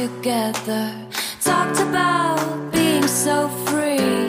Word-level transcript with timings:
together. 0.00 0.92
Talked 1.44 1.78
about 1.80 2.70
being 2.72 3.06
so 3.06 3.50
free. 3.66 4.26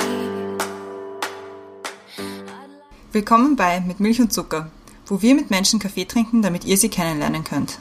Willkommen 3.14 3.56
bei 3.56 3.80
Mit 3.80 4.02
Milch 4.02 4.20
und 4.20 4.34
Zucker, 4.34 4.70
wo 5.06 5.22
wir 5.22 5.34
mit 5.34 5.50
Menschen 5.50 5.80
Kaffee 5.80 6.04
trinken, 6.06 6.42
damit 6.42 6.66
ihr 6.66 6.78
sie 6.78 6.90
kennenlernen 6.90 7.46
könnt. 7.46 7.80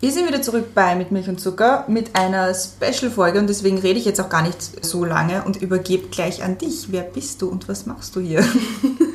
Wir 0.00 0.10
sind 0.10 0.26
wieder 0.26 0.42
zurück 0.42 0.74
bei 0.74 0.96
Mit 0.96 1.12
Milch 1.12 1.28
und 1.28 1.40
Zucker 1.40 1.84
mit 1.86 2.16
einer 2.16 2.52
Special-Folge 2.52 3.38
und 3.38 3.46
deswegen 3.48 3.78
rede 3.78 4.00
ich 4.00 4.06
jetzt 4.06 4.20
auch 4.20 4.28
gar 4.28 4.42
nicht 4.42 4.84
so 4.84 5.04
lange 5.04 5.44
und 5.44 5.62
übergebe 5.62 6.08
gleich 6.08 6.42
an 6.42 6.58
dich. 6.58 6.90
Wer 6.90 7.02
bist 7.02 7.42
du 7.42 7.48
und 7.48 7.68
was 7.68 7.86
machst 7.86 8.16
du 8.16 8.20
hier? 8.20 8.44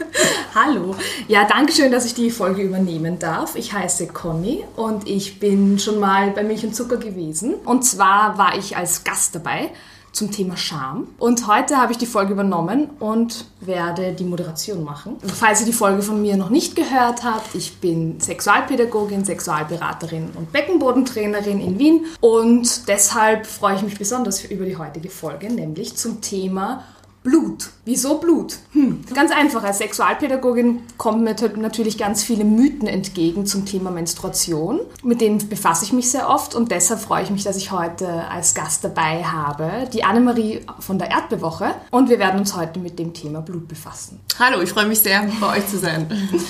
Hallo. 0.55 0.95
Ja, 1.27 1.45
danke 1.45 1.73
schön, 1.73 1.91
dass 1.91 2.05
ich 2.05 2.13
die 2.13 2.31
Folge 2.31 2.61
übernehmen 2.61 3.19
darf. 3.19 3.57
Ich 3.57 3.73
heiße 3.73 4.07
Conny 4.07 4.63
und 4.77 5.05
ich 5.05 5.37
bin 5.37 5.77
schon 5.79 5.99
mal 5.99 6.31
bei 6.31 6.45
Milch 6.45 6.63
und 6.63 6.73
Zucker 6.73 6.95
gewesen. 6.95 7.55
Und 7.65 7.83
zwar 7.83 8.37
war 8.37 8.57
ich 8.57 8.77
als 8.77 9.03
Gast 9.03 9.35
dabei 9.35 9.71
zum 10.13 10.31
Thema 10.31 10.55
Scham. 10.55 11.09
Und 11.19 11.45
heute 11.47 11.75
habe 11.75 11.91
ich 11.91 11.97
die 11.97 12.05
Folge 12.05 12.31
übernommen 12.31 12.89
und 13.01 13.47
werde 13.59 14.13
die 14.13 14.23
Moderation 14.23 14.85
machen. 14.85 15.17
Falls 15.25 15.59
ihr 15.59 15.65
die 15.65 15.73
Folge 15.73 16.01
von 16.01 16.21
mir 16.21 16.37
noch 16.37 16.49
nicht 16.49 16.77
gehört 16.77 17.25
habt, 17.25 17.53
ich 17.53 17.81
bin 17.81 18.21
Sexualpädagogin, 18.21 19.25
Sexualberaterin 19.25 20.29
und 20.35 20.53
Beckenbodentrainerin 20.53 21.59
in 21.59 21.79
Wien 21.79 22.05
und 22.21 22.87
deshalb 22.87 23.45
freue 23.45 23.75
ich 23.75 23.81
mich 23.81 23.97
besonders 23.97 24.45
über 24.45 24.63
die 24.63 24.77
heutige 24.77 25.09
Folge, 25.09 25.51
nämlich 25.51 25.97
zum 25.97 26.21
Thema 26.21 26.85
Blut. 27.25 27.71
Wieso 27.85 28.19
Blut? 28.19 28.57
Hm. 28.73 29.03
Ganz 29.11 29.31
einfach, 29.31 29.63
als 29.63 29.79
Sexualpädagogin 29.79 30.83
kommen 30.97 31.23
mir 31.23 31.35
natürlich 31.55 31.97
ganz 31.97 32.23
viele 32.23 32.45
Mythen 32.45 32.87
entgegen 32.87 33.47
zum 33.47 33.65
Thema 33.65 33.89
Menstruation. 33.89 34.81
Mit 35.03 35.21
denen 35.21 35.49
befasse 35.49 35.85
ich 35.85 35.91
mich 35.91 36.11
sehr 36.11 36.29
oft 36.29 36.53
und 36.53 36.69
deshalb 36.69 36.99
freue 36.99 37.23
ich 37.23 37.31
mich, 37.31 37.43
dass 37.43 37.57
ich 37.57 37.71
heute 37.71 38.07
als 38.29 38.53
Gast 38.53 38.83
dabei 38.83 39.23
habe, 39.23 39.89
die 39.91 40.03
Annemarie 40.03 40.61
von 40.79 40.99
der 40.99 41.09
Erdbewoche. 41.09 41.73
Und 41.89 42.09
wir 42.09 42.19
werden 42.19 42.39
uns 42.39 42.55
heute 42.55 42.79
mit 42.79 42.99
dem 42.99 43.11
Thema 43.15 43.41
Blut 43.41 43.67
befassen. 43.67 44.19
Hallo, 44.37 44.61
ich 44.61 44.69
freue 44.69 44.85
mich 44.85 44.99
sehr, 44.99 45.27
bei 45.41 45.57
euch 45.57 45.67
zu 45.67 45.79
sein. 45.79 46.07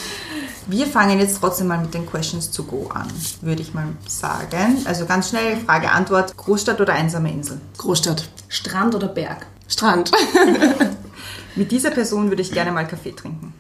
Wir 0.68 0.88
fangen 0.88 1.20
jetzt 1.20 1.40
trotzdem 1.40 1.68
mal 1.68 1.78
mit 1.78 1.94
den 1.94 2.08
Questions 2.08 2.50
to 2.50 2.64
go 2.64 2.90
an, 2.92 3.08
würde 3.42 3.62
ich 3.62 3.76
mal 3.76 3.86
sagen. 4.08 4.82
Also 4.86 5.06
ganz 5.06 5.30
schnell 5.30 5.58
Frage, 5.58 5.92
Antwort. 5.92 6.36
Großstadt 6.36 6.82
oder 6.82 6.94
einsame 6.94 7.32
Insel? 7.32 7.62
Großstadt. 7.78 8.28
Strand 8.48 8.96
oder 8.96 9.08
Berg? 9.08 9.46
Strand. 9.68 10.12
Mit 11.56 11.72
dieser 11.72 11.92
Person 11.92 12.30
würde 12.30 12.42
ich 12.42 12.52
gerne 12.52 12.72
mal 12.72 12.88
Kaffee 12.88 13.12
trinken. 13.12 13.54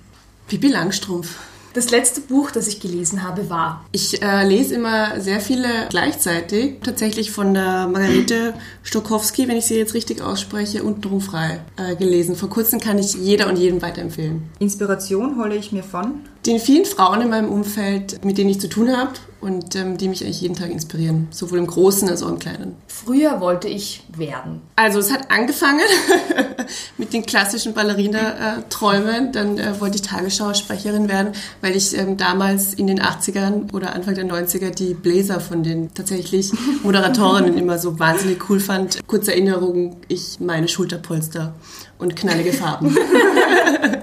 Pippi 0.47 0.67
Langstrumpf. 0.67 1.35
Das 1.75 1.89
letzte 1.89 2.21
Buch, 2.21 2.51
das 2.51 2.69
ich 2.69 2.79
gelesen 2.79 3.21
habe, 3.21 3.49
war. 3.49 3.85
Ich 3.91 4.21
äh, 4.21 4.47
lese 4.47 4.75
immer 4.75 5.19
sehr 5.19 5.41
viele 5.41 5.67
gleichzeitig. 5.89 6.75
Tatsächlich 6.81 7.31
von 7.31 7.53
der 7.53 7.87
Margarete 7.87 8.53
Stokowski, 8.83 9.49
wenn 9.49 9.57
ich 9.57 9.65
sie 9.65 9.75
jetzt 9.75 9.93
richtig 9.93 10.21
ausspreche, 10.21 10.83
untenrum 10.83 11.19
frei 11.19 11.59
äh, 11.75 11.97
gelesen. 11.97 12.37
Vor 12.37 12.49
kurzem 12.49 12.79
kann 12.79 12.97
ich 12.97 13.15
jeder 13.15 13.49
und 13.49 13.57
jedem 13.57 13.81
weiterempfehlen. 13.81 14.43
Inspiration 14.59 15.37
hole 15.37 15.53
ich 15.53 15.73
mir 15.73 15.83
von? 15.83 16.21
Den 16.45 16.59
vielen 16.59 16.85
Frauen 16.85 17.19
in 17.19 17.29
meinem 17.29 17.49
Umfeld, 17.49 18.23
mit 18.23 18.37
denen 18.37 18.51
ich 18.51 18.61
zu 18.61 18.69
tun 18.69 18.95
habe 18.95 19.11
und 19.45 19.75
ähm, 19.75 19.95
die 19.99 20.07
mich 20.07 20.23
eigentlich 20.23 20.41
jeden 20.41 20.55
Tag 20.55 20.71
inspirieren. 20.71 21.27
Sowohl 21.29 21.59
im 21.59 21.67
Großen 21.67 22.09
als 22.09 22.23
auch 22.23 22.29
im 22.29 22.39
Kleinen. 22.39 22.75
Früher 22.87 23.39
wollte 23.41 23.67
ich 23.67 24.01
werden. 24.17 24.63
Also 24.75 24.97
es 24.97 25.13
hat 25.13 25.29
angefangen 25.29 25.85
mit 26.97 27.13
den 27.13 27.27
klassischen 27.27 27.75
Ballerina-Träumen. 27.75 29.31
Dann 29.33 29.59
äh, 29.59 29.79
wollte 29.79 29.97
ich 29.97 30.01
Tagesschausprecherin 30.01 31.09
werden, 31.09 31.33
weil 31.61 31.75
ich 31.75 31.95
ähm, 31.95 32.17
damals 32.17 32.73
in 32.73 32.87
den 32.87 32.99
80ern 32.99 33.71
oder 33.71 33.93
Anfang 33.93 34.15
der 34.15 34.25
90er 34.25 34.71
die 34.71 34.95
Bläser 34.95 35.39
von 35.39 35.61
den 35.61 35.93
tatsächlich 35.93 36.51
Moderatorinnen 36.81 37.55
immer 37.55 37.77
so 37.77 37.99
wahnsinnig 37.99 38.49
cool 38.49 38.59
fand. 38.59 39.05
Kurze 39.05 39.31
Erinnerung, 39.31 39.97
ich 40.07 40.39
meine 40.39 40.67
Schulterpolster 40.67 41.53
und 41.99 42.15
knallige 42.15 42.51
Farben. 42.51 42.97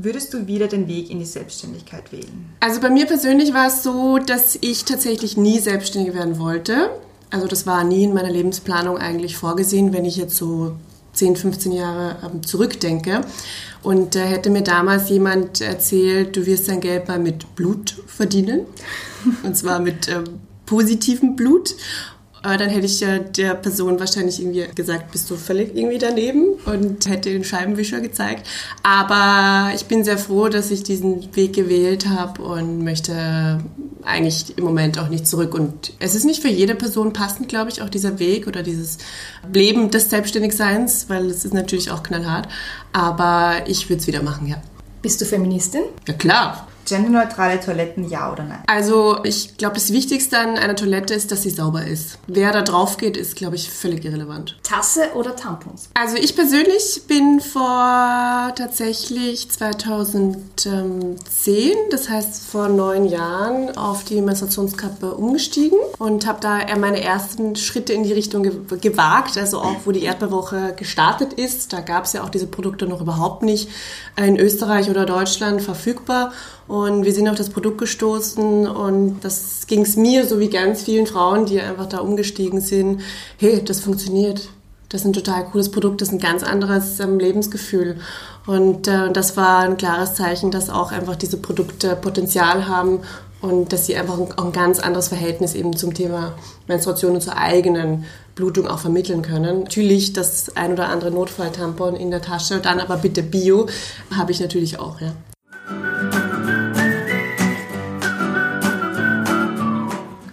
Würdest 0.00 0.32
du 0.32 0.46
wieder 0.46 0.68
den 0.68 0.86
Weg 0.86 1.10
in 1.10 1.18
die 1.18 1.24
Selbstständigkeit 1.24 2.12
wählen? 2.12 2.46
Also 2.60 2.80
bei 2.80 2.88
mir 2.88 3.04
persönlich 3.06 3.52
war 3.52 3.66
es 3.66 3.82
so, 3.82 4.18
dass 4.18 4.56
ich 4.60 4.84
tatsächlich 4.84 5.36
nie 5.36 5.58
selbstständig 5.58 6.14
werden 6.14 6.38
wollte. 6.38 6.90
Also 7.30 7.48
das 7.48 7.66
war 7.66 7.82
nie 7.82 8.04
in 8.04 8.14
meiner 8.14 8.30
Lebensplanung 8.30 8.96
eigentlich 8.96 9.36
vorgesehen, 9.36 9.92
wenn 9.92 10.04
ich 10.04 10.16
jetzt 10.16 10.36
so 10.36 10.76
10, 11.14 11.34
15 11.34 11.72
Jahre 11.72 12.16
ähm, 12.24 12.44
zurückdenke. 12.44 13.22
Und 13.82 14.14
äh, 14.14 14.24
hätte 14.24 14.50
mir 14.50 14.62
damals 14.62 15.10
jemand 15.10 15.60
erzählt, 15.60 16.36
du 16.36 16.46
wirst 16.46 16.68
dein 16.68 16.80
Geld 16.80 17.08
mal 17.08 17.18
mit 17.18 17.56
Blut 17.56 18.00
verdienen. 18.06 18.66
Und 19.42 19.56
zwar 19.56 19.80
mit 19.80 20.06
ähm, 20.06 20.24
positivem 20.64 21.34
Blut. 21.34 21.74
Aber 22.42 22.56
dann 22.56 22.68
hätte 22.68 22.86
ich 22.86 23.00
ja 23.00 23.18
der 23.18 23.54
Person 23.54 23.98
wahrscheinlich 23.98 24.40
irgendwie 24.40 24.66
gesagt, 24.74 25.10
bist 25.10 25.28
du 25.30 25.36
völlig 25.36 25.76
irgendwie 25.76 25.98
daneben 25.98 26.54
und 26.66 27.06
hätte 27.06 27.30
den 27.30 27.44
Scheibenwischer 27.44 28.00
gezeigt. 28.00 28.46
Aber 28.82 29.74
ich 29.74 29.86
bin 29.86 30.04
sehr 30.04 30.18
froh, 30.18 30.48
dass 30.48 30.70
ich 30.70 30.82
diesen 30.82 31.34
Weg 31.34 31.54
gewählt 31.54 32.08
habe 32.08 32.42
und 32.42 32.84
möchte 32.84 33.60
eigentlich 34.04 34.56
im 34.56 34.64
Moment 34.64 34.98
auch 34.98 35.08
nicht 35.08 35.26
zurück. 35.26 35.54
Und 35.54 35.92
es 35.98 36.14
ist 36.14 36.24
nicht 36.24 36.40
für 36.40 36.48
jede 36.48 36.74
Person 36.74 37.12
passend, 37.12 37.48
glaube 37.48 37.70
ich, 37.70 37.82
auch 37.82 37.88
dieser 37.88 38.18
Weg 38.18 38.46
oder 38.46 38.62
dieses 38.62 38.98
Leben 39.52 39.90
des 39.90 40.08
Selbstständigseins, 40.08 41.06
weil 41.08 41.26
es 41.26 41.44
ist 41.44 41.54
natürlich 41.54 41.90
auch 41.90 42.02
knallhart. 42.04 42.48
Aber 42.92 43.62
ich 43.66 43.88
würde 43.88 44.00
es 44.00 44.06
wieder 44.06 44.22
machen, 44.22 44.46
ja. 44.46 44.62
Bist 45.02 45.20
du 45.20 45.24
Feministin? 45.24 45.82
Ja, 46.06 46.14
klar. 46.14 46.67
Genderneutrale 46.88 47.60
Toiletten, 47.60 48.08
ja 48.08 48.32
oder 48.32 48.44
nein? 48.44 48.62
Also 48.66 49.18
ich 49.24 49.56
glaube, 49.56 49.74
das 49.74 49.92
Wichtigste 49.92 50.38
an 50.38 50.56
einer 50.56 50.76
Toilette 50.76 51.14
ist, 51.14 51.30
dass 51.30 51.42
sie 51.42 51.50
sauber 51.50 51.84
ist. 51.84 52.18
Wer 52.26 52.52
da 52.52 52.62
drauf 52.62 52.96
geht, 52.96 53.16
ist, 53.16 53.36
glaube 53.36 53.56
ich, 53.56 53.70
völlig 53.70 54.04
irrelevant. 54.04 54.58
Tasse 54.62 55.10
oder 55.14 55.36
Tampons? 55.36 55.90
Also 55.94 56.16
ich 56.16 56.34
persönlich 56.34 57.02
bin 57.06 57.40
vor 57.40 58.52
tatsächlich 58.56 59.50
2010, 59.50 61.16
das 61.90 62.08
heißt 62.08 62.50
vor 62.50 62.68
neun 62.68 63.04
Jahren, 63.04 63.76
auf 63.76 64.04
die 64.04 64.20
Menstruationskappe 64.20 65.14
umgestiegen 65.14 65.78
und 65.98 66.26
habe 66.26 66.40
da 66.40 66.60
eher 66.60 66.78
meine 66.78 67.02
ersten 67.02 67.56
Schritte 67.56 67.92
in 67.92 68.04
die 68.04 68.12
Richtung 68.12 68.42
ge 68.42 68.52
gewagt, 68.80 69.36
also 69.36 69.60
auch 69.60 69.76
wo 69.84 69.92
die 69.92 70.04
Erdbeerwoche 70.04 70.74
gestartet 70.76 71.34
ist. 71.34 71.72
Da 71.72 71.80
gab 71.80 72.04
es 72.04 72.12
ja 72.12 72.22
auch 72.22 72.30
diese 72.30 72.46
Produkte 72.46 72.86
noch 72.86 73.00
überhaupt 73.00 73.42
nicht 73.42 73.68
in 74.16 74.38
Österreich 74.38 74.90
oder 74.90 75.06
Deutschland 75.06 75.62
verfügbar. 75.62 76.32
Und 76.66 76.77
wir 77.04 77.12
sind 77.12 77.28
auf 77.28 77.36
das 77.36 77.50
Produkt 77.50 77.78
gestoßen 77.78 78.66
und 78.66 79.20
das 79.22 79.66
ging 79.66 79.82
es 79.82 79.96
mir, 79.96 80.26
so 80.26 80.40
wie 80.40 80.50
ganz 80.50 80.82
vielen 80.82 81.06
Frauen, 81.06 81.46
die 81.46 81.60
einfach 81.60 81.86
da 81.86 81.98
umgestiegen 81.98 82.60
sind. 82.60 83.00
Hey, 83.38 83.62
das 83.64 83.80
funktioniert. 83.80 84.48
Das 84.88 85.02
ist 85.02 85.06
ein 85.06 85.12
total 85.12 85.44
cooles 85.44 85.70
Produkt, 85.70 86.00
das 86.00 86.08
ist 86.08 86.14
ein 86.14 86.18
ganz 86.18 86.42
anderes 86.42 86.98
ähm, 86.98 87.18
Lebensgefühl. 87.18 87.98
Und 88.46 88.88
äh, 88.88 89.12
das 89.12 89.36
war 89.36 89.58
ein 89.58 89.76
klares 89.76 90.14
Zeichen, 90.14 90.50
dass 90.50 90.70
auch 90.70 90.92
einfach 90.92 91.14
diese 91.16 91.36
Produkte 91.36 91.94
Potenzial 91.94 92.66
haben 92.66 93.00
und 93.42 93.72
dass 93.72 93.86
sie 93.86 93.96
einfach 93.96 94.18
ein, 94.18 94.32
ein 94.38 94.52
ganz 94.52 94.78
anderes 94.78 95.08
Verhältnis 95.08 95.54
eben 95.54 95.76
zum 95.76 95.92
Thema 95.92 96.34
Menstruation 96.66 97.12
und 97.12 97.20
zur 97.20 97.36
eigenen 97.36 98.06
Blutung 98.34 98.66
auch 98.66 98.78
vermitteln 98.78 99.22
können. 99.22 99.64
Natürlich 99.64 100.14
das 100.14 100.56
ein 100.56 100.72
oder 100.72 100.88
andere 100.88 101.10
Notfalltampon 101.10 101.94
in 101.94 102.10
der 102.10 102.22
Tasche, 102.22 102.58
dann 102.58 102.80
aber 102.80 102.96
bitte 102.96 103.22
Bio, 103.22 103.66
habe 104.16 104.32
ich 104.32 104.40
natürlich 104.40 104.78
auch, 104.78 105.00
ja. 105.00 105.12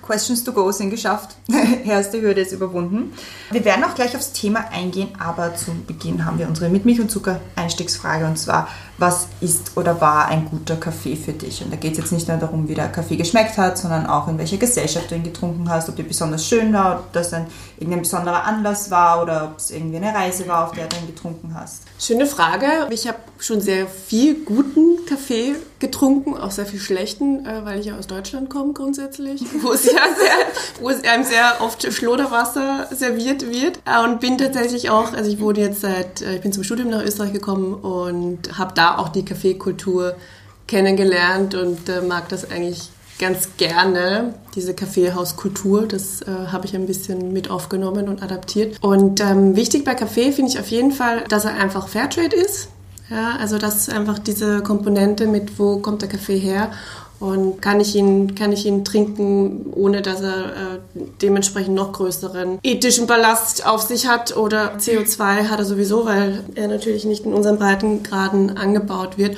Questions 0.06 0.44
to 0.44 0.54
go 0.54 0.72
sind 0.72 0.90
geschafft. 0.90 1.36
Erste 1.86 2.22
Hürde 2.22 2.42
ist 2.42 2.52
überwunden. 2.52 3.14
Wir 3.52 3.66
werden 3.66 3.84
auch 3.84 3.96
gleich 3.96 4.16
aufs 4.16 4.34
Thema 4.34 4.66
eingehen, 4.72 5.10
aber 5.20 5.56
zu 5.56 5.72
Beginn 5.88 6.26
haben 6.26 6.38
wir 6.38 6.48
unsere 6.48 6.70
mit 6.70 6.86
Milch 6.86 7.02
und 7.02 7.10
Zucker 7.10 7.42
Einstiegsfrage 7.56 8.26
und 8.26 8.38
zwar, 8.38 8.68
was 8.98 9.28
ist 9.42 9.76
oder 9.76 10.00
war 10.00 10.28
ein 10.28 10.46
guter 10.46 10.78
Kaffee 10.78 11.16
für 11.16 11.34
dich? 11.34 11.64
Und 11.64 11.72
da 11.72 11.78
geht 11.78 11.94
es 11.94 11.98
jetzt 11.98 12.12
nicht 12.12 12.28
nur 12.28 12.38
darum, 12.38 12.68
wie 12.70 12.74
der 12.74 12.88
Kaffee 12.88 13.18
geschmeckt 13.18 13.58
hat, 13.58 13.78
sondern 13.78 14.06
auch 14.06 14.28
in 14.28 14.38
welcher 14.38 14.58
Gesellschaft 14.58 15.12
du 15.12 15.16
ihn 15.16 15.24
getrunken 15.24 15.70
hast, 15.70 15.90
ob 15.90 15.96
der 15.96 16.04
besonders 16.04 16.46
schön 16.46 16.72
war, 16.74 17.00
ob 17.00 17.14
das 17.14 17.34
ein 17.34 17.48
irgendein 17.78 18.02
besonderer 18.02 18.44
Anlass 18.46 18.90
war 18.92 19.22
oder 19.22 19.46
ob 19.52 19.58
es 19.58 19.72
irgendwie 19.72 19.98
eine 19.98 20.14
Reise 20.14 20.48
war, 20.48 20.66
auf 20.66 20.72
der 20.72 20.88
du 20.88 20.96
ihn 20.98 21.08
getrunken 21.08 21.54
hast. 21.54 21.84
Schöne 22.00 22.26
Frage. 22.26 22.88
Ich 22.90 23.08
habe 23.08 23.18
schon 23.38 23.60
sehr 23.60 23.88
viel 23.88 24.46
guten 24.46 25.06
Kaffee 25.06 25.56
getrunken, 25.80 26.38
auch 26.38 26.52
sehr 26.52 26.66
viel 26.66 26.80
schlechten, 26.80 27.46
äh, 27.46 27.66
weil 27.66 27.80
ich 27.80 27.88
ja 27.88 27.98
aus 27.98 28.08
Deutschland 28.08 28.50
komme 28.50 28.74
grundsätzlich, 28.74 29.44
wo 29.62 29.74
es 29.74 29.86
ja 29.86 29.92
sehr, 29.92 30.82
wo 30.82 30.90
es 30.90 31.04
einem 31.04 31.24
sehr 31.26 31.58
oft 31.60 31.92
Schloderwasser 31.92 32.88
serviert 32.92 33.46
wird. 33.50 33.80
Äh, 33.86 34.04
und 34.04 34.22
bin 34.22 34.38
tatsächlich 34.38 34.90
auch, 34.90 35.14
also 35.14 35.30
ich 35.30 35.40
wurde 35.40 35.62
jetzt 35.62 35.82
seit, 35.82 36.22
äh, 36.22 36.36
ich 36.36 36.42
bin 36.42 36.54
zum 36.54 36.64
Studium 36.64 36.90
nach 36.90 37.04
Österreich 37.04 37.34
gekommen 37.34 37.74
und 37.74 38.58
habe 38.58 38.74
da 38.74 38.85
auch 38.94 39.10
die 39.10 39.26
Kaffeekultur 39.26 40.16
kennengelernt 40.68 41.54
und 41.56 41.80
mag 42.08 42.30
das 42.30 42.50
eigentlich 42.50 42.90
ganz 43.20 43.50
gerne, 43.58 44.34
diese 44.56 44.74
Kaffeehauskultur. 44.74 45.88
Das 45.88 46.22
äh, 46.22 46.26
habe 46.52 46.66
ich 46.66 46.76
ein 46.76 46.86
bisschen 46.86 47.32
mit 47.32 47.50
aufgenommen 47.50 48.10
und 48.10 48.22
adaptiert. 48.22 48.78
Und 48.82 49.22
ähm, 49.22 49.56
wichtig 49.56 49.86
bei 49.86 49.96
Kaffee 49.96 50.32
finde 50.32 50.52
ich 50.52 50.60
auf 50.60 50.68
jeden 50.68 50.92
Fall, 50.92 51.24
dass 51.30 51.46
er 51.46 51.56
einfach 51.56 51.88
Fairtrade 51.88 52.36
ist. 52.36 52.70
Ja, 53.10 53.38
also 53.40 53.60
dass 53.60 53.88
einfach 53.88 54.18
diese 54.18 54.64
Komponente 54.64 55.28
mit, 55.28 55.60
wo 55.60 55.78
kommt 55.78 56.02
der 56.02 56.10
Kaffee 56.10 56.40
her 56.40 56.72
Und 57.20 57.62
kann 57.62 57.80
ich 57.80 57.96
ihn, 57.96 58.36
kann 58.36 58.52
ich 58.52 58.66
ihn 58.66 58.84
trinken, 58.84 59.68
ohne 59.74 60.02
dass 60.02 60.22
er 60.22 60.46
äh, 60.46 60.80
dementsprechend 61.22 61.74
noch 61.74 61.94
größeren 61.94 62.60
ethischen 62.62 63.08
Ballast 63.08 63.66
auf 63.66 63.82
sich 63.82 64.08
hat 64.08 64.36
oder 64.36 64.76
CO2 64.76 65.48
hat 65.48 65.60
er 65.60 65.66
sowieso, 65.66 66.06
weil 66.06 66.44
er 66.56 66.68
natürlich 66.68 67.06
nicht 67.06 67.26
in 67.26 67.34
unseren 67.34 67.58
Breitengraden 67.58 68.58
angebaut 68.58 69.18
wird. 69.18 69.38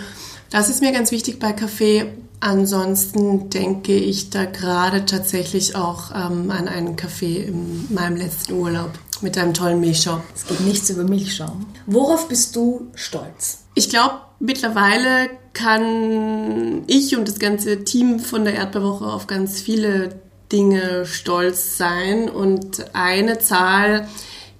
Das 0.49 0.69
ist 0.69 0.81
mir 0.81 0.91
ganz 0.91 1.11
wichtig 1.11 1.39
bei 1.39 1.53
Kaffee. 1.53 2.05
Ansonsten 2.39 3.49
denke 3.49 3.93
ich 3.93 4.29
da 4.29 4.45
gerade 4.45 5.05
tatsächlich 5.05 5.75
auch 5.75 6.11
ähm, 6.11 6.51
an 6.51 6.67
einen 6.67 6.95
Kaffee 6.95 7.43
in 7.43 7.87
meinem 7.89 8.15
letzten 8.15 8.53
Urlaub 8.53 8.91
mit 9.21 9.37
einem 9.37 9.53
tollen 9.53 9.79
Milchschaum. 9.79 10.21
Es 10.35 10.45
geht 10.47 10.61
nichts 10.61 10.89
über 10.89 11.03
Milchschaum. 11.03 11.65
Worauf 11.85 12.27
bist 12.27 12.55
du 12.55 12.87
stolz? 12.95 13.59
Ich 13.75 13.89
glaube, 13.89 14.15
mittlerweile 14.39 15.29
kann 15.53 16.83
ich 16.87 17.15
und 17.17 17.27
das 17.27 17.39
ganze 17.39 17.83
Team 17.83 18.19
von 18.19 18.45
der 18.45 18.55
Erdbeerwoche 18.55 19.05
auf 19.05 19.27
ganz 19.27 19.59
viele 19.59 20.19
Dinge 20.51 21.05
stolz 21.05 21.77
sein. 21.77 22.29
Und 22.29 22.93
eine 22.93 23.39
Zahl 23.39 24.07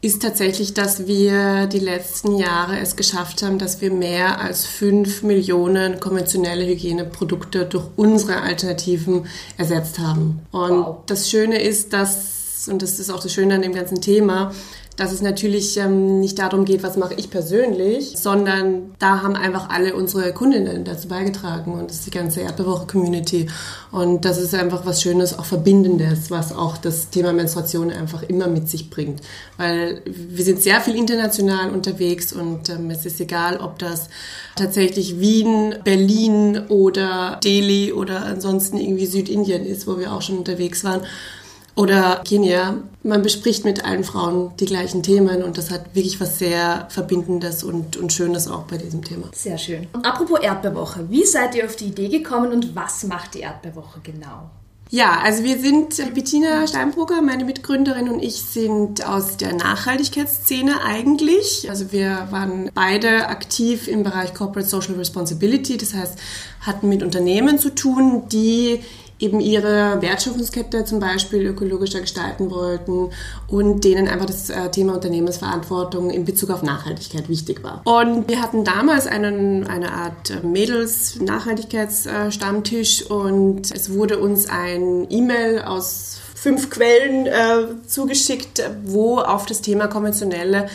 ist 0.01 0.21
tatsächlich, 0.21 0.73
dass 0.73 1.07
wir 1.07 1.65
die 1.67 1.79
letzten 1.79 2.37
Jahre 2.37 2.79
es 2.79 2.95
geschafft 2.95 3.41
haben, 3.41 3.57
dass 3.57 3.81
wir 3.81 3.91
mehr 3.91 4.39
als 4.39 4.65
5 4.65 5.23
Millionen 5.23 5.99
konventionelle 5.99 6.65
Hygieneprodukte 6.65 7.65
durch 7.65 7.85
unsere 7.95 8.41
Alternativen 8.41 9.25
ersetzt 9.57 9.99
haben. 9.99 10.39
Und 10.51 10.79
wow. 10.79 10.97
das 11.07 11.29
Schöne 11.29 11.59
ist, 11.61 11.93
dass, 11.93 12.36
und 12.69 12.81
das 12.81 12.99
ist 12.99 13.09
auch 13.09 13.21
das 13.21 13.33
Schöne 13.33 13.55
an 13.55 13.61
dem 13.61 13.73
ganzen 13.73 14.01
Thema, 14.01 14.51
dass 14.97 15.11
es 15.11 15.21
natürlich 15.21 15.77
ähm, 15.77 16.19
nicht 16.19 16.39
darum 16.39 16.65
geht, 16.65 16.81
was 16.81 16.97
mache 16.97 17.13
ich 17.13 17.29
persönlich, 17.29 18.13
sondern 18.17 18.95
da 18.97 19.21
haben 19.21 19.35
einfach 19.35 19.69
alle 19.69 19.95
unsere 19.95 20.33
Kundinnen 20.33 20.83
dazu 20.83 21.07
beigetragen 21.07 21.73
und 21.73 21.91
das 21.91 21.97
ist 21.97 22.07
die 22.07 22.11
ganze 22.11 22.41
Erdbewoche-Community. 22.41 23.47
Und 23.91 24.25
das 24.25 24.39
ist 24.39 24.55
einfach 24.55 24.85
was 24.87 25.01
Schönes, 25.03 25.37
auch 25.37 25.45
Verbindendes, 25.45 26.31
was 26.31 26.51
auch 26.51 26.77
das 26.77 27.11
Thema 27.11 27.31
Menstruation 27.31 27.91
einfach 27.91 28.23
immer 28.23 28.47
mit 28.47 28.69
sich 28.69 28.89
bringt. 28.89 29.21
Weil 29.57 30.01
wir 30.05 30.43
sind 30.43 30.61
sehr 30.61 30.81
viel 30.81 30.95
international 30.95 31.69
unterwegs 31.69 32.33
und 32.33 32.69
ähm, 32.69 32.89
es 32.89 33.05
ist 33.05 33.21
egal, 33.21 33.57
ob 33.57 33.77
das 33.77 34.09
tatsächlich 34.55 35.19
Wien, 35.19 35.75
Berlin 35.83 36.63
oder 36.69 37.39
Delhi 37.43 37.93
oder 37.93 38.25
ansonsten 38.25 38.77
irgendwie 38.77 39.05
Südindien 39.05 39.63
ist, 39.63 39.85
wo 39.85 39.99
wir 39.99 40.11
auch 40.11 40.23
schon 40.23 40.39
unterwegs 40.39 40.83
waren 40.83 41.01
oder 41.77 42.21
Kenia. 42.27 42.75
Man 43.03 43.21
bespricht 43.21 43.63
mit 43.63 43.85
allen 43.85 44.03
Frauen 44.03 44.51
die 44.59 44.65
gleichen 44.65 45.03
Themen 45.03 45.43
und 45.43 45.57
das 45.57 45.71
hat 45.71 45.95
wirklich 45.95 46.19
was 46.19 46.39
sehr 46.39 46.87
Verbindendes 46.89 47.63
und, 47.63 47.95
und 47.95 48.11
Schönes 48.11 48.49
auch 48.49 48.63
bei 48.63 48.77
diesem 48.77 49.03
Thema. 49.03 49.29
Sehr 49.33 49.57
schön. 49.57 49.87
Apropos 50.03 50.39
Erdbeerwoche, 50.41 51.09
wie 51.09 51.23
seid 51.23 51.55
ihr 51.55 51.65
auf 51.65 51.75
die 51.75 51.85
Idee 51.85 52.09
gekommen 52.09 52.51
und 52.51 52.75
was 52.75 53.03
macht 53.03 53.35
die 53.35 53.41
Erdbeerwoche 53.41 53.99
genau? 54.03 54.49
Ja, 54.89 55.19
also 55.21 55.43
wir 55.43 55.59
sind, 55.59 55.99
äh, 55.99 56.05
Bettina 56.13 56.65
Steinbrugger, 56.65 57.21
meine 57.21 57.43
Mitgründerin 57.43 58.07
und 58.07 58.23
ich 58.23 58.41
sind 58.41 59.05
aus 59.05 59.35
der 59.35 59.53
Nachhaltigkeitsszene 59.53 60.81
eigentlich. 60.81 61.69
Also 61.69 61.91
wir 61.91 62.27
waren 62.31 62.71
beide 62.73 63.27
aktiv 63.27 63.89
im 63.89 64.03
Bereich 64.03 64.33
Corporate 64.33 64.67
Social 64.67 64.95
Responsibility, 64.95 65.77
das 65.77 65.93
heißt, 65.93 66.17
hatten 66.61 66.87
mit 66.87 67.03
Unternehmen 67.03 67.59
zu 67.59 67.75
tun, 67.75 68.29
die 68.29 68.79
eben 69.19 69.39
ihre 69.39 70.01
Wertschöpfungskette 70.01 70.83
zum 70.85 70.99
Beispiel 70.99 71.45
ökologischer 71.45 72.01
gestalten 72.01 72.49
wollten 72.51 73.09
und 73.47 73.83
denen 73.83 74.07
einfach 74.07 74.27
das 74.27 74.49
äh, 74.49 74.69
Thema 74.69 74.93
Unternehmensverantwortung 74.93 76.11
in 76.11 76.23
Bezug 76.25 76.51
auf 76.51 76.63
Nachhaltigkeit 76.63 77.29
wichtig 77.29 77.63
war. 77.63 77.81
Und 77.85 78.29
wir 78.29 78.41
hatten 78.41 78.63
damals 78.63 79.05
einen, 79.07 79.67
eine 79.67 79.91
Art 79.91 80.29
äh, 80.29 80.39
Mädels-Nachhaltigkeitsstammtisch 80.45 83.09
und 83.09 83.71
es 83.71 83.91
wurde 83.93 84.19
uns 84.19 84.47
ein 84.49 85.07
E-Mail 85.09 85.63
aus 85.63 86.19
fünf 86.35 86.69
Quellen 86.69 87.25
äh, 87.25 87.65
zugeschickt, 87.87 88.61
wo 88.85 89.17
auf 89.19 89.47
das 89.47 89.61
Thema 89.61 89.87
konventionelle 89.87 90.67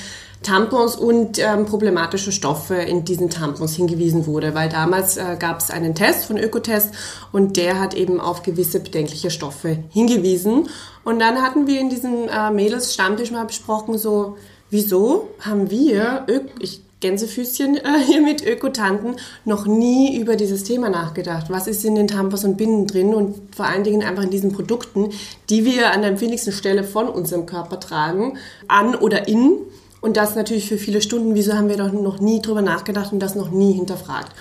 Tampons 0.43 0.97
und 0.97 1.39
ähm, 1.39 1.67
problematische 1.67 2.33
Stoffe 2.33 2.75
in 2.75 3.05
diesen 3.05 3.31
Tampons 3.31 3.75
hingewiesen 3.75 4.27
wurde, 4.27 4.55
weil 4.55 4.69
damals 4.69 5.17
äh, 5.17 5.37
gab 5.39 5.61
es 5.61 5.71
einen 5.71 5.95
Test 5.95 6.25
von 6.25 6.39
Ökotest 6.39 6.91
und 7.33 7.57
der 7.57 7.81
hat 7.81 7.95
eben 7.95 8.21
auf 8.21 8.43
gewisse 8.43 8.81
bedenkliche 8.81 9.31
Stoffe 9.31 9.79
hingewiesen. 9.91 10.69
Und 11.05 11.19
dann 11.19 11.43
hatten 11.43 11.67
wir 11.67 11.81
in 11.81 11.91
diesem 11.91 12.29
äh, 12.29 12.51
Mädels-Stammtisch 12.51 13.31
mal 13.31 13.45
besprochen, 13.45 13.99
so, 13.99 14.37
wieso 14.71 15.29
haben 15.41 15.71
wir, 15.71 16.27
Ö 16.29 16.41
ich 16.59 16.83
Gänsefüßchen 17.03 17.77
äh, 17.77 17.99
hier 18.07 18.23
mit 18.23 18.47
Ökotanten 18.47 19.17
noch 19.45 19.67
nie 19.67 20.19
über 20.19 20.37
dieses 20.37 20.65
Thema 20.65 20.89
nachgedacht. 20.89 21.51
Was 21.51 21.67
ist 21.67 21.85
in 21.85 21.95
den 21.95 22.09
Tampons 22.09 22.45
und 22.45 22.57
Binden 22.57 22.87
drin 22.87 23.15
und 23.15 23.55
vor 23.55 23.67
allen 23.67 23.85
Dingen 23.85 24.03
einfach 24.03 24.23
in 24.23 24.31
diesen 24.31 24.53
Produkten, 24.53 25.11
die 25.51 25.67
wir 25.67 25.93
an 25.93 26.01
der 26.01 26.11
empfindlichsten 26.13 26.55
Stelle 26.55 26.85
von 26.85 27.09
unserem 27.09 27.45
Körper 27.45 27.79
tragen, 27.79 28.39
an 28.69 28.95
oder 28.95 29.29
in 29.29 29.59
und 30.03 30.19
das 30.19 30.35
natürlich 30.35 30.69
für 30.69 30.77
viele 30.77 31.01
Stunden. 31.01 31.35
Wieso 31.35 31.55
haben 31.55 31.71
wir 31.71 31.79
doch 31.79 31.93
noch 31.93 32.21
nie 32.21 32.43
drüber 32.43 32.61
nachgedacht 32.61 33.13
und 33.13 33.21
das 33.21 33.35
noch 33.35 33.51
nie 33.51 33.73
hinterfragt? 33.73 34.33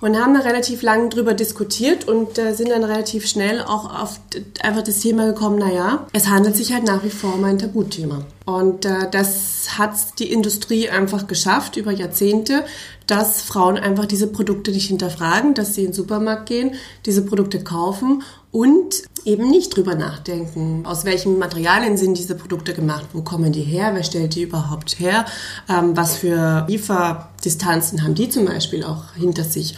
Und 0.00 0.16
haben 0.16 0.34
da 0.34 0.40
relativ 0.40 0.82
lange 0.82 1.08
drüber 1.08 1.34
diskutiert 1.34 2.06
und 2.06 2.38
äh, 2.38 2.54
sind 2.54 2.70
dann 2.70 2.84
relativ 2.84 3.26
schnell 3.26 3.60
auch 3.60 4.00
auf 4.00 4.20
einfach 4.62 4.82
das 4.82 5.00
Thema 5.00 5.26
gekommen, 5.26 5.58
naja, 5.58 6.06
es 6.12 6.28
handelt 6.28 6.54
sich 6.54 6.72
halt 6.72 6.84
nach 6.84 7.02
wie 7.02 7.10
vor 7.10 7.34
um 7.34 7.42
ein 7.42 7.58
Tabuthema. 7.58 8.24
Und 8.44 8.84
äh, 8.84 9.10
das 9.10 9.76
hat 9.76 10.20
die 10.20 10.30
Industrie 10.30 10.88
einfach 10.88 11.26
geschafft 11.26 11.76
über 11.76 11.90
Jahrzehnte, 11.90 12.64
dass 13.08 13.42
Frauen 13.42 13.76
einfach 13.76 14.06
diese 14.06 14.28
Produkte 14.28 14.70
nicht 14.70 14.86
hinterfragen, 14.86 15.54
dass 15.54 15.74
sie 15.74 15.80
in 15.80 15.88
den 15.88 15.94
Supermarkt 15.94 16.46
gehen, 16.46 16.76
diese 17.04 17.24
Produkte 17.24 17.64
kaufen 17.64 18.22
und 18.50 19.02
eben 19.24 19.50
nicht 19.50 19.76
drüber 19.76 19.94
nachdenken, 19.94 20.86
aus 20.86 21.04
welchen 21.04 21.38
Materialien 21.38 21.96
sind 21.96 22.16
diese 22.16 22.34
Produkte 22.34 22.72
gemacht, 22.72 23.06
wo 23.12 23.22
kommen 23.22 23.52
die 23.52 23.62
her, 23.62 23.90
wer 23.94 24.02
stellt 24.02 24.34
die 24.34 24.42
überhaupt 24.42 24.98
her, 24.98 25.26
ähm, 25.68 25.96
was 25.96 26.16
für 26.16 26.64
Lieferdistanzen 26.68 28.02
haben 28.02 28.14
die 28.14 28.28
zum 28.28 28.46
Beispiel 28.46 28.84
auch 28.84 29.14
hinter 29.14 29.44
sich. 29.44 29.76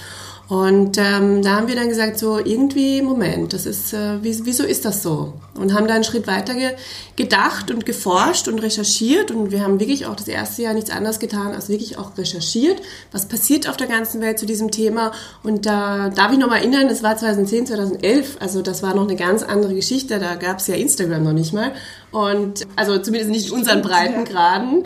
Und 0.51 0.99
ähm, 0.99 1.43
da 1.43 1.55
haben 1.55 1.69
wir 1.69 1.77
dann 1.77 1.89
gesagt, 1.89 2.19
so 2.19 2.41
irgendwie, 2.41 3.03
Moment, 3.03 3.53
das 3.53 3.67
ist, 3.67 3.93
äh, 3.93 4.19
wieso 4.21 4.65
ist 4.65 4.85
das 4.85 5.01
so? 5.01 5.35
Und 5.55 5.73
haben 5.75 5.87
da 5.87 5.95
einen 5.95 6.03
Schritt 6.03 6.27
weiter 6.27 6.55
ge 6.55 6.73
gedacht 7.15 7.71
und 7.71 7.87
geforscht 7.87 8.49
und 8.49 8.59
recherchiert. 8.59 9.31
Und 9.31 9.53
wir 9.53 9.63
haben 9.63 9.79
wirklich 9.79 10.07
auch 10.07 10.17
das 10.17 10.27
erste 10.27 10.63
Jahr 10.63 10.75
nichts 10.75 10.91
anderes 10.91 11.21
getan, 11.21 11.55
als 11.55 11.69
wirklich 11.69 11.99
auch 11.99 12.19
recherchiert, 12.19 12.83
was 13.13 13.29
passiert 13.29 13.69
auf 13.69 13.77
der 13.77 13.87
ganzen 13.87 14.21
Welt 14.21 14.41
zu 14.41 14.47
diesem 14.47 14.73
Thema. 14.73 15.13
Und 15.45 15.67
da 15.67 16.09
darf 16.09 16.33
ich 16.33 16.39
noch 16.39 16.49
mal 16.49 16.57
erinnern, 16.57 16.89
das 16.89 17.05
war 17.05 17.17
2010, 17.17 17.67
2011, 17.67 18.39
also 18.41 18.61
das 18.61 18.83
war 18.83 18.93
noch 18.97 19.05
eine 19.05 19.15
ganz 19.15 19.45
andere 19.45 19.77
Geschichte, 19.77 20.19
da 20.19 20.35
gab 20.35 20.59
es 20.59 20.67
ja 20.67 20.75
Instagram 20.75 21.23
noch 21.23 21.33
nicht 21.33 21.53
mal. 21.53 21.75
Und 22.13 22.67
also 22.75 22.99
zumindest 22.99 23.31
nicht 23.31 23.49
in 23.49 23.55
unseren 23.55 23.83
Breitengraden. 23.83 24.83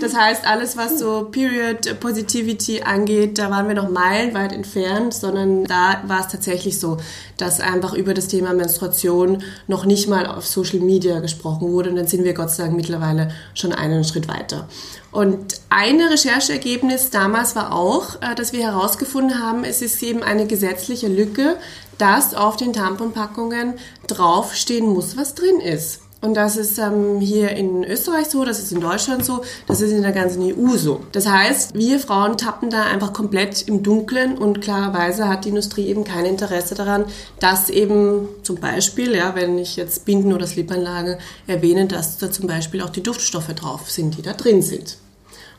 Das 0.00 0.14
heißt, 0.14 0.46
alles, 0.46 0.76
was 0.76 0.98
so 1.00 1.28
Period 1.30 1.98
Positivity 1.98 2.82
angeht, 2.82 3.38
da 3.38 3.50
waren 3.50 3.66
wir 3.66 3.74
noch 3.74 3.90
meilenweit 3.90 4.52
entfernt, 4.52 5.12
sondern 5.12 5.64
da 5.64 6.02
war 6.06 6.20
es 6.20 6.28
tatsächlich 6.28 6.78
so, 6.78 6.98
dass 7.36 7.60
einfach 7.60 7.94
über 7.94 8.14
das 8.14 8.28
Thema 8.28 8.54
Menstruation 8.54 9.42
noch 9.66 9.86
nicht 9.86 10.08
mal 10.08 10.26
auf 10.26 10.46
Social 10.46 10.78
Media 10.78 11.18
gesprochen 11.18 11.72
wurde. 11.72 11.90
Und 11.90 11.96
dann 11.96 12.06
sind 12.06 12.22
wir 12.22 12.32
Gott 12.32 12.50
sei 12.50 12.64
Dank 12.64 12.76
mittlerweile 12.76 13.32
schon 13.54 13.72
einen 13.72 14.04
Schritt 14.04 14.28
weiter. 14.28 14.68
Und 15.10 15.60
eine 15.70 16.10
Rechercheergebnis 16.10 17.10
damals 17.10 17.56
war 17.56 17.72
auch, 17.72 18.22
äh, 18.22 18.34
dass 18.36 18.52
wir 18.52 18.60
herausgefunden 18.60 19.42
haben, 19.42 19.64
es 19.64 19.82
ist 19.82 20.00
eben 20.02 20.22
eine 20.22 20.46
gesetzliche 20.46 21.08
Lücke, 21.08 21.56
dass 21.96 22.34
auf 22.34 22.56
den 22.56 22.72
Tamponpackungen 22.72 23.74
draufstehen 24.06 24.86
muss, 24.86 25.16
was 25.16 25.34
drin 25.34 25.60
ist. 25.60 26.02
Und 26.20 26.34
das 26.34 26.56
ist 26.56 26.78
ähm, 26.78 27.20
hier 27.20 27.50
in 27.50 27.84
Österreich 27.84 28.26
so, 28.26 28.44
das 28.44 28.58
ist 28.58 28.72
in 28.72 28.80
Deutschland 28.80 29.24
so, 29.24 29.42
das 29.68 29.80
ist 29.80 29.92
in 29.92 30.02
der 30.02 30.10
ganzen 30.10 30.42
EU 30.42 30.76
so. 30.76 31.02
Das 31.12 31.28
heißt, 31.28 31.74
wir 31.74 32.00
Frauen 32.00 32.36
tappen 32.36 32.70
da 32.70 32.82
einfach 32.82 33.12
komplett 33.12 33.62
im 33.68 33.84
Dunkeln 33.84 34.36
und 34.36 34.60
klarerweise 34.60 35.28
hat 35.28 35.44
die 35.44 35.50
Industrie 35.50 35.86
eben 35.86 36.02
kein 36.02 36.24
Interesse 36.24 36.74
daran, 36.74 37.04
dass 37.38 37.70
eben 37.70 38.28
zum 38.42 38.56
Beispiel, 38.56 39.14
ja, 39.14 39.36
wenn 39.36 39.58
ich 39.58 39.76
jetzt 39.76 40.06
Binden 40.06 40.32
oder 40.32 40.48
Slipanlage 40.48 41.18
erwähne, 41.46 41.86
dass 41.86 42.18
da 42.18 42.32
zum 42.32 42.48
Beispiel 42.48 42.82
auch 42.82 42.90
die 42.90 43.02
Duftstoffe 43.02 43.54
drauf 43.54 43.88
sind, 43.88 44.18
die 44.18 44.22
da 44.22 44.32
drin 44.32 44.60
sind. 44.60 44.98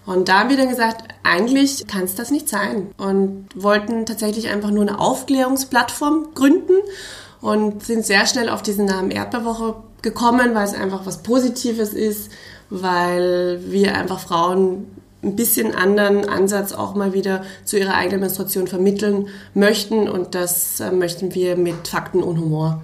Und 0.05 0.27
da 0.27 0.39
haben 0.39 0.49
wir 0.49 0.57
dann 0.57 0.69
gesagt, 0.69 1.03
eigentlich 1.23 1.87
kann 1.87 2.03
es 2.03 2.15
das 2.15 2.31
nicht 2.31 2.49
sein 2.49 2.91
und 2.97 3.47
wollten 3.55 4.05
tatsächlich 4.05 4.49
einfach 4.49 4.71
nur 4.71 4.81
eine 4.81 4.99
Aufklärungsplattform 4.99 6.29
gründen 6.33 6.73
und 7.41 7.83
sind 7.85 8.05
sehr 8.05 8.25
schnell 8.25 8.49
auf 8.49 8.61
diesen 8.61 8.85
Namen 8.85 9.11
Erdbeerwoche 9.11 9.75
gekommen, 10.01 10.55
weil 10.55 10.65
es 10.65 10.73
einfach 10.73 11.05
was 11.05 11.23
Positives 11.23 11.93
ist, 11.93 12.31
weil 12.69 13.59
wir 13.65 13.95
einfach 13.95 14.19
Frauen 14.19 14.87
ein 15.21 15.35
bisschen 15.35 15.75
anderen 15.75 16.27
Ansatz 16.29 16.71
auch 16.71 16.95
mal 16.95 17.13
wieder 17.13 17.43
zu 17.65 17.77
ihrer 17.77 17.95
eigenen 17.95 18.21
Menstruation 18.21 18.67
vermitteln 18.67 19.27
möchten. 19.53 20.07
Und 20.07 20.33
das 20.35 20.79
äh, 20.79 20.91
möchten 20.91 21.35
wir 21.35 21.57
mit 21.57 21.87
Fakten 21.87 22.23
und 22.23 22.39
Humor 22.39 22.81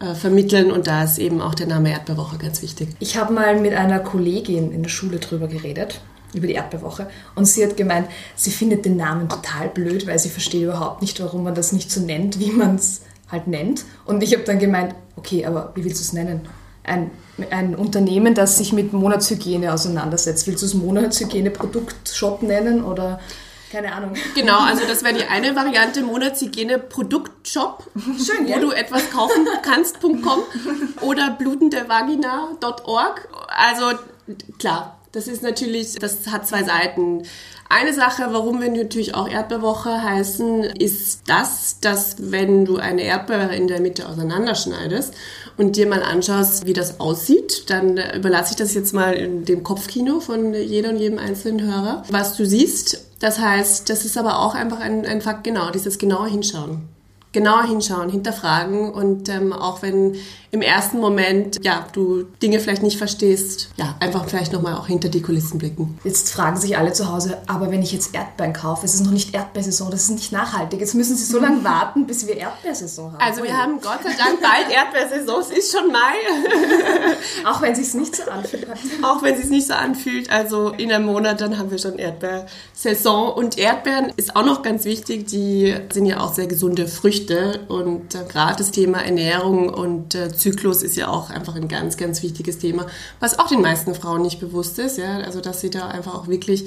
äh, 0.00 0.14
vermitteln. 0.14 0.70
Und 0.70 0.86
da 0.86 1.04
ist 1.04 1.18
eben 1.18 1.42
auch 1.42 1.54
der 1.54 1.66
Name 1.66 1.90
Erdbeerwoche 1.90 2.38
ganz 2.38 2.62
wichtig. 2.62 2.88
Ich 2.98 3.18
habe 3.18 3.32
mal 3.34 3.60
mit 3.60 3.74
einer 3.74 4.00
Kollegin 4.00 4.72
in 4.72 4.82
der 4.82 4.90
Schule 4.90 5.18
drüber 5.18 5.48
geredet 5.48 6.00
über 6.34 6.46
die 6.46 6.54
Erdbeerwoche. 6.54 7.08
Und 7.34 7.46
sie 7.46 7.64
hat 7.64 7.76
gemeint, 7.76 8.08
sie 8.34 8.50
findet 8.50 8.84
den 8.84 8.96
Namen 8.96 9.28
total 9.28 9.68
blöd, 9.68 10.06
weil 10.06 10.18
sie 10.18 10.28
versteht 10.28 10.62
überhaupt 10.62 11.02
nicht, 11.02 11.20
warum 11.20 11.44
man 11.44 11.54
das 11.54 11.72
nicht 11.72 11.90
so 11.90 12.00
nennt, 12.00 12.40
wie 12.40 12.50
man 12.50 12.76
es 12.76 13.02
halt 13.30 13.46
nennt. 13.46 13.84
Und 14.04 14.22
ich 14.22 14.32
habe 14.32 14.44
dann 14.44 14.58
gemeint, 14.58 14.94
okay, 15.16 15.44
aber 15.44 15.72
wie 15.74 15.84
willst 15.84 16.00
du 16.00 16.02
es 16.02 16.12
nennen? 16.12 16.48
Ein, 16.84 17.10
ein 17.50 17.74
Unternehmen, 17.74 18.34
das 18.34 18.58
sich 18.58 18.72
mit 18.72 18.92
Monatshygiene 18.92 19.72
auseinandersetzt. 19.72 20.46
Willst 20.46 20.62
du 20.62 20.66
es 20.66 20.74
Monatshygiene-Produktshop 20.74 22.42
nennen 22.42 22.84
oder 22.84 23.20
keine 23.72 23.92
Ahnung? 23.92 24.14
Genau, 24.36 24.60
also 24.60 24.82
das 24.86 25.02
wäre 25.02 25.14
die 25.14 25.24
eine 25.24 25.56
Variante, 25.56 26.02
Monatshygiene-Produktshop, 26.02 27.82
Schön, 27.94 28.44
wo 28.44 28.52
gell? 28.52 28.60
du 28.60 28.70
etwas 28.70 29.10
kaufen 29.10 29.46
kannst.com 29.62 30.44
oder 31.00 31.32
blutendevagina.org. 31.32 33.28
Also 33.48 33.98
klar, 34.60 34.96
das 35.10 35.26
ist 35.26 35.42
natürlich, 35.42 35.94
das 35.96 36.28
hat 36.28 36.46
zwei 36.46 36.62
Seiten. 36.62 37.24
Eine 37.68 37.92
Sache, 37.92 38.28
warum 38.30 38.60
wir 38.60 38.70
natürlich 38.70 39.14
auch 39.14 39.28
Erdbeerwoche 39.28 40.02
heißen, 40.02 40.62
ist 40.64 41.22
das, 41.26 41.80
dass 41.80 42.16
wenn 42.18 42.64
du 42.64 42.76
eine 42.76 43.02
Erdbeere 43.02 43.56
in 43.56 43.66
der 43.66 43.80
Mitte 43.80 44.08
auseinanderschneidest 44.08 45.14
und 45.56 45.74
dir 45.74 45.88
mal 45.88 46.02
anschaust, 46.02 46.66
wie 46.66 46.72
das 46.72 47.00
aussieht, 47.00 47.68
dann 47.70 47.98
überlasse 48.14 48.52
ich 48.52 48.56
das 48.56 48.74
jetzt 48.74 48.94
mal 48.94 49.14
in 49.14 49.44
dem 49.44 49.64
Kopfkino 49.64 50.20
von 50.20 50.54
jeder 50.54 50.90
und 50.90 50.98
jedem 50.98 51.18
einzelnen 51.18 51.60
Hörer, 51.60 52.04
was 52.08 52.36
du 52.36 52.46
siehst. 52.46 53.04
Das 53.18 53.40
heißt, 53.40 53.90
das 53.90 54.04
ist 54.04 54.16
aber 54.16 54.38
auch 54.38 54.54
einfach 54.54 54.78
ein, 54.78 55.04
ein 55.04 55.20
Fakt, 55.20 55.42
genau, 55.42 55.70
dieses 55.70 55.98
genaue 55.98 56.28
Hinschauen 56.28 56.88
genauer 57.36 57.64
hinschauen, 57.64 58.08
hinterfragen 58.08 58.90
und 58.90 59.28
ähm, 59.28 59.52
auch 59.52 59.82
wenn 59.82 60.14
im 60.50 60.62
ersten 60.62 60.98
Moment 60.98 61.58
ja 61.64 61.86
du 61.92 62.24
Dinge 62.42 62.60
vielleicht 62.60 62.82
nicht 62.82 62.98
verstehst, 62.98 63.68
ja 63.76 63.96
einfach 64.00 64.28
vielleicht 64.28 64.52
noch 64.52 64.62
mal 64.62 64.76
auch 64.76 64.86
hinter 64.86 65.08
die 65.08 65.22
Kulissen 65.22 65.58
blicken. 65.58 65.98
Jetzt 66.04 66.30
fragen 66.32 66.56
sich 66.56 66.76
alle 66.78 66.92
zu 66.92 67.10
Hause, 67.10 67.38
aber 67.46 67.70
wenn 67.70 67.82
ich 67.82 67.92
jetzt 67.92 68.14
Erdbeeren 68.14 68.52
kaufe, 68.52 68.86
es 68.86 68.94
ist 68.94 69.04
noch 69.04 69.12
nicht 69.12 69.34
Erdbeersaison, 69.34 69.90
das 69.90 70.02
ist 70.04 70.10
nicht 70.10 70.32
nachhaltig. 70.32 70.80
Jetzt 70.80 70.94
müssen 70.94 71.16
sie 71.16 71.24
so 71.24 71.38
lange 71.38 71.62
warten, 71.64 72.06
bis 72.06 72.26
wir 72.26 72.36
Erdbeersaison 72.36 73.12
haben. 73.12 73.20
Also 73.20 73.42
wir 73.42 73.56
haben 73.56 73.80
Gott 73.80 74.00
sei 74.02 74.10
Dank 74.16 74.40
bald 74.40 74.70
Erdbeersaison, 74.70 75.40
es 75.40 75.50
ist 75.50 75.72
schon 75.76 75.90
Mai, 75.92 76.14
Auch 77.44 77.62
wenn 77.62 77.72
es 77.72 77.94
nicht 77.94 78.16
so 78.16 78.30
anfühlt. 78.30 78.66
auch 79.02 79.22
wenn 79.22 79.34
es 79.34 79.48
nicht 79.48 79.66
so 79.66 79.74
anfühlt. 79.74 80.30
Also 80.30 80.70
in 80.70 80.92
einem 80.92 81.06
Monat 81.06 81.40
dann 81.40 81.58
haben 81.58 81.70
wir 81.70 81.78
schon 81.78 81.98
Erdbeersaison 81.98 83.32
und 83.32 83.58
Erdbeeren 83.58 84.12
ist 84.16 84.36
auch 84.36 84.44
noch 84.44 84.62
ganz 84.62 84.84
wichtig. 84.84 85.26
Die 85.26 85.74
sind 85.92 86.06
ja 86.06 86.20
auch 86.20 86.34
sehr 86.34 86.46
gesunde 86.46 86.88
Früchte 86.88 87.60
und 87.68 88.14
äh, 88.14 88.24
gerade 88.28 88.56
das 88.56 88.70
Thema 88.70 88.98
Ernährung 89.04 89.68
und 89.68 90.14
äh, 90.14 90.28
Zyklus 90.46 90.82
ist 90.82 90.96
ja 90.96 91.08
auch 91.08 91.30
einfach 91.30 91.56
ein 91.56 91.66
ganz, 91.66 91.96
ganz 91.96 92.22
wichtiges 92.22 92.58
Thema, 92.58 92.86
was 93.18 93.40
auch 93.40 93.48
den 93.48 93.62
meisten 93.62 93.96
Frauen 93.96 94.22
nicht 94.22 94.38
bewusst 94.38 94.78
ist. 94.78 94.96
Ja, 94.96 95.18
also 95.18 95.40
dass 95.40 95.60
sie 95.60 95.70
da 95.70 95.88
einfach 95.88 96.14
auch 96.14 96.28
wirklich 96.28 96.66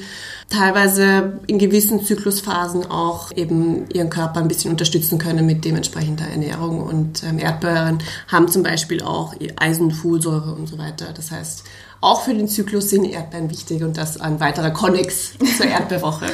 teilweise 0.50 1.40
in 1.48 1.60
gewissen 1.60 2.04
Zyklusphasen 2.04 2.86
auch 2.92 3.32
eben 3.38 3.90
ihren 3.90 4.10
Körper 4.10 4.42
ein 4.42 4.50
bisschen 4.50 4.72
unterstützen 4.72 5.18
können 5.18 5.46
mit 5.46 5.64
dementsprechender 5.64 6.26
Ernährung 6.26 6.84
und 6.84 7.24
ähm, 7.24 7.40
Erdbeeren 7.40 8.00
haben 8.28 8.50
zum 8.50 8.64
Beispiel 8.64 9.02
auch 9.02 9.34
Eisen, 9.56 9.92
Folsäure 9.92 10.56
und 10.56 10.68
so 10.68 10.78
weiter. 10.78 11.14
Das 11.14 11.32
heißt, 11.32 11.64
auch 12.02 12.24
für 12.24 12.34
den 12.34 12.50
Zyklus 12.50 12.90
sind 12.90 13.06
Erdbeeren 13.06 13.50
wichtig 13.50 13.82
und 13.84 13.96
das 13.96 14.20
ein 14.20 14.42
weiterer 14.42 14.72
Konnex 14.72 15.32
zur 15.58 15.68
Erdbeerwoche. 15.68 16.26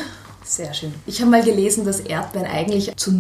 Sehr 0.44 0.74
schön. 0.74 0.94
Ich 1.06 1.22
habe 1.22 1.30
mal 1.30 1.44
gelesen, 1.44 1.86
dass 1.86 2.00
Erdbeeren 2.00 2.48
eigentlich 2.48 2.96
zu 2.98 3.12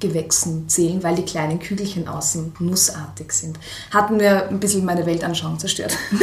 Nussgewächsen 0.00 0.68
zählen, 0.68 1.02
weil 1.02 1.14
die 1.14 1.24
kleinen 1.24 1.58
Kügelchen 1.58 2.08
außen 2.08 2.54
nussartig 2.58 3.32
sind. 3.32 3.58
Hat 3.90 4.10
mir 4.10 4.48
ein 4.48 4.60
bisschen 4.60 4.84
meine 4.84 5.06
Weltanschauung 5.06 5.58
zerstört. 5.58 5.96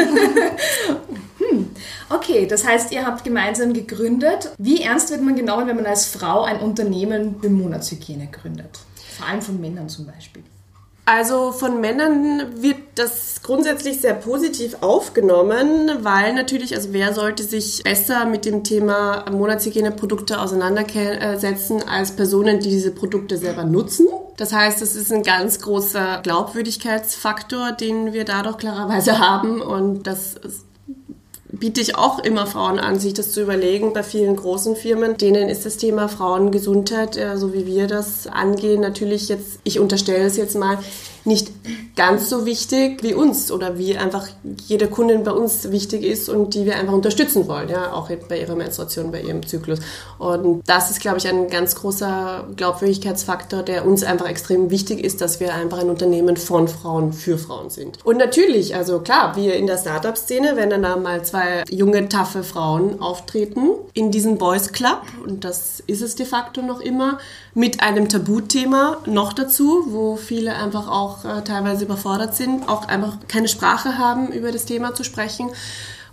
hm. 1.38 1.69
Okay, 2.10 2.48
das 2.48 2.65
heißt, 2.65 2.91
ihr 2.91 3.05
habt 3.05 3.24
gemeinsam 3.24 3.74
gegründet. 3.74 4.51
Wie 4.57 4.81
ernst 4.81 5.12
wird 5.12 5.22
man 5.22 5.36
genommen, 5.36 5.67
wenn 5.67 5.75
man 5.75 5.86
als 5.86 6.05
Frau 6.05 6.43
ein 6.43 6.60
Unternehmen 6.60 7.36
für 7.41 7.50
Monatshygiene 7.50 8.27
gründet? 8.27 8.79
Vor 9.17 9.27
allem 9.27 9.41
von 9.41 9.60
Männern 9.60 9.89
zum 9.89 10.07
Beispiel. 10.07 10.43
Also 11.07 11.53
von 11.53 11.79
Männern 11.79 12.61
wird 12.61 12.75
das 12.95 13.41
grundsätzlich 13.41 14.01
sehr 14.01 14.13
positiv 14.13 14.75
aufgenommen, 14.81 15.89
weil 16.01 16.33
natürlich, 16.33 16.75
also 16.75 16.89
wer 16.91 17.13
sollte 17.13 17.43
sich 17.43 17.81
besser 17.81 18.25
mit 18.25 18.43
dem 18.43 18.65
Thema 18.65 19.23
Monatshygieneprodukte 19.31 20.37
auseinandersetzen 20.37 21.81
als 21.87 22.11
Personen, 22.11 22.59
die 22.59 22.69
diese 22.69 22.91
Produkte 22.91 23.37
selber 23.37 23.63
nutzen. 23.63 24.05
Das 24.35 24.51
heißt, 24.51 24.81
es 24.81 24.97
ist 24.97 25.13
ein 25.13 25.23
ganz 25.23 25.61
großer 25.61 26.19
Glaubwürdigkeitsfaktor, 26.23 27.71
den 27.71 28.11
wir 28.11 28.25
dadurch 28.25 28.57
klarerweise 28.57 29.17
haben 29.25 29.61
und 29.61 30.03
das 30.07 30.35
biete 31.59 31.81
ich 31.81 31.95
auch 31.95 32.19
immer 32.19 32.47
Frauen 32.47 32.79
an, 32.79 32.99
sich 32.99 33.13
das 33.13 33.31
zu 33.31 33.41
überlegen. 33.41 33.93
Bei 33.93 34.03
vielen 34.03 34.35
großen 34.35 34.75
Firmen, 34.75 35.17
denen 35.17 35.49
ist 35.49 35.65
das 35.65 35.77
Thema 35.77 36.07
Frauengesundheit, 36.07 37.17
äh, 37.17 37.37
so 37.37 37.53
wie 37.53 37.65
wir 37.65 37.87
das 37.87 38.27
angehen, 38.27 38.81
natürlich 38.81 39.29
jetzt, 39.29 39.59
ich 39.63 39.79
unterstelle 39.79 40.25
es 40.25 40.37
jetzt 40.37 40.55
mal, 40.55 40.79
nicht 41.27 41.51
ganz 41.96 42.29
so 42.29 42.46
wichtig 42.46 43.03
wie 43.03 43.13
uns 43.13 43.51
oder 43.51 43.77
wie 43.77 43.98
einfach 43.98 44.27
jede 44.67 44.88
Kundin 44.88 45.24
bei 45.24 45.31
uns 45.31 45.72
wichtig 45.72 46.03
ist 46.03 46.29
und 46.29 46.53
die 46.53 46.65
wir 46.65 46.75
einfach 46.75 46.93
unterstützen 46.93 47.48
wollen, 47.48 47.69
ja, 47.69 47.91
auch 47.91 48.10
bei 48.29 48.39
ihrer 48.39 48.55
Menstruation, 48.55 49.12
bei 49.12 49.22
ihrem 49.22 49.46
Zyklus. 49.46 49.79
Und 50.19 50.62
das 50.67 50.91
ist, 50.91 51.01
glaube 51.01 51.17
ich, 51.17 51.27
ein 51.27 51.50
ganz 51.50 51.75
großer 51.75 52.48
Glaubwürdigkeitsfaktor, 52.55 53.63
der 53.63 53.86
uns 53.86 54.03
einfach 54.03 54.27
extrem 54.27 54.69
wichtig 54.69 55.03
ist, 55.03 55.22
dass 55.22 55.39
wir 55.39 55.53
einfach 55.53 55.79
ein 55.79 55.89
Unternehmen 55.89 56.38
von 56.38 56.67
Frauen 56.67 57.13
für 57.13 57.38
Frauen 57.38 57.69
sind. 57.69 57.98
Und 58.05 58.17
natürlich, 58.17 58.75
also 58.75 59.00
klar, 59.00 59.36
wir 59.36 59.55
in 59.55 59.67
der 59.67 59.77
Startup-Szene, 59.77 60.53
wenn 60.55 60.69
dann 60.69 60.84
da 60.84 60.96
mal 60.96 61.25
zwei 61.25 61.63
junge, 61.69 62.07
taffe 62.10 62.43
Frauen 62.43 63.01
auftreten 63.01 63.72
in 63.93 64.12
diesem 64.12 64.38
Boys 64.38 64.72
Club, 64.72 65.01
und 65.25 65.43
das 65.43 65.81
ist 65.88 66.01
es 66.01 66.15
de 66.15 66.25
facto 66.25 66.62
noch 66.62 66.79
immer, 66.79 67.17
mit 67.53 67.81
einem 67.81 68.07
Tabuthema 68.07 68.98
noch 69.07 69.34
dazu, 69.34 69.88
wo 69.88 70.15
viele 70.15 70.53
einfach 70.53 70.88
auch 70.88 71.16
äh, 71.25 71.41
teilweise 71.43 71.86
überfordert 71.86 72.36
sind, 72.36 72.67
auch 72.67 72.88
einfach 72.88 73.17
keine 73.27 73.47
Sprache 73.47 73.97
haben, 73.97 74.31
über 74.31 74.51
das 74.51 74.65
Thema 74.65 74.93
zu 74.93 75.03
sprechen. 75.03 75.50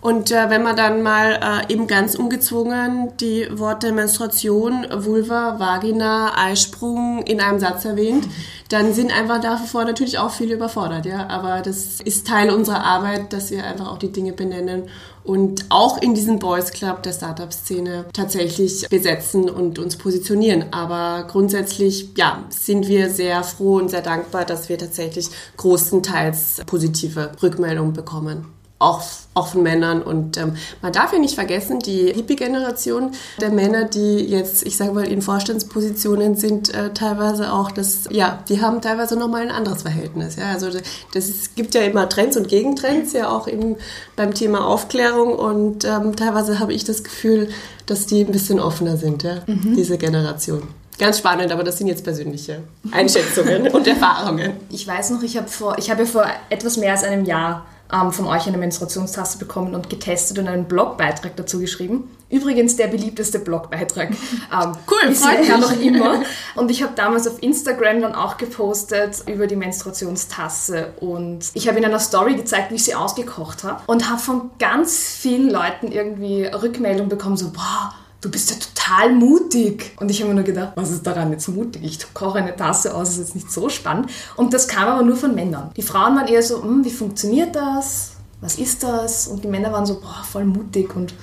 Und 0.04 0.30
äh, 0.30 0.50
wenn 0.50 0.62
man 0.62 0.76
dann 0.76 1.02
mal 1.02 1.64
äh, 1.66 1.73
eben 1.73 1.87
ganz 1.87 2.14
ungezwungen 2.14 3.16
die 3.20 3.49
Worte 3.50 3.90
Menstruation, 3.90 4.87
Vulva, 4.92 5.58
Vagina, 5.58 6.32
Eisprung 6.37 7.23
in 7.23 7.40
einem 7.40 7.58
Satz 7.58 7.87
erwähnt, 7.87 8.28
dann 8.68 8.92
sind 8.92 9.11
einfach 9.11 9.40
davor 9.40 9.84
natürlich 9.84 10.18
auch 10.18 10.30
viele 10.30 10.56
überfordert, 10.56 11.06
ja. 11.06 11.26
Aber 11.28 11.62
das 11.62 12.02
ist 12.02 12.26
Teil 12.26 12.50
unserer 12.50 12.84
Arbeit, 12.84 13.32
dass 13.32 13.50
wir 13.50 13.64
einfach 13.64 13.90
auch 13.90 13.99
die 13.99 14.12
Dinge 14.12 14.34
benennen 14.34 14.90
und 15.25 15.66
auch 15.71 16.00
in 16.00 16.14
diesem 16.14 16.38
Boys 16.38 16.71
Club 16.71 17.02
der 17.02 17.12
Startup-Szene 17.12 18.04
tatsächlich 18.12 18.87
besetzen 18.88 19.49
und 19.49 19.78
uns 19.78 19.97
positionieren. 19.97 20.66
Aber 20.71 21.26
grundsätzlich, 21.26 22.11
ja, 22.16 22.45
sind 22.50 22.87
wir 22.87 23.11
sehr 23.11 23.43
froh 23.43 23.76
und 23.76 23.90
sehr 23.90 24.02
dankbar, 24.02 24.45
dass 24.45 24.69
wir 24.69 24.78
tatsächlich 24.78 25.31
großenteils 25.57 26.62
positive 26.66 27.33
Rückmeldungen 27.43 27.95
bekommen 27.95 28.47
auch, 28.84 29.02
auch 29.34 29.48
von 29.48 29.62
Männern. 29.62 30.02
Und 30.02 30.36
ähm, 30.36 30.56
man 30.82 30.92
darf 30.92 31.12
ja 31.12 31.18
nicht 31.18 31.34
vergessen, 31.34 31.80
die 31.80 32.12
Hippie-Generation 32.12 33.12
der 33.40 33.50
Männer, 33.50 33.84
die 33.84 34.18
jetzt, 34.18 34.64
ich 34.66 34.76
sage 34.76 34.92
mal, 34.92 35.06
in 35.06 35.22
Vorstandspositionen 35.22 36.36
sind, 36.36 36.72
äh, 36.74 36.92
teilweise 36.92 37.52
auch 37.52 37.70
das, 37.70 38.04
ja, 38.10 38.42
die 38.48 38.60
haben 38.60 38.80
teilweise 38.80 39.18
nochmal 39.18 39.42
ein 39.42 39.50
anderes 39.50 39.82
Verhältnis. 39.82 40.36
Ja? 40.36 40.52
Also 40.52 40.68
das 41.12 41.28
ist, 41.28 41.56
gibt 41.56 41.74
ja 41.74 41.82
immer 41.82 42.08
Trends 42.08 42.36
und 42.36 42.48
Gegentrends, 42.48 43.12
ja 43.12 43.28
auch 43.28 43.48
eben 43.48 43.76
beim 44.16 44.34
Thema 44.34 44.66
Aufklärung. 44.66 45.34
Und 45.34 45.84
ähm, 45.84 46.14
teilweise 46.16 46.58
habe 46.58 46.72
ich 46.72 46.84
das 46.84 47.02
Gefühl, 47.02 47.48
dass 47.86 48.06
die 48.06 48.20
ein 48.20 48.32
bisschen 48.32 48.60
offener 48.60 48.96
sind, 48.96 49.22
ja, 49.24 49.40
diese 49.46 49.98
Generation. 49.98 50.62
Ganz 50.98 51.18
spannend, 51.18 51.50
aber 51.50 51.64
das 51.64 51.78
sind 51.78 51.88
jetzt 51.88 52.04
persönliche 52.04 52.60
Einschätzungen 52.92 53.68
und 53.68 53.86
Erfahrungen. 53.86 54.52
Ich 54.70 54.86
weiß 54.86 55.10
noch, 55.10 55.22
ich 55.22 55.36
habe 55.36 55.48
vor, 55.48 55.76
ich 55.76 55.90
habe 55.90 56.04
ja 56.04 56.08
vor 56.08 56.26
etwas 56.50 56.76
mehr 56.76 56.92
als 56.92 57.02
einem 57.02 57.24
Jahr 57.24 57.66
ähm, 57.94 58.12
von 58.12 58.26
euch 58.26 58.46
eine 58.46 58.58
Menstruationstasse 58.58 59.38
bekommen 59.38 59.74
und 59.74 59.88
getestet 59.88 60.38
und 60.38 60.48
einen 60.48 60.64
Blogbeitrag 60.64 61.36
dazu 61.36 61.60
geschrieben. 61.60 62.10
Übrigens 62.30 62.76
der 62.76 62.88
beliebteste 62.88 63.38
Blogbeitrag. 63.38 64.10
Ähm, 64.52 64.72
Cool, 64.88 65.14
freut 65.14 65.40
mich. 65.40 65.48
noch 65.48 65.80
immer. 65.80 66.22
Und 66.54 66.70
ich 66.70 66.82
habe 66.82 66.92
damals 66.94 67.26
auf 67.26 67.42
Instagram 67.42 68.02
dann 68.02 68.14
auch 68.14 68.36
gepostet 68.36 69.22
über 69.26 69.46
die 69.46 69.56
Menstruationstasse 69.56 70.92
und 71.00 71.50
ich 71.54 71.66
habe 71.66 71.78
in 71.78 71.84
einer 71.84 71.98
Story 71.98 72.34
gezeigt, 72.34 72.70
wie 72.70 72.76
ich 72.76 72.84
sie 72.84 72.94
ausgekocht 72.94 73.64
habe 73.64 73.82
und 73.86 74.08
habe 74.10 74.20
von 74.20 74.50
ganz 74.58 74.96
vielen 75.18 75.50
Leuten 75.50 75.90
irgendwie 75.90 76.44
Rückmeldung 76.44 77.08
bekommen, 77.08 77.36
so, 77.36 77.50
boah, 77.50 77.94
du 78.20 78.30
bist 78.30 78.50
ja 78.50 78.56
total 78.84 79.14
mutig. 79.14 79.92
Und 80.00 80.10
ich 80.10 80.20
habe 80.20 80.30
mir 80.30 80.36
nur 80.36 80.44
gedacht, 80.44 80.72
was 80.74 80.90
ist 80.90 81.06
daran 81.06 81.30
jetzt 81.32 81.48
mutig? 81.48 81.82
Ich 81.84 82.14
koche 82.14 82.38
eine 82.38 82.54
Tasse 82.56 82.94
aus, 82.94 83.10
ist 83.10 83.18
jetzt 83.18 83.34
nicht 83.34 83.50
so 83.50 83.68
spannend. 83.68 84.10
Und 84.36 84.52
das 84.52 84.68
kam 84.68 84.88
aber 84.88 85.02
nur 85.02 85.16
von 85.16 85.34
Männern. 85.34 85.70
Die 85.76 85.82
Frauen 85.82 86.16
waren 86.16 86.28
eher 86.28 86.42
so, 86.42 86.62
hm, 86.62 86.84
wie 86.84 86.90
funktioniert 86.90 87.54
das? 87.54 88.12
Was 88.40 88.56
ist 88.56 88.82
das? 88.82 89.28
Und 89.28 89.42
die 89.42 89.48
Männer 89.48 89.72
waren 89.72 89.86
so, 89.86 90.00
boah, 90.00 90.22
voll 90.30 90.44
mutig 90.44 90.94
und 90.94 91.14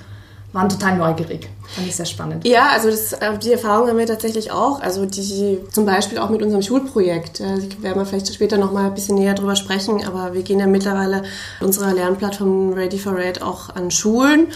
waren 0.52 0.68
total 0.68 0.98
neugierig. 0.98 1.48
Fand 1.74 1.86
ich 1.86 1.96
sehr 1.96 2.04
spannend. 2.04 2.46
Ja, 2.46 2.68
also 2.72 2.90
das, 2.90 3.14
äh, 3.14 3.38
die 3.38 3.52
Erfahrung 3.52 3.88
haben 3.88 3.96
wir 3.96 4.06
tatsächlich 4.06 4.52
auch. 4.52 4.82
Also 4.82 5.06
die 5.06 5.60
zum 5.70 5.86
Beispiel 5.86 6.18
auch 6.18 6.28
mit 6.28 6.42
unserem 6.42 6.60
Schulprojekt. 6.60 7.40
Da 7.40 7.56
werden 7.82 7.96
wir 7.96 8.04
vielleicht 8.04 8.34
später 8.34 8.58
noch 8.58 8.72
mal 8.72 8.86
ein 8.86 8.94
bisschen 8.94 9.14
näher 9.14 9.32
drüber 9.32 9.56
sprechen. 9.56 10.04
Aber 10.06 10.34
wir 10.34 10.42
gehen 10.42 10.58
ja 10.58 10.66
mittlerweile 10.66 11.22
unsere 11.60 11.92
Lernplattform 11.92 12.74
Ready 12.74 12.98
for 12.98 13.16
Red 13.16 13.40
auch 13.40 13.74
an 13.74 13.90
Schulen 13.90 14.48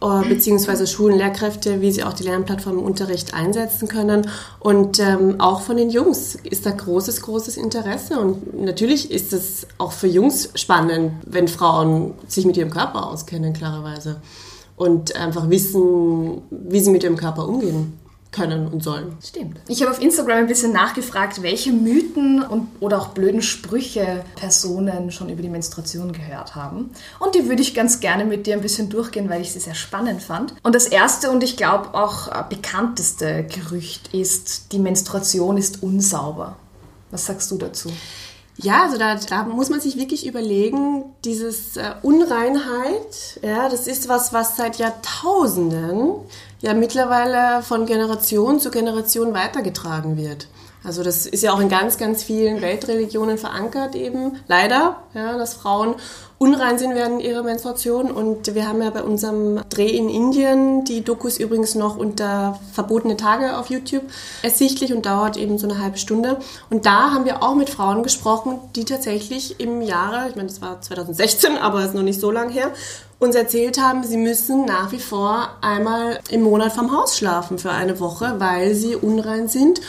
beziehungsweise 0.00 0.86
Schulen, 0.86 1.18
Lehrkräfte, 1.18 1.82
wie 1.82 1.92
sie 1.92 2.04
auch 2.04 2.14
die 2.14 2.22
Lernplattform 2.22 2.78
im 2.78 2.84
Unterricht 2.84 3.34
einsetzen 3.34 3.86
können. 3.86 4.26
Und 4.58 4.98
ähm, 4.98 5.40
auch 5.40 5.60
von 5.60 5.76
den 5.76 5.90
Jungs 5.90 6.36
ist 6.36 6.64
da 6.64 6.70
großes, 6.70 7.20
großes 7.20 7.58
Interesse. 7.58 8.18
Und 8.18 8.58
natürlich 8.58 9.10
ist 9.10 9.34
es 9.34 9.66
auch 9.76 9.92
für 9.92 10.06
Jungs 10.06 10.50
spannend, 10.54 11.12
wenn 11.26 11.48
Frauen 11.48 12.14
sich 12.26 12.46
mit 12.46 12.56
ihrem 12.56 12.70
Körper 12.70 13.08
auskennen, 13.08 13.52
klarerweise. 13.52 14.22
Und 14.74 15.14
einfach 15.16 15.50
wissen, 15.50 16.40
wie 16.50 16.80
sie 16.80 16.90
mit 16.90 17.04
ihrem 17.04 17.16
Körper 17.16 17.46
umgehen 17.46 17.99
können 18.32 18.68
und 18.68 18.82
sollen. 18.82 19.16
Stimmt. 19.22 19.58
Ich 19.66 19.82
habe 19.82 19.90
auf 19.90 20.00
Instagram 20.00 20.38
ein 20.38 20.46
bisschen 20.46 20.72
nachgefragt, 20.72 21.42
welche 21.42 21.72
Mythen 21.72 22.42
und, 22.42 22.68
oder 22.80 23.00
auch 23.00 23.08
blöden 23.08 23.42
Sprüche 23.42 24.24
Personen 24.36 25.10
schon 25.10 25.28
über 25.28 25.42
die 25.42 25.48
Menstruation 25.48 26.12
gehört 26.12 26.54
haben. 26.54 26.90
Und 27.18 27.34
die 27.34 27.48
würde 27.48 27.62
ich 27.62 27.74
ganz 27.74 28.00
gerne 28.00 28.24
mit 28.24 28.46
dir 28.46 28.54
ein 28.54 28.60
bisschen 28.60 28.88
durchgehen, 28.88 29.28
weil 29.28 29.42
ich 29.42 29.52
sie 29.52 29.60
sehr 29.60 29.74
spannend 29.74 30.22
fand. 30.22 30.54
Und 30.62 30.74
das 30.74 30.86
erste 30.86 31.30
und 31.30 31.42
ich 31.42 31.56
glaube 31.56 31.94
auch 31.94 32.44
bekannteste 32.44 33.44
Gerücht 33.44 34.14
ist, 34.14 34.72
die 34.72 34.78
Menstruation 34.78 35.56
ist 35.56 35.82
unsauber. 35.82 36.56
Was 37.10 37.26
sagst 37.26 37.50
du 37.50 37.56
dazu? 37.56 37.90
Ja, 38.62 38.82
also 38.84 38.98
da, 38.98 39.14
da 39.14 39.44
muss 39.44 39.70
man 39.70 39.80
sich 39.80 39.96
wirklich 39.96 40.26
überlegen, 40.26 41.04
dieses 41.24 41.78
äh, 41.78 41.94
Unreinheit, 42.02 43.40
ja, 43.42 43.70
das 43.70 43.86
ist 43.86 44.08
was, 44.08 44.34
was 44.34 44.56
seit 44.56 44.76
Jahrtausenden 44.76 46.16
ja 46.60 46.74
mittlerweile 46.74 47.62
von 47.62 47.86
Generation 47.86 48.60
zu 48.60 48.70
Generation 48.70 49.34
weitergetragen 49.34 50.16
wird. 50.16 50.48
Also 50.82 51.02
das 51.02 51.26
ist 51.26 51.42
ja 51.42 51.52
auch 51.52 51.60
in 51.60 51.68
ganz, 51.68 51.98
ganz 51.98 52.22
vielen 52.22 52.62
Weltreligionen 52.62 53.36
verankert 53.36 53.94
eben, 53.94 54.38
leider, 54.48 54.96
ja, 55.12 55.36
dass 55.36 55.52
Frauen 55.52 55.94
unrein 56.38 56.78
sind 56.78 56.94
während 56.94 57.22
ihrer 57.22 57.42
Menstruation. 57.42 58.10
Und 58.10 58.54
wir 58.54 58.66
haben 58.66 58.80
ja 58.80 58.88
bei 58.88 59.02
unserem 59.02 59.60
Dreh 59.68 59.90
in 59.90 60.08
Indien, 60.08 60.84
die 60.86 61.04
Dokus 61.04 61.38
übrigens 61.38 61.74
noch 61.74 61.98
unter 61.98 62.58
verbotene 62.72 63.18
Tage 63.18 63.58
auf 63.58 63.68
YouTube 63.68 64.04
ersichtlich 64.42 64.94
und 64.94 65.04
dauert 65.04 65.36
eben 65.36 65.58
so 65.58 65.68
eine 65.68 65.82
halbe 65.82 65.98
Stunde. 65.98 66.38
Und 66.70 66.86
da 66.86 67.10
haben 67.10 67.26
wir 67.26 67.42
auch 67.42 67.54
mit 67.54 67.68
Frauen 67.68 68.02
gesprochen, 68.02 68.58
die 68.74 68.86
tatsächlich 68.86 69.60
im 69.60 69.82
Jahre, 69.82 70.30
ich 70.30 70.36
meine, 70.36 70.48
das 70.48 70.62
war 70.62 70.80
2016, 70.80 71.58
aber 71.58 71.84
ist 71.84 71.94
noch 71.94 72.02
nicht 72.02 72.20
so 72.20 72.30
lang 72.30 72.48
her, 72.48 72.72
uns 73.20 73.36
erzählt 73.36 73.80
haben, 73.80 74.02
sie 74.02 74.16
müssen 74.16 74.64
nach 74.64 74.90
wie 74.92 74.98
vor 74.98 75.50
einmal 75.60 76.18
im 76.30 76.42
Monat 76.42 76.72
vom 76.72 76.96
Haus 76.96 77.16
schlafen 77.16 77.58
für 77.58 77.70
eine 77.70 78.00
Woche, 78.00 78.34
weil 78.38 78.74
sie 78.74 78.96
unrein 78.96 79.46
sind 79.46 79.80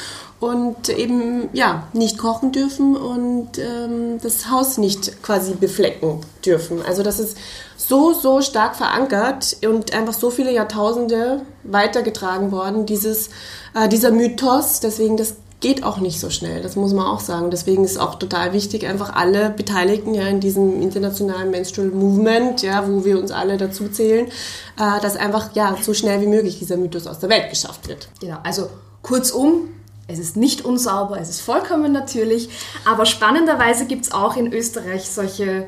und 0.42 0.90
eben 0.90 1.50
ja 1.54 1.88
nicht 1.94 2.18
kochen 2.18 2.52
dürfen 2.52 2.98
und 2.98 3.58
ähm, 3.58 4.20
das 4.22 4.50
Haus 4.50 4.78
nicht 4.78 5.24
quasi 5.24 5.54
beflecken 5.54 6.20
dürfen. 6.46 6.82
Also 6.86 7.04
das 7.04 7.20
ist 7.20 7.38
so 7.78 8.14
so 8.14 8.42
stark 8.42 8.76
verankert 8.76 9.58
und 9.66 9.94
einfach 9.94 10.14
so 10.14 10.30
viele 10.30 10.52
Jahrtausende 10.52 11.42
weitergetragen 11.64 12.52
worden 12.52 12.86
dieses 12.86 13.30
äh, 13.76 13.88
dieser 13.88 14.12
Mythos. 14.12 14.82
Deswegen 14.82 15.16
das 15.16 15.36
geht 15.62 15.84
auch 15.84 16.00
nicht 16.00 16.20
so 16.20 16.30
schnell. 16.30 16.62
Das 16.62 16.76
muss 16.76 16.92
man 16.94 17.06
auch 17.06 17.22
sagen. 17.22 17.52
Deswegen 17.52 17.86
ist 17.86 17.98
auch 17.98 18.16
total 18.16 18.52
wichtig, 18.52 18.86
einfach 18.86 19.14
alle 19.16 19.52
Beteiligten 19.52 20.14
ja 20.14 20.28
in 20.28 20.42
diesem 20.42 20.82
internationalen 20.82 21.52
Menstrual 21.52 21.90
Movement, 21.90 22.62
ja, 22.64 22.88
wo 22.88 23.06
wir 23.06 23.18
uns 23.18 23.32
alle 23.32 23.58
dazu 23.58 23.88
zählen, 23.88 24.28
äh, 24.28 25.00
dass 25.02 25.16
einfach 25.16 25.56
ja 25.56 25.78
so 25.82 25.94
schnell 25.94 26.20
wie 26.22 26.28
möglich 26.28 26.60
dieser 26.60 26.78
Mythos 26.78 27.08
aus 27.08 27.20
der 27.20 27.30
Welt 27.30 27.50
geschafft 27.50 27.88
wird. 27.88 28.10
Genau. 28.20 28.38
Also 28.44 28.70
kurzum 29.02 29.70
es 30.08 30.20
ist 30.20 30.36
nicht 30.36 30.66
unsauber, 30.66 31.22
es 31.22 31.30
ist 31.30 31.42
vollkommen 31.42 31.94
natürlich, 31.94 32.50
aber 32.84 33.06
spannenderweise 33.06 33.86
gibt 33.86 34.06
es 34.06 34.12
auch 34.12 34.36
in 34.36 34.52
Österreich 34.52 35.10
solche 35.10 35.66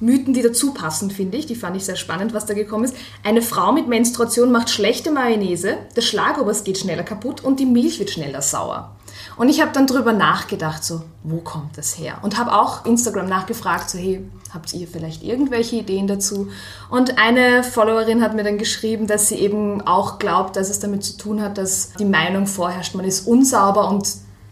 Mythen, 0.00 0.32
die 0.32 0.42
dazu 0.42 0.72
passen, 0.72 1.10
finde 1.10 1.36
ich. 1.36 1.46
Die 1.46 1.54
fand 1.54 1.76
ich 1.76 1.84
sehr 1.84 1.96
spannend, 1.96 2.32
was 2.32 2.46
da 2.46 2.54
gekommen 2.54 2.84
ist. 2.84 2.96
Eine 3.22 3.42
Frau 3.42 3.70
mit 3.70 3.86
Menstruation 3.86 4.50
macht 4.50 4.70
schlechte 4.70 5.10
Mayonnaise, 5.10 5.76
das 5.94 6.06
Schlagobers 6.06 6.64
geht 6.64 6.78
schneller 6.78 7.04
kaputt 7.04 7.44
und 7.44 7.60
die 7.60 7.66
Milch 7.66 7.98
wird 7.98 8.10
schneller 8.10 8.40
sauer. 8.40 8.96
Und 9.36 9.48
ich 9.48 9.60
habe 9.60 9.72
dann 9.72 9.86
drüber 9.86 10.12
nachgedacht, 10.12 10.84
so, 10.84 11.02
wo 11.22 11.38
kommt 11.38 11.78
das 11.78 11.98
her? 11.98 12.18
Und 12.22 12.38
habe 12.38 12.52
auch 12.52 12.84
Instagram 12.84 13.26
nachgefragt, 13.26 13.90
so, 13.90 13.98
hey, 13.98 14.28
habt 14.52 14.72
ihr 14.74 14.86
vielleicht 14.86 15.22
irgendwelche 15.22 15.76
Ideen 15.76 16.06
dazu? 16.06 16.48
Und 16.90 17.18
eine 17.18 17.62
Followerin 17.62 18.22
hat 18.22 18.34
mir 18.34 18.44
dann 18.44 18.58
geschrieben, 18.58 19.06
dass 19.06 19.28
sie 19.28 19.36
eben 19.36 19.80
auch 19.86 20.18
glaubt, 20.18 20.56
dass 20.56 20.68
es 20.68 20.80
damit 20.80 21.04
zu 21.04 21.16
tun 21.16 21.42
hat, 21.42 21.58
dass 21.58 21.92
die 21.94 22.04
Meinung 22.04 22.46
vorherrscht, 22.46 22.94
man 22.94 23.04
ist 23.04 23.26
unsauber 23.26 23.88
und 23.88 24.06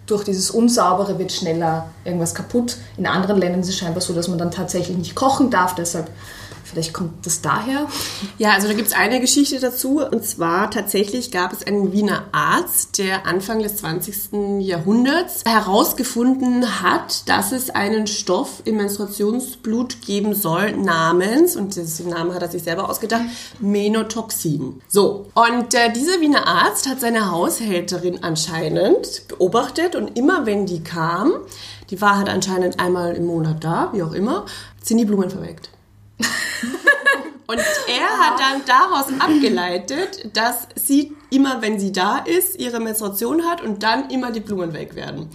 durch 0.07 0.25
dieses 0.25 0.51
Unsaubere 0.51 1.19
wird 1.19 1.31
schneller 1.31 1.87
irgendwas 2.05 2.35
kaputt. 2.35 2.77
In 2.97 3.07
anderen 3.07 3.39
Ländern 3.39 3.61
ist 3.61 3.69
es 3.69 3.79
scheinbar 3.79 4.01
so, 4.01 4.13
dass 4.13 4.29
man 4.29 4.39
dann 4.39 4.51
tatsächlich 4.51 4.97
nicht 4.97 5.15
kochen 5.15 5.51
darf, 5.51 5.75
deshalb 5.75 6.11
Vielleicht 6.71 6.93
kommt 6.93 7.27
das 7.27 7.41
daher? 7.41 7.89
Ja, 8.39 8.53
also 8.53 8.69
da 8.69 8.75
gibt 8.75 8.89
es 8.89 8.95
eine 8.95 9.21
Geschichte 9.21 9.59
dazu. 9.59 10.01
Und 10.05 10.25
zwar 10.25 10.71
tatsächlich 10.71 11.33
gab 11.33 11.53
es 11.53 11.67
einen 11.67 11.93
Wiener 11.93 12.27
Arzt, 12.31 12.99
der 12.99 13.27
Anfang 13.27 13.61
des 13.61 13.77
20. 13.79 14.61
Jahrhunderts 14.61 15.43
herausgefunden 15.45 16.83
hat, 16.83 17.29
dass 17.29 17.51
es 17.51 17.71
einen 17.71 18.07
Stoff 18.07 18.63
im 18.65 18.77
Menstruationsblut 18.77 20.03
geben 20.03 20.35
soll, 20.35 20.73
namens, 20.77 21.57
und 21.57 21.75
den 21.75 22.09
Namen 22.09 22.35
hat 22.35 22.43
er 22.43 22.49
sich 22.49 22.63
selber 22.63 22.89
ausgedacht, 22.89 23.23
Menotoxin. 23.59 24.81
So, 24.87 25.27
und 25.35 25.75
äh, 25.75 25.93
dieser 25.93 26.21
Wiener 26.21 26.47
Arzt 26.47 26.89
hat 26.89 27.01
seine 27.01 27.33
Haushälterin 27.33 28.23
anscheinend 28.23 29.27
beobachtet 29.27 29.97
und 29.97 30.17
immer 30.17 30.47
wenn 30.47 30.67
die 30.67 30.83
kam, 30.85 31.33
die 31.91 32.01
war 32.01 32.17
halt 32.17 32.29
anscheinend 32.29 32.79
einmal 32.79 33.15
im 33.15 33.27
Monat 33.27 33.65
da, 33.65 33.91
wie 33.93 34.03
auch 34.03 34.13
immer, 34.13 34.47
sind 34.83 34.99
die 34.99 35.05
Blumen 35.05 35.31
verweckt. 35.31 35.71
Und 37.51 37.59
er 37.59 38.19
hat 38.19 38.39
dann 38.39 38.63
daraus 38.65 39.07
abgeleitet, 39.19 40.31
dass 40.35 40.69
sie 40.77 41.17
immer, 41.31 41.61
wenn 41.61 41.81
sie 41.81 41.91
da 41.91 42.19
ist, 42.19 42.61
ihre 42.61 42.79
Menstruation 42.79 43.45
hat 43.45 43.61
und 43.61 43.83
dann 43.83 44.09
immer 44.09 44.31
die 44.31 44.39
Blumen 44.39 44.73
weg 44.73 44.95
werden. 44.95 45.29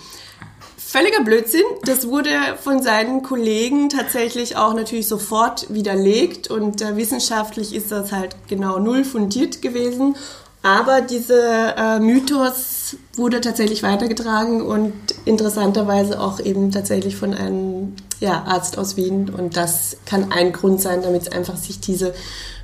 Völliger 0.77 1.25
Blödsinn. 1.25 1.65
Das 1.83 2.07
wurde 2.07 2.29
von 2.63 2.81
seinen 2.81 3.21
Kollegen 3.21 3.89
tatsächlich 3.89 4.55
auch 4.55 4.73
natürlich 4.73 5.09
sofort 5.09 5.73
widerlegt 5.73 6.49
und 6.49 6.81
äh, 6.81 6.95
wissenschaftlich 6.95 7.75
ist 7.75 7.91
das 7.91 8.13
halt 8.13 8.37
genau 8.47 8.79
null 8.79 9.03
fundiert 9.03 9.61
gewesen. 9.61 10.15
Aber 10.63 11.01
dieser 11.01 11.97
äh, 11.97 11.99
Mythos 11.99 12.95
wurde 13.17 13.41
tatsächlich 13.41 13.83
weitergetragen 13.83 14.61
und 14.61 14.93
interessanterweise 15.25 16.21
auch 16.21 16.39
eben 16.39 16.71
tatsächlich 16.71 17.17
von 17.17 17.33
einem 17.33 17.93
ja, 18.19 18.43
Arzt 18.43 18.77
aus 18.77 18.97
Wien. 18.97 19.29
Und 19.29 19.57
das 19.57 19.97
kann 20.05 20.31
ein 20.31 20.53
Grund 20.53 20.81
sein, 20.81 21.01
damit 21.01 21.33
einfach 21.33 21.57
sich 21.57 21.79
diese 21.79 22.13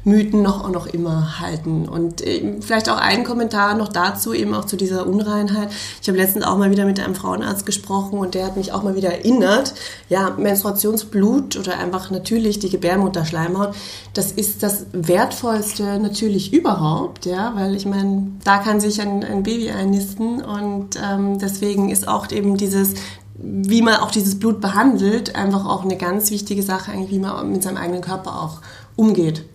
Mythen 0.04 0.42
noch 0.42 0.64
auch 0.64 0.72
noch 0.72 0.88
immer 0.88 1.40
halten. 1.40 1.88
Und 1.88 2.24
vielleicht 2.62 2.90
auch 2.90 2.98
ein 2.98 3.24
Kommentar 3.24 3.76
noch 3.76 3.90
dazu, 3.90 4.34
eben 4.34 4.54
auch 4.54 4.66
zu 4.66 4.76
dieser 4.76 5.06
Unreinheit. 5.06 5.70
Ich 6.02 6.08
habe 6.08 6.18
letztens 6.18 6.46
auch 6.46 6.58
mal 6.58 6.72
wieder 6.72 6.86
mit 6.86 7.00
einem 7.00 7.16
Frauenarzt 7.16 7.66
gesprochen 7.66 8.18
und 8.18 8.34
der 8.34 8.46
hat 8.46 8.58
mich 8.58 8.74
auch 8.74 8.84
mal 8.84 8.96
wieder 8.96 9.12
erinnert, 9.12 9.74
ja, 10.10 10.32
Menstruationsblut 10.32 11.58
oder 11.58 11.78
einfach 11.78 12.10
natürlich 12.10 12.60
die 12.60 12.70
Gebärmutterschleimhaut, 12.70 13.76
das 14.14 14.32
ist 14.32 14.64
das 14.64 14.86
wertvollste 14.92 16.00
natürlich 16.00 16.54
überhaupt, 16.54 17.26
ja, 17.26 17.54
weil 17.56 17.76
ich 17.76 17.86
meine, 17.86 18.28
da 18.44 18.58
kann 18.58 18.80
sich 18.80 19.02
ein, 19.02 19.24
ein 19.24 19.44
Baby 19.44 19.70
einnisten 19.70 20.42
und 20.42 21.00
ähm, 21.02 21.38
deswegen 21.38 21.90
ist 21.90 22.08
auch 22.08 22.32
eben 22.32 22.58
dieses 22.58 22.96
wie 23.44 23.82
man 23.82 23.96
auch 23.96 24.12
dieses 24.12 24.40
Blut 24.40 24.62
behandelt, 24.62 25.36
einfach 25.36 25.66
auch 25.66 25.84
eine 25.84 25.98
ganz 25.98 26.32
wichtige 26.32 26.64
Sache, 26.64 26.92
eigentlich, 26.92 27.12
wie 27.12 27.20
man 27.20 27.52
mit 27.52 27.64
seinem 27.64 27.78
eigenen 27.78 28.02
Körper 28.02 28.42
auch 28.42 28.62
umgeht 28.96 29.46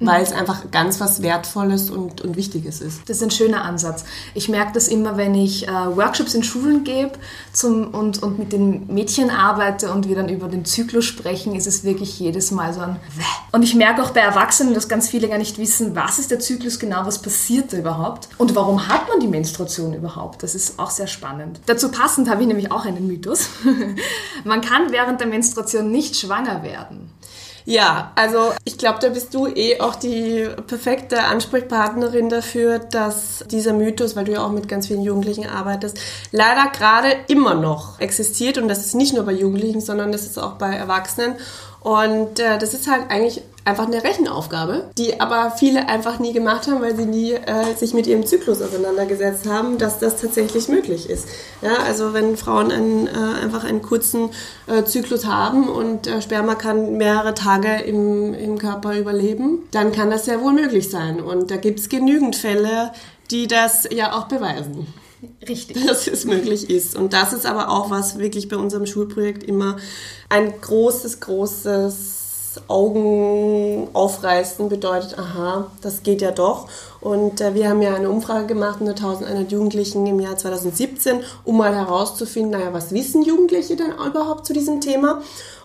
weil 0.00 0.22
es 0.22 0.32
einfach 0.32 0.70
ganz 0.70 1.00
was 1.00 1.22
Wertvolles 1.22 1.90
und, 1.90 2.20
und 2.20 2.36
Wichtiges 2.36 2.80
ist. 2.80 3.08
Das 3.08 3.18
ist 3.18 3.22
ein 3.22 3.30
schöner 3.30 3.64
Ansatz. 3.64 4.04
Ich 4.34 4.48
merke 4.48 4.72
das 4.72 4.88
immer, 4.88 5.16
wenn 5.16 5.34
ich 5.34 5.66
äh, 5.66 5.70
Workshops 5.70 6.34
in 6.34 6.42
Schulen 6.42 6.84
gebe 6.84 7.12
zum, 7.52 7.94
und, 7.94 8.22
und 8.22 8.38
mit 8.38 8.52
den 8.52 8.86
Mädchen 8.88 9.30
arbeite 9.30 9.92
und 9.92 10.08
wir 10.08 10.16
dann 10.16 10.28
über 10.28 10.48
den 10.48 10.64
Zyklus 10.64 11.04
sprechen, 11.04 11.54
ist 11.54 11.66
es 11.66 11.84
wirklich 11.84 12.18
jedes 12.18 12.50
Mal 12.50 12.72
so 12.74 12.80
ein 12.80 12.96
Wäh. 13.16 13.24
Und 13.52 13.62
ich 13.62 13.74
merke 13.74 14.02
auch 14.02 14.10
bei 14.10 14.20
Erwachsenen, 14.20 14.74
dass 14.74 14.88
ganz 14.88 15.08
viele 15.08 15.28
gar 15.28 15.38
nicht 15.38 15.58
wissen, 15.58 15.96
was 15.96 16.18
ist 16.18 16.30
der 16.30 16.40
Zyklus 16.40 16.78
genau, 16.78 17.06
was 17.06 17.22
passiert 17.22 17.72
da 17.72 17.78
überhaupt 17.78 18.28
und 18.38 18.54
warum 18.54 18.88
hat 18.88 19.08
man 19.08 19.20
die 19.20 19.28
Menstruation 19.28 19.94
überhaupt. 19.94 20.42
Das 20.42 20.54
ist 20.54 20.78
auch 20.78 20.90
sehr 20.90 21.06
spannend. 21.06 21.60
Dazu 21.66 21.90
passend 21.90 22.28
habe 22.28 22.42
ich 22.42 22.48
nämlich 22.48 22.70
auch 22.70 22.84
einen 22.84 23.06
Mythos. 23.06 23.48
man 24.44 24.60
kann 24.60 24.92
während 24.92 25.20
der 25.20 25.26
Menstruation 25.26 25.90
nicht 25.90 26.16
schwanger 26.16 26.62
werden. 26.62 27.10
Ja, 27.68 28.12
also 28.14 28.52
ich 28.64 28.78
glaube, 28.78 29.00
da 29.00 29.08
bist 29.08 29.34
du 29.34 29.48
eh 29.48 29.80
auch 29.80 29.96
die 29.96 30.48
perfekte 30.68 31.24
Ansprechpartnerin 31.24 32.28
dafür, 32.28 32.78
dass 32.78 33.44
dieser 33.50 33.72
Mythos, 33.72 34.14
weil 34.14 34.24
du 34.24 34.32
ja 34.32 34.46
auch 34.46 34.52
mit 34.52 34.68
ganz 34.68 34.86
vielen 34.86 35.02
Jugendlichen 35.02 35.46
arbeitest, 35.48 35.98
leider 36.30 36.70
gerade 36.70 37.08
immer 37.26 37.54
noch 37.54 37.98
existiert. 37.98 38.56
Und 38.56 38.68
das 38.68 38.86
ist 38.86 38.94
nicht 38.94 39.14
nur 39.14 39.24
bei 39.24 39.32
Jugendlichen, 39.32 39.80
sondern 39.80 40.12
das 40.12 40.22
ist 40.22 40.38
auch 40.38 40.52
bei 40.52 40.76
Erwachsenen. 40.76 41.34
Und 41.80 42.38
äh, 42.38 42.56
das 42.58 42.72
ist 42.72 42.88
halt 42.88 43.10
eigentlich 43.10 43.42
einfach 43.66 43.86
eine 43.86 44.02
Rechenaufgabe, 44.02 44.90
die 44.96 45.20
aber 45.20 45.50
viele 45.50 45.88
einfach 45.88 46.20
nie 46.20 46.32
gemacht 46.32 46.68
haben, 46.68 46.80
weil 46.80 46.96
sie 46.96 47.04
nie 47.04 47.32
äh, 47.32 47.74
sich 47.76 47.94
mit 47.94 48.06
ihrem 48.06 48.24
Zyklus 48.24 48.62
auseinandergesetzt 48.62 49.48
haben, 49.48 49.76
dass 49.76 49.98
das 49.98 50.20
tatsächlich 50.20 50.68
möglich 50.68 51.10
ist. 51.10 51.28
Ja, 51.62 51.78
also 51.84 52.14
wenn 52.14 52.36
Frauen 52.36 52.70
einen, 52.70 53.08
äh, 53.08 53.42
einfach 53.42 53.64
einen 53.64 53.82
kurzen 53.82 54.30
äh, 54.68 54.84
Zyklus 54.84 55.26
haben 55.26 55.68
und 55.68 56.06
äh, 56.06 56.22
Sperma 56.22 56.54
kann 56.54 56.96
mehrere 56.96 57.34
Tage 57.34 57.82
im, 57.82 58.34
im 58.34 58.56
Körper 58.56 58.96
überleben, 58.96 59.58
dann 59.72 59.90
kann 59.90 60.10
das 60.10 60.26
sehr 60.26 60.40
wohl 60.42 60.52
möglich 60.52 60.88
sein. 60.88 61.20
Und 61.20 61.50
da 61.50 61.56
gibt 61.56 61.80
es 61.80 61.88
genügend 61.88 62.36
Fälle, 62.36 62.92
die 63.32 63.48
das 63.48 63.88
ja 63.90 64.16
auch 64.16 64.28
beweisen. 64.28 64.86
Richtig. 65.48 65.84
Dass 65.86 66.06
es 66.06 66.24
möglich 66.24 66.70
ist. 66.70 66.94
Und 66.94 67.12
das 67.12 67.32
ist 67.32 67.46
aber 67.46 67.70
auch, 67.70 67.90
was 67.90 68.18
wirklich 68.18 68.48
bei 68.48 68.56
unserem 68.56 68.86
Schulprojekt 68.86 69.42
immer 69.42 69.76
ein 70.28 70.52
großes, 70.60 71.18
großes 71.18 72.25
Augen 72.68 73.88
aufreißen 73.92 74.68
bedeutet, 74.68 75.18
aha, 75.18 75.70
das 75.82 76.02
geht 76.02 76.22
ja 76.22 76.30
doch. 76.30 76.68
Und 77.00 77.40
äh, 77.40 77.54
wir 77.54 77.68
haben 77.68 77.82
ja 77.82 77.94
eine 77.94 78.10
Umfrage 78.10 78.46
gemacht 78.46 78.80
unter 78.80 78.92
1100 78.92 79.50
Jugendlichen 79.50 80.06
im 80.06 80.20
Jahr 80.20 80.36
2017, 80.36 81.20
um 81.44 81.58
mal 81.58 81.74
herauszufinden, 81.74 82.52
naja, 82.52 82.72
was 82.72 82.92
wissen 82.92 83.22
Jugendliche 83.22 83.76
denn 83.76 83.92
überhaupt 83.92 84.46
zu 84.46 84.52
diesem 84.52 84.80
Thema? 84.80 85.22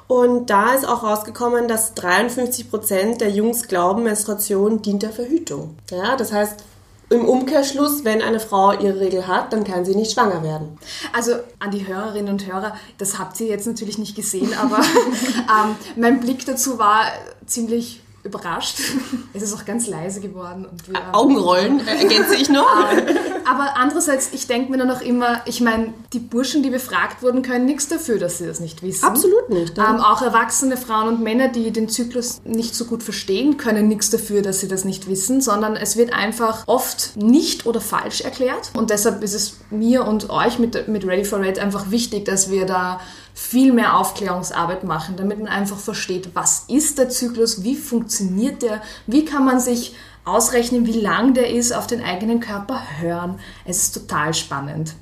Und 0.08 0.49
da 0.49 0.73
ist 0.73 0.86
auch 0.86 1.04
rausgekommen, 1.04 1.69
dass 1.69 1.93
53 1.93 2.69
Prozent 2.69 3.21
der 3.21 3.30
Jungs 3.30 3.69
glauben, 3.69 4.04
Menstruation 4.04 4.82
dient 4.82 5.04
der 5.04 5.12
Verhütung. 5.12 5.75
Ja, 5.89 6.17
das 6.17 6.34
heißt, 6.34 6.65
im 7.12 7.26
Umkehrschluss, 7.26 8.06
wenn 8.06 8.21
eine 8.21 8.39
Frau 8.39 8.71
ihre 8.71 9.02
Regel 9.02 9.28
hat, 9.28 9.52
dann 9.52 9.65
kann 9.65 9.84
sie 9.84 9.95
nicht 9.95 10.13
schwanger 10.13 10.43
werden. 10.43 10.78
Also 11.12 11.34
an 11.60 11.69
die 11.71 11.86
Hörerinnen 11.86 12.32
und 12.32 12.47
Hörer, 12.47 12.76
das 12.97 13.19
habt 13.19 13.39
ihr 13.41 13.47
jetzt 13.47 13.67
natürlich 13.67 13.97
nicht 13.97 14.15
gesehen, 14.15 14.54
aber 14.54 14.78
ähm, 15.36 15.76
mein 15.97 16.21
Blick 16.21 16.45
dazu 16.45 16.80
war 16.80 17.04
ziemlich 17.45 18.01
überrascht. 18.23 18.79
Es 19.34 19.41
ist 19.43 19.53
auch 19.53 19.63
ganz 19.63 19.88
leise 19.88 20.19
geworden. 20.19 20.65
Und 20.69 20.89
wir, 20.89 20.99
Augenrollen 21.13 21.79
äh, 21.79 21.91
ergänze 22.01 22.36
ich 22.36 22.49
noch. 22.49 22.67
Ähm, 22.91 23.15
aber 23.49 23.77
andererseits, 23.77 24.29
ich 24.34 24.45
denke 24.45 24.69
mir 24.69 24.77
dann 24.77 24.91
auch 24.91 24.99
immer, 24.99 25.41
ich 25.45 25.62
meine, 25.62 25.93
die 26.12 26.19
Burschen, 26.19 26.63
die 26.63 26.69
befragt 26.69 27.23
wurden, 27.23 27.41
können 27.41 27.65
nichts 27.65 27.88
dafür, 27.88 28.19
dass 28.19 28.38
sie 28.38 28.45
das 28.45 28.60
nicht 28.60 28.84
wissen. 28.84 29.05
Absolut 29.05 29.49
nicht. 29.49 29.77
Ähm, 29.77 30.01
auch 30.01 30.21
erwachsene 30.21 30.75
Frauen 30.75 31.07
und 31.07 31.23
Männer, 31.23 31.47
die 31.47 31.71
den 31.71 31.88
Zyklus 31.88 32.41
nicht 32.43 32.75
so 32.75 32.86
gut 32.86 33.03
verstehen, 33.03 33.55
können 33.55 33.88
nichts 33.88 34.10
dafür, 34.10 34.41
dass 34.41 34.60
sie 34.60 34.67
das 34.67 34.84
nicht 34.84 35.07
wissen, 35.07 35.39
sondern 35.39 35.77
es 35.77 35.95
wird 35.95 36.13
einfach 36.13 36.63
oft 36.67 37.15
nicht 37.15 37.65
oder 37.65 37.79
falsch 37.79 38.21
erklärt. 38.21 38.71
Und 38.73 38.89
deshalb 38.89 39.23
ist 39.23 39.34
es 39.34 39.57
mir 39.69 40.05
und 40.05 40.29
euch 40.29 40.60
mit, 40.60 40.89
mit 40.89 41.07
Ready 41.07 41.23
for 41.23 41.39
Red 41.39 41.57
einfach 41.57 41.89
wichtig, 41.89 42.25
dass 42.25 42.49
wir 42.49 42.65
da 42.65 42.99
viel 43.41 43.73
mehr 43.73 43.97
Aufklärungsarbeit 43.97 44.84
machen, 44.84 45.15
damit 45.17 45.39
man 45.39 45.47
einfach 45.47 45.77
versteht, 45.77 46.30
was 46.36 46.65
ist 46.67 46.97
der 46.97 47.10
Zyklus, 47.10 47.63
wie 47.63 47.75
funktioniert 47.75 48.62
der, 48.62 48.82
wie 49.08 49.25
kann 49.25 49.43
man 49.43 49.60
sich 49.60 49.95
ausrechnen, 50.23 50.86
wie 50.86 51.01
lang 51.01 51.34
der 51.34 51.49
ist, 51.49 51.73
auf 51.73 51.88
den 51.88 52.01
eigenen 52.04 52.39
Körper 52.39 52.80
hören. 52.99 53.39
Es 53.65 53.82
ist 53.82 53.93
total 53.93 54.34
spannend. 54.34 54.93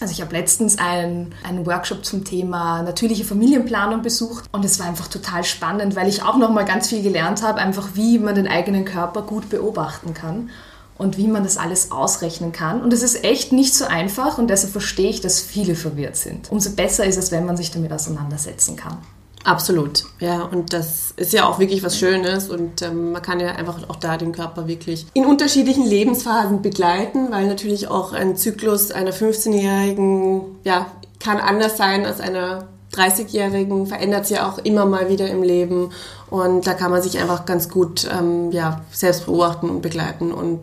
Also 0.00 0.12
ich 0.12 0.20
habe 0.20 0.36
letztens 0.36 0.78
einen, 0.78 1.34
einen 1.42 1.66
Workshop 1.66 2.04
zum 2.04 2.24
Thema 2.24 2.82
natürliche 2.82 3.24
Familienplanung 3.24 4.02
besucht 4.02 4.44
und 4.52 4.64
es 4.64 4.78
war 4.78 4.86
einfach 4.86 5.08
total 5.08 5.42
spannend, 5.42 5.96
weil 5.96 6.08
ich 6.08 6.22
auch 6.22 6.36
noch 6.36 6.50
mal 6.50 6.64
ganz 6.64 6.88
viel 6.88 7.02
gelernt 7.02 7.42
habe, 7.42 7.58
einfach 7.58 7.90
wie 7.94 8.18
man 8.18 8.34
den 8.34 8.48
eigenen 8.48 8.84
Körper 8.84 9.22
gut 9.22 9.48
beobachten 9.48 10.12
kann 10.12 10.50
und 11.02 11.18
wie 11.18 11.28
man 11.28 11.44
das 11.44 11.58
alles 11.58 11.90
ausrechnen 11.90 12.52
kann. 12.52 12.82
Und 12.82 12.92
es 12.92 13.02
ist 13.02 13.24
echt 13.24 13.52
nicht 13.52 13.74
so 13.74 13.84
einfach 13.84 14.38
und 14.38 14.48
deshalb 14.48 14.72
verstehe 14.72 15.10
ich, 15.10 15.20
dass 15.20 15.40
viele 15.40 15.74
verwirrt 15.74 16.16
sind. 16.16 16.50
Umso 16.50 16.70
besser 16.70 17.04
ist 17.04 17.16
es, 17.16 17.32
wenn 17.32 17.44
man 17.44 17.56
sich 17.56 17.70
damit 17.70 17.92
auseinandersetzen 17.92 18.76
kann. 18.76 18.98
Absolut, 19.44 20.04
ja. 20.20 20.42
Und 20.42 20.72
das 20.72 21.12
ist 21.16 21.32
ja 21.32 21.48
auch 21.48 21.58
wirklich 21.58 21.82
was 21.82 21.98
Schönes 21.98 22.48
und 22.48 22.80
ähm, 22.82 23.12
man 23.12 23.22
kann 23.22 23.40
ja 23.40 23.48
einfach 23.48 23.88
auch 23.88 23.96
da 23.96 24.16
den 24.16 24.32
Körper 24.32 24.68
wirklich 24.68 25.06
in 25.14 25.26
unterschiedlichen 25.26 25.84
Lebensphasen 25.84 26.62
begleiten, 26.62 27.32
weil 27.32 27.48
natürlich 27.48 27.88
auch 27.88 28.12
ein 28.12 28.36
Zyklus 28.36 28.92
einer 28.92 29.12
15-Jährigen, 29.12 30.42
ja, 30.62 30.86
kann 31.18 31.38
anders 31.38 31.76
sein 31.76 32.06
als 32.06 32.20
einer 32.20 32.68
30-Jährigen, 32.94 33.86
verändert 33.86 34.26
sich 34.26 34.40
auch 34.40 34.58
immer 34.58 34.86
mal 34.86 35.08
wieder 35.08 35.28
im 35.28 35.42
Leben. 35.42 35.90
Und 36.30 36.66
da 36.66 36.74
kann 36.74 36.90
man 36.90 37.02
sich 37.02 37.18
einfach 37.18 37.44
ganz 37.44 37.68
gut 37.68 38.08
ähm, 38.12 38.50
ja, 38.52 38.82
selbst 38.92 39.26
beobachten 39.26 39.70
und 39.70 39.82
begleiten. 39.82 40.32
Und 40.32 40.60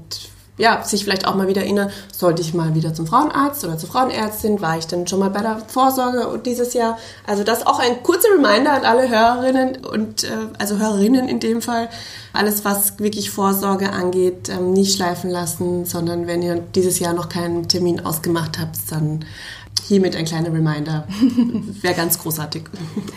ja, 0.60 0.84
sich 0.84 1.06
vielleicht 1.06 1.26
auch 1.26 1.36
mal 1.36 1.48
wieder 1.48 1.62
erinnern, 1.62 1.90
sollte 2.12 2.42
ich 2.42 2.54
mal 2.54 2.76
wieder 2.76 2.94
zum 2.94 3.08
Frauenarzt 3.08 3.64
oder 3.64 3.78
zur 3.78 3.90
Frauenärztin, 3.90 4.62
war 4.62 4.78
ich 4.78 4.86
denn 4.88 5.08
schon 5.08 5.20
mal 5.20 5.30
bei 5.30 5.42
der 5.42 5.62
Vorsorge 5.66 6.38
dieses 6.46 6.74
Jahr? 6.74 6.98
Also 7.26 7.46
das 7.46 7.66
auch 7.66 7.80
ein 7.80 8.04
kurzer 8.04 8.28
Reminder 8.36 8.74
an 8.74 8.84
alle 8.84 9.08
Hörerinnen 9.08 9.86
und 9.86 10.26
äh, 10.26 10.28
also 10.58 10.78
Hörerinnen 10.78 11.30
in 11.30 11.40
dem 11.40 11.62
Fall, 11.62 11.88
alles 12.34 12.66
was 12.66 13.00
wirklich 13.00 13.32
Vorsorge 13.32 13.94
angeht, 13.94 14.50
ähm, 14.50 14.74
nicht 14.74 14.98
schleifen 14.98 15.30
lassen, 15.30 15.86
sondern 15.86 16.28
wenn 16.28 16.42
ihr 16.42 16.62
dieses 16.76 17.00
Jahr 17.00 17.14
noch 17.14 17.30
keinen 17.30 17.70
Termin 17.70 18.06
ausgemacht 18.06 18.60
habt, 18.60 18.76
dann 18.90 19.24
hiermit 19.88 20.16
ein 20.16 20.26
kleiner 20.26 20.54
Reminder. 20.54 21.08
Wäre 21.82 21.94
ganz 21.94 22.20
großartig. 22.20 22.64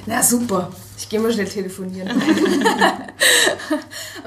Na 0.07 0.23
super. 0.23 0.71
Ich 0.97 1.09
gehe 1.09 1.19
mal 1.19 1.33
schnell 1.33 1.49
telefonieren. 1.49 2.11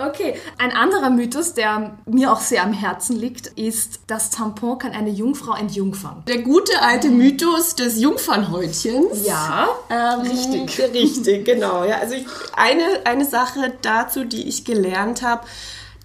okay, 0.07 0.35
ein 0.57 0.71
anderer 0.71 1.09
Mythos, 1.09 1.53
der 1.53 1.97
mir 2.05 2.31
auch 2.31 2.41
sehr 2.41 2.63
am 2.63 2.73
Herzen 2.73 3.15
liegt, 3.15 3.47
ist, 3.47 4.01
das 4.07 4.29
Tampon 4.29 4.77
kann 4.77 4.91
eine 4.91 5.09
Jungfrau 5.09 5.53
entjungfern. 5.53 6.23
Der 6.27 6.39
gute 6.39 6.81
alte 6.81 7.09
Mythos 7.09 7.75
des 7.75 7.99
Jungfernhäutchens. 7.99 9.25
Ja, 9.25 9.69
ähm, 9.89 10.21
richtig. 10.21 10.79
Richtig, 10.93 11.45
genau. 11.45 11.83
Ja, 11.85 11.99
also 11.99 12.15
ich, 12.15 12.25
eine, 12.55 13.05
eine 13.05 13.25
Sache 13.25 13.73
dazu, 13.81 14.25
die 14.25 14.47
ich 14.47 14.65
gelernt 14.65 15.21
habe, 15.21 15.45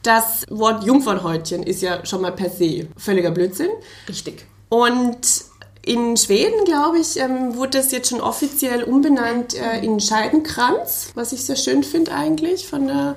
das 0.03 0.47
Wort 0.49 0.85
Jungfernhäutchen 0.85 1.63
ist 1.63 1.83
ja 1.83 2.05
schon 2.07 2.23
mal 2.23 2.33
per 2.33 2.51
se 2.51 2.89
völliger 2.97 3.31
Blödsinn. 3.31 3.71
Richtig. 4.09 4.47
Und 4.69 5.50
in 5.83 6.17
Schweden, 6.17 6.65
glaube 6.65 6.99
ich, 6.99 7.19
ähm, 7.19 7.57
wurde 7.57 7.79
es 7.79 7.91
jetzt 7.91 8.11
schon 8.11 8.21
offiziell 8.21 8.83
umbenannt 8.83 9.55
äh, 9.55 9.81
in 9.85 9.99
Scheidenkranz, 9.99 11.11
was 11.15 11.33
ich 11.33 11.45
sehr 11.45 11.57
schön 11.57 11.83
finde 11.83 12.13
eigentlich 12.13 12.69
von 12.69 12.87
der 12.87 13.17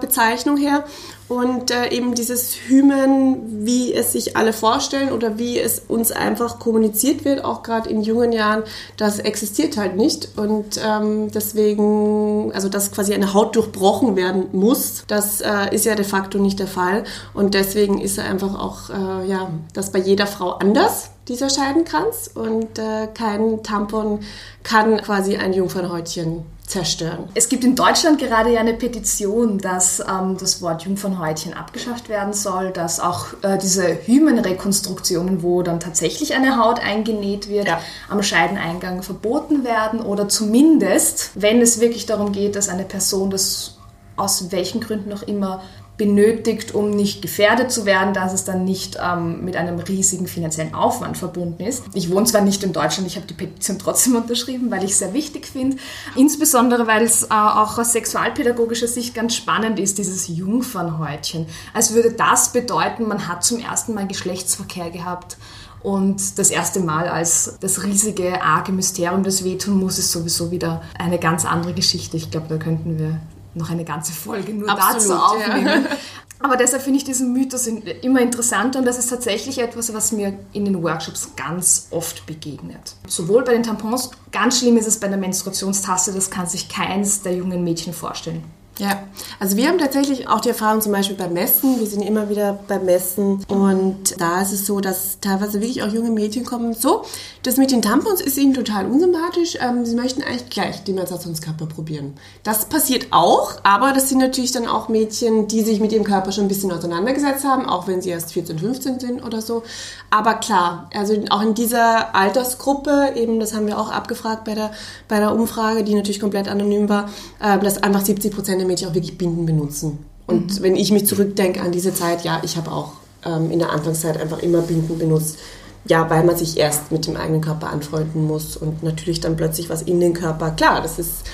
Bezeichnung 0.00 0.56
her. 0.56 0.84
Und 1.28 1.70
äh, 1.70 1.90
eben 1.90 2.16
dieses 2.16 2.54
Hymen, 2.66 3.64
wie 3.64 3.94
es 3.94 4.12
sich 4.12 4.36
alle 4.36 4.52
vorstellen 4.52 5.12
oder 5.12 5.38
wie 5.38 5.60
es 5.60 5.78
uns 5.86 6.10
einfach 6.10 6.58
kommuniziert 6.58 7.24
wird, 7.24 7.44
auch 7.44 7.62
gerade 7.62 7.88
in 7.88 8.02
jungen 8.02 8.32
Jahren, 8.32 8.64
das 8.96 9.20
existiert 9.20 9.76
halt 9.76 9.96
nicht. 9.96 10.36
Und 10.36 10.80
ähm, 10.84 11.30
deswegen, 11.30 12.50
also 12.52 12.68
dass 12.68 12.90
quasi 12.90 13.14
eine 13.14 13.32
Haut 13.32 13.54
durchbrochen 13.54 14.16
werden 14.16 14.48
muss, 14.50 15.04
das 15.06 15.40
äh, 15.40 15.72
ist 15.72 15.84
ja 15.84 15.94
de 15.94 16.04
facto 16.04 16.38
nicht 16.38 16.58
der 16.58 16.66
Fall. 16.66 17.04
Und 17.32 17.54
deswegen 17.54 18.00
ist 18.00 18.18
einfach 18.18 18.58
auch, 18.58 18.90
äh, 18.90 19.28
ja, 19.28 19.50
das 19.72 19.92
bei 19.92 20.00
jeder 20.00 20.26
Frau 20.26 20.54
anders 20.54 21.10
dieser 21.28 21.48
Scheidenkranz 21.48 22.28
und 22.34 22.76
äh, 22.76 23.06
kein 23.14 23.62
Tampon 23.62 24.18
kann 24.64 24.96
quasi 24.96 25.36
ein 25.36 25.52
Jungfernhäutchen 25.52 26.44
zerstören. 26.70 27.28
Es 27.34 27.48
gibt 27.48 27.64
in 27.64 27.74
Deutschland 27.74 28.18
gerade 28.18 28.52
ja 28.52 28.60
eine 28.60 28.74
Petition, 28.74 29.58
dass 29.58 30.00
ähm, 30.00 30.36
das 30.38 30.62
Wort 30.62 30.82
Jungfernhäutchen 30.84 31.52
abgeschafft 31.52 32.08
werden 32.08 32.32
soll, 32.32 32.70
dass 32.70 33.00
auch 33.00 33.26
äh, 33.42 33.58
diese 33.58 33.98
Hymenrekonstruktionen, 34.06 35.42
wo 35.42 35.62
dann 35.62 35.80
tatsächlich 35.80 36.34
eine 36.34 36.56
Haut 36.62 36.80
eingenäht 36.80 37.48
wird, 37.48 37.66
Ja. 37.66 37.80
am 38.08 38.22
Scheideneingang 38.22 39.02
verboten 39.02 39.64
werden 39.64 40.00
oder 40.00 40.28
zumindest, 40.28 41.32
wenn 41.34 41.60
es 41.60 41.80
wirklich 41.80 42.06
darum 42.06 42.32
geht, 42.32 42.56
dass 42.56 42.68
eine 42.68 42.84
Person 42.84 43.30
das 43.30 43.76
aus 44.16 44.50
welchen 44.52 44.80
Gründen 44.80 45.12
auch 45.12 45.22
immer 45.22 45.62
benötigt, 46.00 46.74
um 46.74 46.88
nicht 46.88 47.20
gefährdet 47.20 47.70
zu 47.70 47.84
werden, 47.84 48.14
dass 48.14 48.32
es 48.32 48.44
dann 48.44 48.64
nicht 48.64 48.96
ähm, 48.98 49.44
mit 49.44 49.54
einem 49.54 49.78
riesigen 49.80 50.26
finanziellen 50.26 50.72
Aufwand 50.72 51.18
verbunden 51.18 51.62
ist. 51.62 51.84
Ich 51.92 52.10
wohne 52.10 52.24
zwar 52.24 52.40
nicht 52.40 52.62
in 52.62 52.72
Deutschland, 52.72 53.06
ich 53.06 53.16
habe 53.16 53.26
die 53.26 53.34
Petition 53.34 53.78
trotzdem 53.78 54.16
unterschrieben, 54.16 54.70
weil 54.70 54.82
ich 54.82 54.92
es 54.92 54.98
sehr 55.00 55.12
wichtig 55.12 55.44
finde. 55.44 55.76
Insbesondere, 56.16 56.86
weil 56.86 57.02
es 57.02 57.24
äh, 57.24 57.26
auch 57.28 57.76
aus 57.76 57.92
sexualpädagogischer 57.92 58.88
Sicht 58.88 59.14
ganz 59.14 59.34
spannend 59.34 59.78
ist, 59.78 59.98
dieses 59.98 60.26
Jungfernhäutchen. 60.28 61.44
Als 61.74 61.92
würde 61.92 62.12
das 62.12 62.50
bedeuten, 62.54 63.06
man 63.06 63.28
hat 63.28 63.44
zum 63.44 63.60
ersten 63.60 63.92
Mal 63.92 64.06
Geschlechtsverkehr 64.06 64.88
gehabt. 64.88 65.36
Und 65.82 66.38
das 66.38 66.48
erste 66.48 66.80
Mal 66.80 67.08
als 67.08 67.58
das 67.60 67.84
riesige, 67.84 68.40
arge 68.42 68.72
Mysterium, 68.72 69.22
das 69.22 69.44
wehtun 69.44 69.78
muss, 69.78 69.98
ist 69.98 70.12
sowieso 70.12 70.50
wieder 70.50 70.80
eine 70.98 71.18
ganz 71.18 71.44
andere 71.44 71.74
Geschichte. 71.74 72.16
Ich 72.16 72.30
glaube, 72.30 72.46
da 72.48 72.56
könnten 72.56 72.98
wir 72.98 73.20
noch 73.54 73.70
eine 73.70 73.84
ganze 73.84 74.12
Folge 74.12 74.52
nur 74.52 74.68
Absolut, 74.68 74.94
dazu 74.94 75.10
ja. 75.12 75.48
aufnehmen. 75.48 75.86
Aber 76.42 76.56
deshalb 76.56 76.82
finde 76.82 76.98
ich 76.98 77.04
diesen 77.04 77.34
Mythos 77.34 77.66
immer 77.66 78.20
interessanter 78.20 78.78
und 78.78 78.86
das 78.86 78.98
ist 78.98 79.10
tatsächlich 79.10 79.58
etwas, 79.58 79.92
was 79.92 80.10
mir 80.10 80.38
in 80.54 80.64
den 80.64 80.82
Workshops 80.82 81.32
ganz 81.36 81.88
oft 81.90 82.24
begegnet. 82.24 82.94
Sowohl 83.06 83.44
bei 83.44 83.52
den 83.52 83.62
Tampons, 83.62 84.10
ganz 84.32 84.58
schlimm 84.58 84.78
ist 84.78 84.88
es 84.88 84.98
bei 84.98 85.08
der 85.08 85.18
Menstruationstasse, 85.18 86.14
das 86.14 86.30
kann 86.30 86.46
sich 86.46 86.70
keins 86.70 87.20
der 87.20 87.34
jungen 87.34 87.62
Mädchen 87.62 87.92
vorstellen. 87.92 88.42
Ja, 88.80 89.02
also 89.38 89.58
wir 89.58 89.68
haben 89.68 89.76
tatsächlich 89.76 90.26
auch 90.26 90.40
die 90.40 90.48
Erfahrung 90.48 90.80
zum 90.80 90.92
Beispiel 90.92 91.14
beim 91.14 91.34
Messen. 91.34 91.78
Wir 91.78 91.86
sind 91.86 92.00
immer 92.00 92.30
wieder 92.30 92.58
beim 92.66 92.86
Messen 92.86 93.44
und 93.46 94.18
da 94.18 94.40
ist 94.40 94.52
es 94.52 94.64
so, 94.64 94.80
dass 94.80 95.20
teilweise 95.20 95.60
wirklich 95.60 95.82
auch 95.82 95.92
junge 95.92 96.10
Mädchen 96.10 96.46
kommen. 96.46 96.72
So, 96.72 97.04
das 97.42 97.58
mit 97.58 97.72
den 97.72 97.82
Tampons 97.82 98.22
ist 98.22 98.38
ihnen 98.38 98.54
total 98.54 98.86
unsympathisch. 98.86 99.58
Ähm, 99.60 99.84
sie 99.84 99.94
möchten 99.94 100.22
eigentlich 100.22 100.48
gleich 100.48 100.82
die 100.82 100.94
Menstruationskappe 100.94 101.66
probieren. 101.66 102.14
Das 102.42 102.64
passiert 102.70 103.08
auch, 103.10 103.52
aber 103.64 103.92
das 103.92 104.08
sind 104.08 104.18
natürlich 104.18 104.52
dann 104.52 104.66
auch 104.66 104.88
Mädchen, 104.88 105.46
die 105.46 105.60
sich 105.60 105.78
mit 105.78 105.92
ihrem 105.92 106.04
Körper 106.04 106.32
schon 106.32 106.46
ein 106.46 106.48
bisschen 106.48 106.72
auseinandergesetzt 106.72 107.44
haben, 107.44 107.66
auch 107.66 107.86
wenn 107.86 108.00
sie 108.00 108.08
erst 108.08 108.32
14, 108.32 108.60
15 108.60 108.98
sind 108.98 109.22
oder 109.22 109.42
so. 109.42 109.62
Aber 110.08 110.34
klar, 110.34 110.88
also 110.94 111.14
auch 111.28 111.42
in 111.42 111.52
dieser 111.52 112.14
Altersgruppe, 112.16 113.12
eben 113.14 113.40
das 113.40 113.54
haben 113.54 113.66
wir 113.66 113.78
auch 113.78 113.90
abgefragt 113.90 114.44
bei 114.44 114.54
der, 114.54 114.70
bei 115.06 115.20
der 115.20 115.34
Umfrage, 115.34 115.84
die 115.84 115.94
natürlich 115.94 116.20
komplett 116.20 116.48
anonym 116.48 116.88
war, 116.88 117.10
äh, 117.40 117.58
dass 117.58 117.82
einfach 117.82 118.00
70 118.00 118.34
Prozent 118.34 118.60
der 118.60 118.69
Mädchen 118.70 118.88
auch 118.88 118.94
wirklich 118.94 119.18
Binden 119.18 119.46
benutzen. 119.46 119.98
Und 120.26 120.58
mhm. 120.58 120.62
wenn 120.62 120.76
ich 120.76 120.92
mich 120.92 121.06
zurückdenke 121.06 121.60
an 121.60 121.72
diese 121.72 121.92
Zeit, 121.92 122.24
ja, 122.24 122.40
ich 122.44 122.56
habe 122.56 122.70
auch 122.70 122.92
ähm, 123.24 123.50
in 123.50 123.58
der 123.58 123.70
Anfangszeit 123.70 124.20
einfach 124.20 124.38
immer 124.38 124.62
Binden 124.62 124.98
benutzt. 124.98 125.38
Ja, 125.86 126.08
weil 126.10 126.24
man 126.24 126.36
sich 126.36 126.58
erst 126.58 126.92
mit 126.92 127.06
dem 127.06 127.16
eigenen 127.16 127.40
Körper 127.40 127.70
anfreunden 127.70 128.26
muss 128.26 128.56
und 128.56 128.82
natürlich 128.82 129.20
dann 129.20 129.36
plötzlich 129.36 129.70
was 129.70 129.80
in 129.80 129.98
den 129.98 130.12
Körper. 130.12 130.50
Klar, 130.50 130.82
das 130.82 130.98
ist 130.98 131.24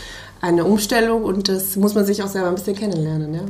eine 0.41 0.65
Umstellung 0.65 1.25
und 1.25 1.49
das 1.49 1.75
muss 1.75 1.95
man 1.95 2.07
sich 2.07 2.23
auch 2.23 2.29
selber 2.29 2.49
ein 2.49 2.55
bisschen 2.55 2.77
kennenlernen. 2.77 3.35
Ja? 3.35 3.41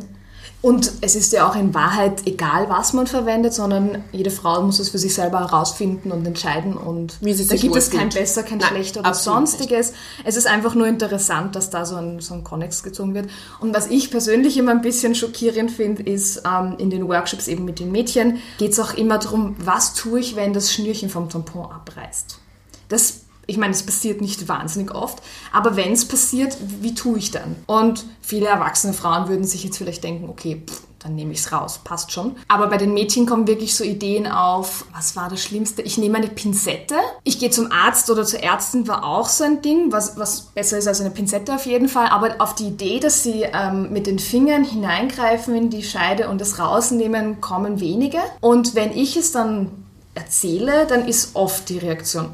Und 0.66 0.94
es 1.00 1.14
ist 1.14 1.33
ja 1.33 1.48
auch 1.48 1.55
in 1.55 1.74
Wahrheit 1.74 2.26
egal, 2.26 2.68
was 2.68 2.92
man 2.92 3.07
verwendet, 3.07 3.55
sondern 3.55 4.02
jede 4.11 4.33
Frau 4.33 4.62
muss 4.62 4.81
es 4.81 4.88
für 4.88 4.98
sich 4.98 5.14
selber 5.14 5.38
herausfinden 5.38 6.11
und 6.11 6.26
entscheiden. 6.26 6.76
Und 6.76 7.18
Wie 7.20 7.35
sie 7.35 7.46
da 7.46 7.55
gibt 7.55 7.76
es 7.76 7.88
kein 7.88 8.09
besser, 8.09 8.42
kein 8.42 8.59
Nein, 8.59 8.70
schlechter 8.70 8.98
oder 8.98 9.14
sonstiges. 9.14 9.92
Nicht. 9.92 10.00
Es 10.24 10.37
ist 10.37 10.48
einfach 10.48 10.74
nur 10.74 10.88
interessant, 10.88 11.55
dass 11.55 11.70
da 11.70 11.85
so 11.85 11.94
ein, 11.94 12.18
so 12.18 12.35
ein 12.35 12.42
Konnex 12.42 12.83
gezogen 12.83 13.14
wird. 13.14 13.31
Und 13.61 13.76
was 13.76 13.87
ich 13.87 14.11
persönlich 14.11 14.59
immer 14.59 14.72
ein 14.72 14.81
bisschen 14.81 15.14
schockierend 15.14 15.70
finde, 15.70 16.02
ist 16.02 16.42
ähm, 16.44 16.74
in 16.79 16.90
den 16.90 17.07
Workshops 17.07 17.46
eben 17.46 17.64
mit 17.64 17.79
den 17.79 17.92
Mädchen 17.92 18.38
geht 18.59 18.72
es 18.72 18.81
auch 18.81 18.94
immer 18.94 19.18
darum, 19.18 19.55
was 19.61 19.94
tue 19.94 20.18
ich, 20.18 20.35
wenn 20.35 20.52
das 20.52 20.72
Schnürchen 20.72 21.11
vom 21.11 21.29
Tampon 21.29 21.70
abreißt. 21.70 22.40
Das 22.88 23.20
ich 23.46 23.59
meine, 23.59 23.72
es 23.72 23.85
passiert 23.85 24.20
nicht 24.20 24.48
wahnsinnig 24.48 24.94
oft, 24.94 25.22
aber 25.52 25.76
wenn 25.76 25.92
es 25.92 26.06
passiert, 26.06 26.56
wie 26.80 26.94
tue 26.94 27.18
ich 27.18 27.30
dann? 27.30 27.56
Und 27.66 28.04
viele 28.20 28.46
erwachsene 28.46 28.92
Frauen 28.92 29.28
würden 29.28 29.44
sich 29.44 29.64
jetzt 29.64 29.78
vielleicht 29.78 30.04
denken, 30.04 30.28
okay, 30.28 30.62
pff, 30.66 30.82
dann 31.06 31.14
nehme 31.14 31.32
ich 31.32 31.38
es 31.38 31.52
raus, 31.52 31.80
passt 31.85 32.11
schon. 32.11 32.35
Aber 32.48 32.66
bei 32.66 32.78
den 32.78 32.92
Mädchen 32.92 33.26
kommen 33.26 33.46
wirklich 33.46 33.76
so 33.76 33.85
Ideen 33.85 34.26
auf, 34.26 34.87
was 34.92 35.14
war 35.14 35.28
das 35.28 35.40
Schlimmste? 35.40 35.82
Ich 35.82 35.98
nehme 35.98 36.16
eine 36.16 36.26
Pinzette, 36.26 36.96
ich 37.22 37.38
gehe 37.38 37.50
zum 37.50 37.70
Arzt 37.70 38.11
oder 38.11 38.24
zur 38.24 38.42
Ärztin, 38.42 38.88
war 38.88 39.04
auch 39.04 39.28
so 39.28 39.44
ein 39.44 39.62
Ding, 39.62 39.92
was, 39.92 40.16
was 40.16 40.40
besser 40.40 40.78
ist 40.78 40.88
als 40.88 41.00
eine 41.00 41.11
Pinzette 41.11 41.54
auf 41.54 41.64
jeden 41.64 41.88
Fall. 41.88 42.09
Aber 42.09 42.35
auf 42.38 42.56
die 42.56 42.66
Idee, 42.68 42.98
dass 42.98 43.22
sie 43.22 43.42
ähm, 43.42 43.92
mit 43.92 44.09
den 44.09 44.18
Fingern 44.18 44.64
hineingreifen 44.64 45.54
in 45.54 45.70
die 45.70 45.85
Scheide 45.85 46.28
und 46.28 46.40
es 46.40 46.59
rausnehmen, 46.59 47.40
kommen 47.40 47.78
wenige. 47.78 48.18
Und 48.40 48.74
wenn 48.74 48.90
ich 48.90 49.16
es 49.16 49.30
dann 49.30 49.70
erzähle, 50.14 50.87
dann 50.88 51.06
ist 51.06 51.37
oft 51.37 51.68
die 51.68 51.78
Reaktion, 51.78 52.30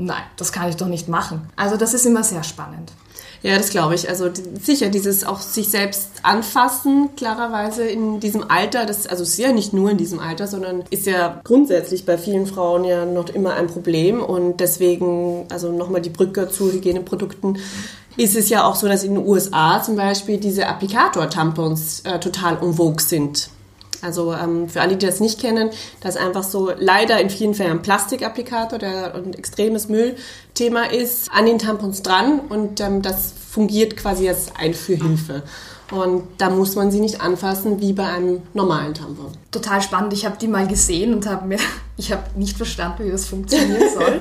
nein, 0.00 0.22
das 0.36 0.52
kann 0.52 0.68
ich 0.68 0.76
doch 0.76 0.88
nicht 0.88 1.08
machen. 1.08 1.48
Also 1.56 1.76
das 1.76 1.94
ist 1.94 2.06
immer 2.06 2.24
sehr 2.24 2.42
spannend. 2.42 2.92
Ja, 3.42 3.56
das 3.56 3.70
glaube 3.70 3.94
ich. 3.94 4.08
Also 4.08 4.28
sicher, 4.60 4.88
dieses 4.90 5.24
auch 5.24 5.40
sich 5.40 5.68
selbst 5.68 6.10
anfassen, 6.22 7.10
klarerweise 7.16 7.84
in 7.84 8.20
diesem 8.20 8.50
Alter, 8.50 8.84
das, 8.84 9.06
also 9.06 9.22
ist 9.22 9.38
ja 9.38 9.52
nicht 9.52 9.72
nur 9.72 9.90
in 9.90 9.96
diesem 9.96 10.20
Alter, 10.20 10.46
sondern 10.46 10.84
ist 10.90 11.06
ja 11.06 11.40
grundsätzlich 11.44 12.04
bei 12.04 12.18
vielen 12.18 12.46
Frauen 12.46 12.84
ja 12.84 13.06
noch 13.06 13.30
immer 13.30 13.54
ein 13.54 13.66
Problem. 13.66 14.22
Und 14.22 14.60
deswegen, 14.60 15.46
also 15.50 15.72
nochmal 15.72 16.02
die 16.02 16.10
Brücke 16.10 16.50
zu 16.50 16.70
Hygieneprodukten, 16.70 17.58
ist 18.16 18.36
es 18.36 18.50
ja 18.50 18.64
auch 18.64 18.74
so, 18.74 18.88
dass 18.88 19.04
in 19.04 19.14
den 19.14 19.26
USA 19.26 19.82
zum 19.82 19.96
Beispiel 19.96 20.36
diese 20.36 20.66
Applikator-Tampons 20.66 22.00
äh, 22.00 22.20
total 22.20 22.58
umwog 22.58 23.00
sind. 23.00 23.48
Also 24.02 24.32
ähm, 24.32 24.68
für 24.68 24.80
alle, 24.80 24.96
die 24.96 25.06
das 25.06 25.20
nicht 25.20 25.40
kennen, 25.40 25.70
das 26.00 26.16
ist 26.16 26.20
einfach 26.20 26.42
so 26.42 26.72
leider 26.76 27.20
in 27.20 27.30
vielen 27.30 27.54
Fällen 27.54 27.72
ein 27.72 27.82
Plastikapplikator, 27.82 28.78
der 28.78 29.14
ein 29.14 29.34
extremes 29.34 29.88
Müllthema 29.88 30.84
ist, 30.84 31.30
an 31.32 31.46
den 31.46 31.58
Tampons 31.58 32.02
dran 32.02 32.40
und 32.48 32.80
ähm, 32.80 33.02
das 33.02 33.32
fungiert 33.50 33.96
quasi 33.96 34.28
als 34.28 34.54
Einführhilfe. 34.56 35.42
Und 35.90 36.22
da 36.38 36.50
muss 36.50 36.76
man 36.76 36.90
sie 36.90 37.00
nicht 37.00 37.20
anfassen 37.20 37.80
wie 37.80 37.92
bei 37.92 38.06
einem 38.06 38.42
normalen 38.54 38.94
Tampon. 38.94 39.32
Total 39.50 39.82
spannend. 39.82 40.12
Ich 40.12 40.24
habe 40.24 40.36
die 40.40 40.46
mal 40.46 40.66
gesehen 40.66 41.14
und 41.14 41.26
habe 41.26 41.46
mir, 41.46 41.58
ich 41.96 42.12
habe 42.12 42.22
nicht 42.36 42.56
verstanden, 42.56 43.04
wie 43.04 43.10
das 43.10 43.26
funktionieren 43.26 43.88
soll. 43.94 44.20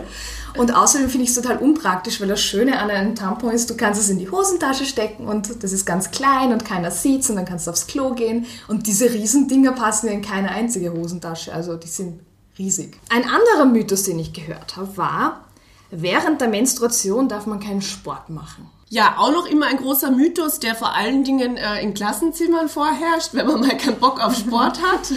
Und 0.57 0.75
außerdem 0.75 1.09
finde 1.09 1.25
ich 1.25 1.29
es 1.29 1.35
total 1.35 1.57
unpraktisch, 1.57 2.19
weil 2.19 2.27
das 2.27 2.41
Schöne 2.41 2.79
an 2.79 2.89
einem 2.89 3.13
Tampon 3.13 3.51
ist, 3.51 3.69
du 3.69 3.77
kannst 3.77 4.01
es 4.01 4.09
in 4.09 4.17
die 4.17 4.31
Hosentasche 4.31 4.85
stecken 4.85 5.27
und 5.27 5.63
das 5.63 5.71
ist 5.71 5.85
ganz 5.85 6.09
klein 6.09 6.51
und 6.51 6.65
keiner 6.65 6.89
sieht 6.89 7.21
es 7.21 7.29
und 7.29 7.35
dann 7.35 7.45
kannst 7.45 7.67
du 7.67 7.71
aufs 7.71 7.85
Klo 7.85 8.13
gehen. 8.13 8.47
Und 8.67 8.87
diese 8.87 9.13
Riesendinger 9.13 9.73
passen 9.73 10.07
ja 10.07 10.13
in 10.13 10.23
keine 10.23 10.49
einzige 10.49 10.91
Hosentasche, 10.91 11.53
also 11.53 11.75
die 11.75 11.87
sind 11.87 12.19
riesig. 12.57 12.97
Ein 13.09 13.23
anderer 13.23 13.71
Mythos, 13.71 14.03
den 14.03 14.17
ich 14.17 14.33
gehört 14.33 14.75
habe, 14.75 14.97
war, 14.97 15.45
während 15.91 16.41
der 16.41 16.49
Menstruation 16.49 17.29
darf 17.29 17.45
man 17.45 17.59
keinen 17.59 17.83
Sport 17.83 18.29
machen. 18.29 18.69
Ja, 18.91 19.17
auch 19.19 19.31
noch 19.31 19.45
immer 19.45 19.67
ein 19.67 19.77
großer 19.77 20.09
Mythos, 20.09 20.59
der 20.59 20.73
vor 20.73 20.95
allen 20.95 21.23
Dingen 21.23 21.57
äh, 21.57 21.79
in 21.79 21.93
Klassenzimmern 21.93 22.69
vorherrscht, 22.69 23.29
wenn 23.33 23.45
man 23.45 23.59
mal 23.59 23.77
keinen 23.77 23.97
Bock 23.97 24.19
auf 24.19 24.35
Sport 24.35 24.79
hat. 24.81 25.11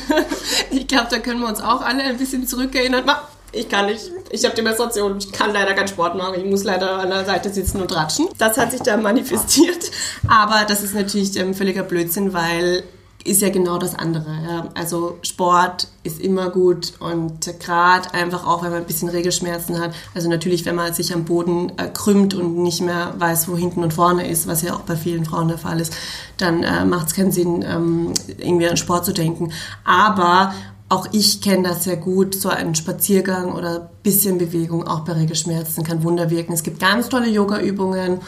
ich 0.70 0.86
glaube, 0.86 1.06
da 1.10 1.18
können 1.18 1.40
wir 1.40 1.48
uns 1.48 1.60
auch 1.60 1.80
alle 1.80 2.02
ein 2.02 2.18
bisschen 2.18 2.46
zurückerinnern. 2.46 3.04
Ich 3.50 3.70
kann 3.70 3.86
nicht, 3.86 4.10
ich 4.30 4.44
habe 4.44 4.54
die 4.54 4.62
Menstruation, 4.62 5.16
ich 5.18 5.32
kann 5.32 5.54
leider 5.54 5.72
keinen 5.72 5.88
Sport 5.88 6.16
machen, 6.16 6.34
ich 6.38 6.44
muss 6.44 6.64
leider 6.64 6.98
an 6.98 7.08
der 7.08 7.24
Seite 7.24 7.50
sitzen 7.50 7.80
und 7.80 7.94
ratschen. 7.94 8.28
Das 8.36 8.58
hat 8.58 8.72
sich 8.72 8.82
da 8.82 8.98
manifestiert, 8.98 9.90
aber 10.28 10.64
das 10.66 10.82
ist 10.82 10.94
natürlich 10.94 11.34
ähm, 11.38 11.54
völliger 11.54 11.82
Blödsinn, 11.82 12.34
weil 12.34 12.82
ist 13.24 13.42
ja 13.42 13.50
genau 13.50 13.78
das 13.78 13.94
andere. 13.94 14.30
Ja. 14.46 14.68
Also 14.74 15.18
Sport 15.22 15.88
ist 16.02 16.20
immer 16.20 16.50
gut 16.50 16.94
und 16.98 17.58
gerade 17.60 18.12
einfach 18.14 18.46
auch, 18.46 18.62
wenn 18.62 18.70
man 18.70 18.80
ein 18.80 18.86
bisschen 18.86 19.08
Regelschmerzen 19.08 19.80
hat. 19.80 19.94
Also 20.14 20.28
natürlich, 20.28 20.64
wenn 20.64 20.74
man 20.74 20.92
sich 20.92 21.14
am 21.14 21.24
Boden 21.24 21.72
äh, 21.76 21.88
krümmt 21.88 22.34
und 22.34 22.62
nicht 22.62 22.80
mehr 22.80 23.14
weiß, 23.18 23.48
wo 23.48 23.56
hinten 23.56 23.82
und 23.82 23.92
vorne 23.92 24.28
ist, 24.28 24.46
was 24.46 24.62
ja 24.62 24.74
auch 24.74 24.80
bei 24.80 24.96
vielen 24.96 25.24
Frauen 25.24 25.48
der 25.48 25.58
Fall 25.58 25.80
ist, 25.80 25.94
dann 26.36 26.62
äh, 26.62 26.84
macht 26.84 27.08
es 27.08 27.14
keinen 27.14 27.32
Sinn, 27.32 27.64
ähm, 27.66 28.12
irgendwie 28.38 28.68
an 28.68 28.76
Sport 28.76 29.04
zu 29.04 29.12
denken. 29.12 29.52
Aber 29.84 30.52
auch 30.88 31.06
ich 31.12 31.40
kenne 31.40 31.68
das 31.68 31.84
sehr 31.84 31.96
gut, 31.96 32.34
so 32.34 32.48
ein 32.50 32.74
Spaziergang 32.74 33.52
oder 33.52 33.90
bisschen 34.02 34.36
Bewegung 34.38 34.86
auch 34.86 35.00
bei 35.00 35.12
Regelschmerzen 35.12 35.84
kann 35.84 36.02
Wunder 36.02 36.28
wirken. 36.28 36.52
Es 36.52 36.62
gibt 36.62 36.80
ganz 36.80 37.08
tolle 37.08 37.28
Yoga-Übungen. 37.28 38.20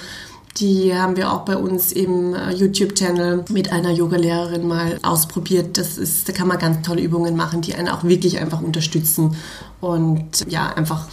Die 0.59 0.95
haben 0.95 1.17
wir 1.17 1.33
auch 1.33 1.45
bei 1.45 1.57
uns 1.57 1.91
im 1.91 2.35
äh, 2.35 2.53
YouTube-Channel 2.53 3.45
mit 3.51 3.73
einer 3.73 3.91
Yogalehrerin 3.91 4.67
mal 4.69 4.99
ausprobiert. 5.03 5.77
Das 5.79 5.99
ist, 5.99 6.29
da 6.29 6.33
kann 6.33 6.47
man 6.47 6.59
ganz 6.59 6.87
tolle 6.87 7.03
Übungen 7.03 7.35
machen, 7.35 7.61
die 7.61 7.75
einen 7.75 7.89
auch 7.89 8.05
wirklich 8.05 8.39
einfach 8.39 8.63
unterstützen 8.63 9.37
und 9.81 10.45
ja, 10.49 10.73
einfach 10.73 11.09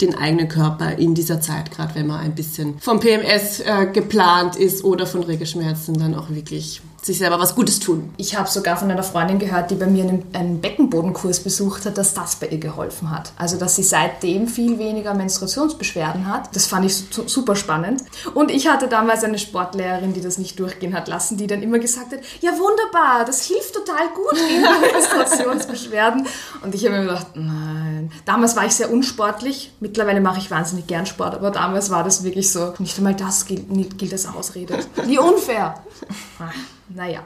den 0.00 0.14
eigenen 0.14 0.48
Körper 0.48 0.98
in 0.98 1.14
dieser 1.14 1.40
Zeit, 1.40 1.70
gerade 1.70 1.94
wenn 1.94 2.06
man 2.06 2.20
ein 2.20 2.34
bisschen 2.34 2.78
vom 2.80 3.00
PMS 3.00 3.60
äh, 3.60 3.86
geplant 3.92 4.56
ist 4.56 4.82
oder 4.82 5.06
von 5.06 5.22
Regelschmerzen, 5.22 5.98
dann 5.98 6.14
auch 6.14 6.30
wirklich 6.30 6.82
sich 7.02 7.18
selber 7.18 7.40
was 7.40 7.56
Gutes 7.56 7.80
tun. 7.80 8.14
Ich 8.16 8.36
habe 8.38 8.48
sogar 8.48 8.76
von 8.76 8.90
einer 8.90 9.02
Freundin 9.02 9.40
gehört, 9.40 9.72
die 9.72 9.74
bei 9.74 9.86
mir 9.86 10.04
einen, 10.04 10.24
einen, 10.32 10.60
Beckenbodenkurs 10.60 11.40
besucht 11.40 11.84
hat, 11.84 11.98
dass 11.98 12.14
das 12.14 12.36
bei 12.36 12.46
ihr 12.46 12.58
geholfen 12.58 13.10
hat. 13.10 13.32
Also, 13.36 13.58
dass 13.58 13.74
sie 13.74 13.82
seitdem 13.82 14.46
viel 14.46 14.78
weniger 14.78 15.12
Menstruationsbeschwerden 15.12 16.28
hat. 16.28 16.54
Das 16.54 16.66
fand 16.66 16.86
ich 16.86 16.94
super 17.26 17.56
spannend. 17.56 18.02
Und 18.34 18.52
ich 18.52 18.68
hatte 18.68 18.86
damals 18.86 19.24
eine 19.24 19.38
Sportlehrerin, 19.38 20.12
die 20.12 20.20
das 20.20 20.38
nicht 20.38 20.58
durchgehen 20.60 20.94
hat 20.94 21.08
lassen, 21.08 21.36
die 21.36 21.48
dann 21.48 21.62
immer 21.62 21.80
gesagt 21.80 22.12
hat, 22.12 22.20
ja 22.40 22.52
wunderbar, 22.52 23.24
das 23.24 23.44
hilft 23.46 23.74
total 23.74 24.08
gut 24.14 24.38
gegen 24.48 24.62
Menstruationsbeschwerden. 24.92 26.26
Und 26.62 26.74
ich 26.74 26.84
habe 26.84 26.98
mir 26.98 27.02
gedacht, 27.02 27.26
nein. 28.08 28.12
Damals 28.24 28.56
war 28.56 28.66
ich 28.66 28.72
sehr 28.72 28.90
unsportlich. 28.90 29.72
Mittlerweile 29.80 30.20
mache 30.20 30.38
ich 30.38 30.50
wahnsinnig 30.50 30.86
gern 30.86 31.06
Sport, 31.06 31.34
aber 31.34 31.50
damals 31.50 31.90
war 31.90 32.04
das 32.04 32.24
wirklich 32.24 32.50
so, 32.50 32.74
nicht 32.78 32.96
einmal 32.98 33.14
das 33.14 33.46
gilt, 33.46 33.66
gilt 33.98 34.12
als 34.12 34.26
Ausrede. 34.26 34.78
Wie 35.04 35.18
unfair. 35.18 35.74
Naja. 36.88 37.20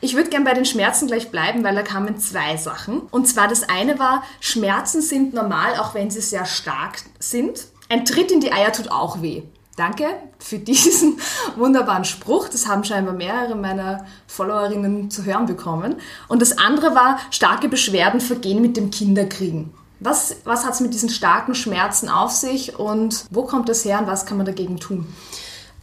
Ich 0.00 0.14
würde 0.14 0.28
gern 0.28 0.44
bei 0.44 0.52
den 0.52 0.66
Schmerzen 0.66 1.06
gleich 1.06 1.30
bleiben, 1.30 1.64
weil 1.64 1.74
da 1.74 1.82
kamen 1.82 2.18
zwei 2.18 2.56
Sachen. 2.56 3.00
Und 3.10 3.26
zwar 3.26 3.48
das 3.48 3.68
eine 3.68 3.98
war, 3.98 4.22
Schmerzen 4.40 5.00
sind 5.00 5.32
normal, 5.32 5.78
auch 5.78 5.94
wenn 5.94 6.10
sie 6.10 6.20
sehr 6.20 6.44
stark 6.44 6.98
sind. 7.18 7.66
Ein 7.88 8.04
Tritt 8.04 8.30
in 8.30 8.40
die 8.40 8.52
Eier 8.52 8.72
tut 8.72 8.90
auch 8.90 9.22
weh. 9.22 9.42
Danke 9.76 10.06
für 10.38 10.58
diesen 10.58 11.18
wunderbaren 11.56 12.04
Spruch. 12.04 12.48
Das 12.48 12.66
haben 12.66 12.82
scheinbar 12.82 13.14
mehrere 13.14 13.54
meiner 13.54 14.06
Followerinnen 14.26 15.10
zu 15.10 15.24
hören 15.24 15.46
bekommen. 15.46 15.96
Und 16.28 16.40
das 16.40 16.56
andere 16.56 16.94
war, 16.94 17.18
starke 17.30 17.68
Beschwerden 17.68 18.20
vergehen 18.20 18.62
mit 18.62 18.76
dem 18.76 18.90
Kinderkriegen. 18.90 19.72
Was, 20.00 20.36
was 20.44 20.64
hat 20.64 20.74
es 20.74 20.80
mit 20.80 20.92
diesen 20.92 21.08
starken 21.08 21.54
Schmerzen 21.54 22.08
auf 22.08 22.30
sich 22.30 22.78
und 22.78 23.24
wo 23.30 23.44
kommt 23.44 23.68
das 23.68 23.84
her 23.84 23.98
und 23.98 24.06
was 24.06 24.26
kann 24.26 24.36
man 24.36 24.46
dagegen 24.46 24.78
tun? 24.78 25.06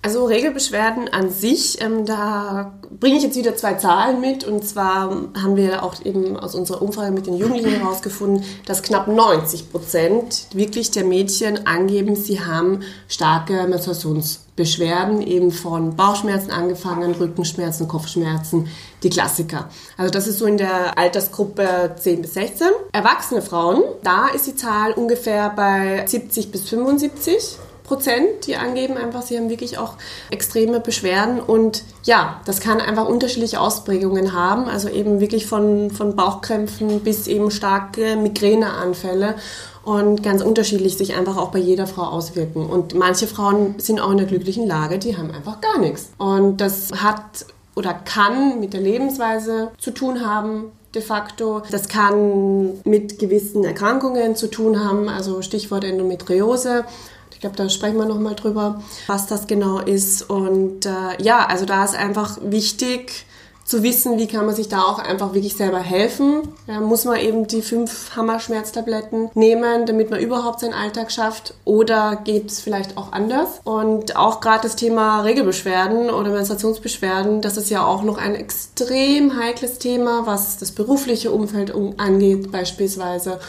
Also 0.06 0.26
Regelbeschwerden 0.26 1.08
an 1.14 1.32
sich, 1.32 1.82
ähm, 1.82 2.06
da 2.06 2.74
bringe 3.00 3.16
ich 3.16 3.24
jetzt 3.24 3.38
wieder 3.38 3.56
zwei 3.56 3.76
Zahlen 3.76 4.20
mit. 4.20 4.44
Und 4.44 4.66
zwar 4.66 5.10
haben 5.42 5.56
wir 5.56 5.82
auch 5.82 5.96
eben 6.04 6.36
aus 6.36 6.56
unserer 6.56 6.82
Umfrage 6.82 7.14
mit 7.14 7.26
den 7.26 7.38
Jugendlichen 7.38 7.80
herausgefunden, 7.80 8.44
dass 8.66 8.84
knapp 8.84 9.08
90 9.08 9.72
Prozent 9.72 10.48
wirklich 10.54 10.92
der 10.92 11.06
Mädchen 11.06 11.66
angeben, 11.66 12.18
sie 12.18 12.42
haben 12.42 12.82
starke 13.08 13.66
Menstruations 13.66 14.42
Beschwerden 14.58 15.22
eben 15.22 15.52
von 15.52 15.96
Bauchschmerzen 15.96 16.52
angefangen, 16.52 17.16
Rückenschmerzen, 17.16 17.88
Kopfschmerzen, 17.88 18.68
die 19.04 19.10
Klassiker. 19.10 19.70
Also 19.98 20.12
das 20.12 20.28
ist 20.28 20.40
so 20.40 20.46
in 20.46 20.58
der 20.58 20.98
Altersgruppe 20.98 21.96
10 22.00 22.22
bis 22.22 22.34
16. 22.34 22.68
Erwachsene 22.92 23.42
Frauen, 23.42 23.84
da 24.04 24.28
ist 24.28 24.48
die 24.48 24.56
Zahl 24.56 24.94
ungefähr 24.94 25.52
bei 25.56 26.06
70 26.06 26.52
bis 26.52 26.70
75. 26.70 27.58
Prozent, 27.84 28.48
die 28.48 28.56
angeben 28.56 28.96
einfach, 28.96 29.24
sie 29.24 29.38
haben 29.38 29.50
wirklich 29.50 29.78
auch 29.78 29.96
extreme 30.32 30.80
Beschwerden 30.80 31.42
und 31.42 31.84
ja, 32.04 32.40
das 32.46 32.62
kann 32.62 32.80
einfach 32.80 33.08
unterschiedliche 33.08 33.60
Ausprägungen 33.60 34.32
haben, 34.32 34.70
also 34.70 34.88
eben 34.88 35.20
wirklich 35.20 35.48
von, 35.48 35.92
von 35.92 36.16
Bauchkrämpfen 36.16 37.02
bis 37.02 37.28
eben 37.28 37.52
starke 37.52 38.16
Migräneanfälle 38.16 39.36
und 39.84 40.24
ganz 40.24 40.42
unterschiedlich 40.42 40.98
sich 40.98 41.14
einfach 41.16 41.38
auch 41.38 41.52
bei 41.52 41.60
jeder 41.60 41.88
Frau 41.88 42.04
auswirken. 42.04 42.66
Und 42.66 42.96
manche 42.96 43.28
Frauen 43.28 43.76
sind 43.80 44.00
auch 44.00 44.12
in 44.12 44.18
der 44.18 44.28
glücklichen 44.28 44.66
Lage, 44.66 44.98
die 44.98 45.18
haben 45.18 45.32
einfach 45.32 45.60
gar 45.60 45.78
nichts. 45.78 46.10
Und 46.18 46.62
das 46.62 46.92
hat 47.04 47.46
oder 47.76 47.94
kann 47.94 48.60
mit 48.60 48.74
der 48.74 48.82
Lebensweise 48.82 49.72
zu 49.78 49.92
tun 49.92 50.26
haben, 50.26 50.72
de 50.94 51.02
facto. 51.02 51.62
Das 51.72 51.88
kann 51.88 52.80
mit 52.84 53.20
gewissen 53.20 53.64
Erkrankungen 53.64 54.36
zu 54.36 54.50
tun 54.50 54.84
haben, 54.84 55.10
also 55.10 55.42
Stichwort 55.42 55.84
Endometriose. 55.84 56.86
Ich 57.32 57.40
glaube, 57.40 57.56
da 57.56 57.68
sprechen 57.68 57.98
wir 57.98 58.06
nochmal 58.06 58.36
drüber, 58.36 58.82
was 59.08 59.28
das 59.28 59.48
genau 59.48 59.80
ist. 59.80 60.30
Und 60.30 60.86
äh, 60.86 61.22
ja, 61.22 61.46
also 61.46 61.66
da 61.66 61.84
ist 61.84 61.96
einfach 61.96 62.38
wichtig, 62.42 63.26
zu 63.66 63.82
wissen, 63.82 64.18
wie 64.20 64.28
kann 64.28 64.46
man 64.46 64.56
sich 64.56 64.68
da 64.68 64.82
auch 64.82 65.00
einfach 65.00 65.34
wirklich 65.34 65.56
selber 65.56 65.80
helfen. 65.80 66.50
Ja, 66.68 66.80
muss 66.80 67.06
man 67.06 67.18
eben 67.18 67.48
die 67.48 67.62
fünf 67.62 68.16
Hammerschmerztabletten 68.16 69.32
nehmen, 69.34 69.86
damit 69.86 70.10
man 70.10 70.20
überhaupt 70.20 70.60
seinen 70.60 70.74
Alltag 70.74 71.12
schafft 71.12 71.54
oder 71.66 72.18
geht 72.24 72.52
es 72.52 72.60
vielleicht 72.60 72.98
auch 72.98 73.12
anders? 73.12 73.62
Und 73.64 74.16
auch 74.16 74.42
gerade 74.42 74.64
das 74.64 74.76
Thema 74.76 75.22
Regelbeschwerden 75.22 76.10
oder 76.10 76.32
Menstruationsbeschwerden, 76.32 77.42
das 77.42 77.58
ist 77.58 77.70
ja 77.70 77.86
auch 77.86 78.04
noch 78.04 78.18
ein 78.18 78.36
extrem 78.36 79.40
heikles 79.40 79.80
Thema, 79.80 80.26
was 80.26 80.58
das 80.58 80.72
berufliche 80.72 81.32
Umfeld 81.32 81.74
angeht 81.98 82.52
beispielsweise 82.52 83.40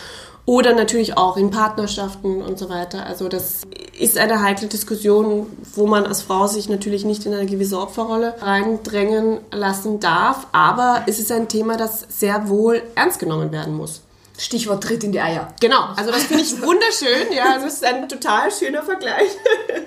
oder 0.47 0.75
natürlich 0.75 1.17
auch 1.17 1.37
in 1.37 1.51
Partnerschaften 1.51 2.43
und 2.43 2.59
so 2.59 2.69
weiter. 2.69 3.07
Also 3.07 3.29
das 3.29 3.63
ist 3.99 4.19
eine 4.19 4.43
heikle 4.43 4.69
Diskussion, 4.69 5.47
wo 5.75 5.87
man 5.87 6.07
als 6.07 6.23
Frau 6.23 6.47
sich 6.47 6.69
natürlich 6.69 7.05
nicht 7.05 7.25
in 7.25 7.33
eine 7.33 7.47
gewisse 7.47 7.79
Opferrolle 7.79 8.35
reindrängen 8.41 9.39
lassen 9.53 10.01
darf. 10.01 10.47
Aber 10.53 11.03
es 11.07 11.19
ist 11.19 11.33
ein 11.33 11.49
Thema, 11.49 11.77
das 11.77 12.07
sehr 12.09 12.49
wohl 12.49 12.83
ernst 12.95 13.21
genommen 13.21 13.53
werden 13.53 13.75
muss. 13.75 14.03
Stichwort 14.37 14.83
Tritt 14.83 15.05
in 15.05 15.13
die 15.13 15.21
Eier. 15.21 15.49
Genau, 15.61 15.81
also 15.97 16.11
das 16.11 16.25
finde 16.25 16.43
ich 16.43 16.61
wunderschön. 16.61 17.33
Ja, 17.35 17.57
es 17.57 17.75
ist 17.75 17.85
ein 17.85 18.09
total 18.09 18.51
schöner 18.51 18.83
Vergleich. 18.83 19.29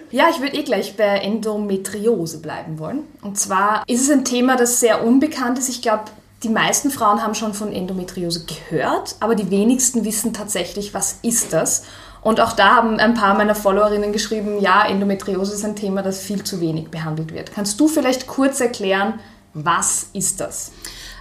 Ja, 0.10 0.30
ich 0.30 0.40
würde 0.40 0.56
eh 0.56 0.64
gleich 0.64 0.96
bei 0.96 1.04
Endometriose 1.04 2.40
bleiben 2.40 2.80
wollen. 2.80 3.04
Und 3.22 3.38
zwar 3.38 3.84
ist 3.88 4.02
es 4.02 4.10
ein 4.10 4.24
Thema, 4.24 4.56
das 4.56 4.80
sehr 4.80 5.04
unbekannt 5.06 5.60
ist. 5.60 5.68
Ich 5.68 5.82
glaube, 5.82 6.06
die 6.44 6.50
meisten 6.50 6.92
Frauen 6.92 7.24
haben 7.24 7.36
schon 7.36 7.54
von 7.54 7.74
Endometriose 7.74 8.46
gehört, 8.46 9.16
aber 9.20 9.36
die 9.36 9.50
wenigsten 9.50 10.06
wissen 10.06 10.34
tatsächlich, 10.34 10.94
was 10.94 11.20
ist 11.24 11.54
das. 11.54 11.84
Und 12.22 12.40
auch 12.42 12.54
da 12.54 12.76
haben 12.76 13.00
ein 13.00 13.14
paar 13.14 13.36
meiner 13.36 13.56
Followerinnen 13.56 14.12
geschrieben, 14.12 14.60
ja, 14.60 14.86
Endometriose 14.86 15.54
ist 15.54 15.66
ein 15.66 15.76
Thema, 15.76 16.04
das 16.04 16.20
viel 16.20 16.44
zu 16.44 16.62
wenig 16.62 16.90
behandelt 16.90 17.34
wird. 17.34 17.54
Kannst 17.54 17.80
du 17.80 17.88
vielleicht 17.88 18.28
kurz 18.28 18.60
erklären, 18.60 19.20
was 19.54 20.10
ist 20.14 20.40
das? 20.40 20.72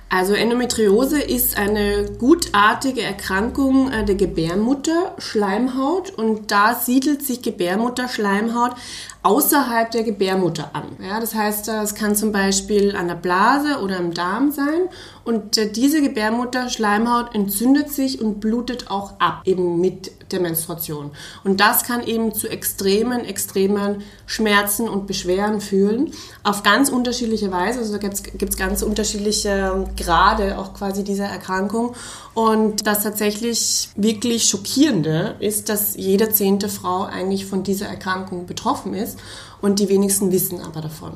Also 0.09 0.35
Endometriose 0.35 1.21
ist 1.21 1.59
eine 1.59 2.05
gutartige 2.19 3.03
Erkrankung 3.03 3.91
äh, 3.91 4.05
der 4.05 4.15
Gebärmutterschleimhaut 4.15 6.11
und 6.11 6.53
da 6.53 6.77
siedelt 6.77 7.27
sich 7.27 7.43
Gebärmutterschleimhaut 7.43 8.77
außerhalb 9.25 9.91
der 9.91 10.05
Gebärmutter 10.05 10.71
an. 10.75 10.85
Ja, 11.03 11.19
das 11.19 11.35
heißt, 11.35 11.67
es 11.69 11.97
kann 11.97 12.15
zum 12.15 12.31
Beispiel 12.31 12.95
an 12.95 13.09
der 13.09 13.17
Blase 13.17 13.81
oder 13.81 13.97
im 13.97 14.15
Darm 14.15 14.53
sein 14.53 14.89
und 15.25 15.59
äh, 15.59 15.73
diese 15.73 16.01
Gebärmutterschleimhaut 16.01 17.35
entzündet 17.35 17.91
sich 17.91 18.21
und 18.21 18.39
blutet 18.39 18.89
auch 18.89 19.19
ab, 19.19 19.43
eben 19.45 19.81
mit 19.81 20.13
der 20.33 20.41
Menstruation. 20.41 21.11
Und 21.45 21.61
das 21.61 21.85
kann 21.85 22.03
eben 22.07 22.35
zu 22.35 22.49
extremen, 22.49 23.25
extremen 23.25 24.03
Schmerzen 24.27 24.89
und 24.89 25.07
Beschwerden 25.07 25.61
führen, 25.61 26.13
auf 26.43 26.63
ganz 26.63 26.89
unterschiedliche 26.89 27.51
Weise. 27.51 27.81
Also 27.81 27.93
da 27.93 27.99
gibt 27.99 28.51
es 28.51 28.57
ganz 28.57 28.83
unterschiedliche 28.83 29.87
Grade 29.97 30.59
auch 30.59 30.75
quasi 30.75 31.05
dieser 31.05 31.27
Erkrankung. 31.27 31.95
Und 32.35 32.87
das 32.87 33.03
tatsächlich 33.03 33.89
wirklich 33.97 34.49
schockierende 34.49 35.37
ist, 35.41 35.69
dass 35.69 35.97
jede 35.97 36.31
zehnte 36.31 36.69
Frau 36.69 37.05
eigentlich 37.05 37.47
von 37.47 37.63
dieser 37.63 37.87
Erkrankung 37.87 38.47
betroffen 38.47 38.95
ist 38.95 39.19
und 39.61 39.79
die 39.79 39.89
wenigsten 39.89 40.33
wissen 40.33 40.61
aber 40.61 40.81
davon. 40.81 41.15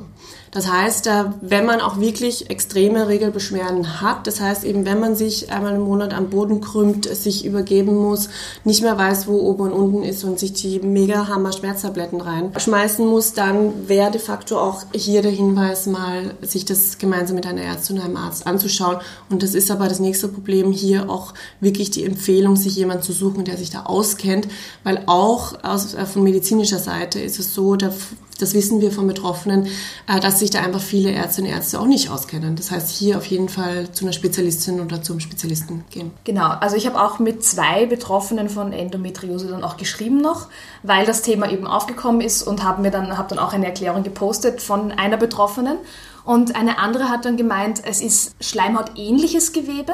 Das 0.51 0.69
heißt, 0.69 1.07
äh, 1.07 1.25
wenn 1.41 1.65
man 1.65 1.79
auch 1.79 1.99
wirklich 1.99 2.49
extreme 2.49 3.07
Regelbeschwerden 3.07 4.01
hat, 4.01 4.27
das 4.27 4.41
heißt 4.41 4.65
eben, 4.65 4.85
wenn 4.85 4.99
man 4.99 5.15
sich 5.15 5.51
einmal 5.51 5.75
im 5.75 5.81
Monat 5.81 6.13
am 6.13 6.29
Boden 6.29 6.59
krümmt, 6.59 7.05
sich 7.05 7.45
übergeben 7.45 7.95
muss, 7.95 8.29
nicht 8.65 8.81
mehr 8.81 8.97
weiß, 9.01 9.27
wo 9.27 9.39
oben 9.39 9.63
und 9.63 9.73
unten 9.73 10.03
ist 10.03 10.23
und 10.23 10.37
sich 10.37 10.53
die 10.53 10.79
mega 10.79 11.27
Hammer 11.27 11.51
Schmerztabletten 11.51 12.21
reinschmeißen 12.21 13.03
muss, 13.03 13.33
dann 13.33 13.87
wäre 13.87 14.11
de 14.11 14.21
facto 14.21 14.59
auch 14.59 14.83
hier 14.93 15.23
der 15.23 15.31
Hinweis 15.31 15.87
mal, 15.87 16.35
sich 16.41 16.65
das 16.65 16.99
gemeinsam 16.99 17.35
mit 17.35 17.47
einer 17.47 17.63
Ärztin 17.63 17.97
und 17.97 18.03
einem 18.03 18.17
Arzt 18.17 18.45
anzuschauen. 18.45 18.97
Und 19.31 19.41
das 19.41 19.55
ist 19.55 19.71
aber 19.71 19.87
das 19.87 19.99
nächste 19.99 20.27
Problem 20.27 20.71
hier 20.71 21.09
auch 21.09 21.33
wirklich 21.61 21.89
die 21.89 22.05
Empfehlung, 22.05 22.55
sich 22.55 22.75
jemanden 22.75 23.01
zu 23.01 23.11
suchen, 23.11 23.43
der 23.43 23.57
sich 23.57 23.71
da 23.71 23.85
auskennt, 23.85 24.47
weil 24.83 25.01
auch 25.07 25.63
aus, 25.63 25.95
äh, 25.95 26.05
von 26.05 26.21
medizinischer 26.21 26.79
Seite 26.79 27.19
ist 27.19 27.39
es 27.39 27.55
so, 27.55 27.75
da 27.75 27.91
das 28.41 28.53
wissen 28.53 28.81
wir 28.81 28.91
von 28.91 29.07
Betroffenen, 29.07 29.67
äh, 30.07 30.19
dass 30.19 30.39
sich 30.39 30.49
da 30.49 30.61
einfach 30.61 30.81
viele 30.81 31.11
Ärztinnen 31.11 31.51
und 31.51 31.57
Ärzte 31.57 31.79
auch 31.79 31.85
nicht 31.85 32.09
auskennen. 32.09 32.55
Das 32.55 32.71
heißt, 32.71 32.89
hier 32.89 33.17
auf 33.17 33.25
jeden 33.27 33.49
Fall 33.49 33.91
zu 33.91 34.05
einer 34.05 34.13
Spezialistin 34.13 34.81
oder 34.81 35.01
zum 35.03 35.19
Spezialisten 35.19 35.83
gehen. 35.89 36.11
Genau, 36.23 36.47
also 36.47 36.75
ich 36.75 36.87
habe 36.87 37.01
auch 37.01 37.19
mit 37.19 37.43
zwei 37.43 37.85
Betroffenen 37.85 38.49
von 38.49 38.73
Endometriose 38.91 39.47
dann 39.47 39.63
auch 39.63 39.77
geschrieben 39.77 40.21
noch, 40.21 40.47
weil 40.83 41.05
das 41.05 41.21
Thema 41.21 41.49
eben 41.49 41.65
aufgekommen 41.65 42.21
ist 42.21 42.43
und 42.43 42.63
habe 42.63 42.81
mir 42.81 42.91
dann, 42.91 43.17
hab 43.17 43.29
dann 43.29 43.39
auch 43.39 43.53
eine 43.53 43.65
Erklärung 43.65 44.03
gepostet 44.03 44.61
von 44.61 44.91
einer 44.91 45.17
Betroffenen. 45.17 45.77
Und 46.23 46.55
eine 46.55 46.77
andere 46.77 47.09
hat 47.09 47.25
dann 47.25 47.37
gemeint, 47.37 47.81
es 47.83 48.01
ist 48.01 48.35
Schleimhautähnliches 48.43 49.53
Gewebe, 49.53 49.93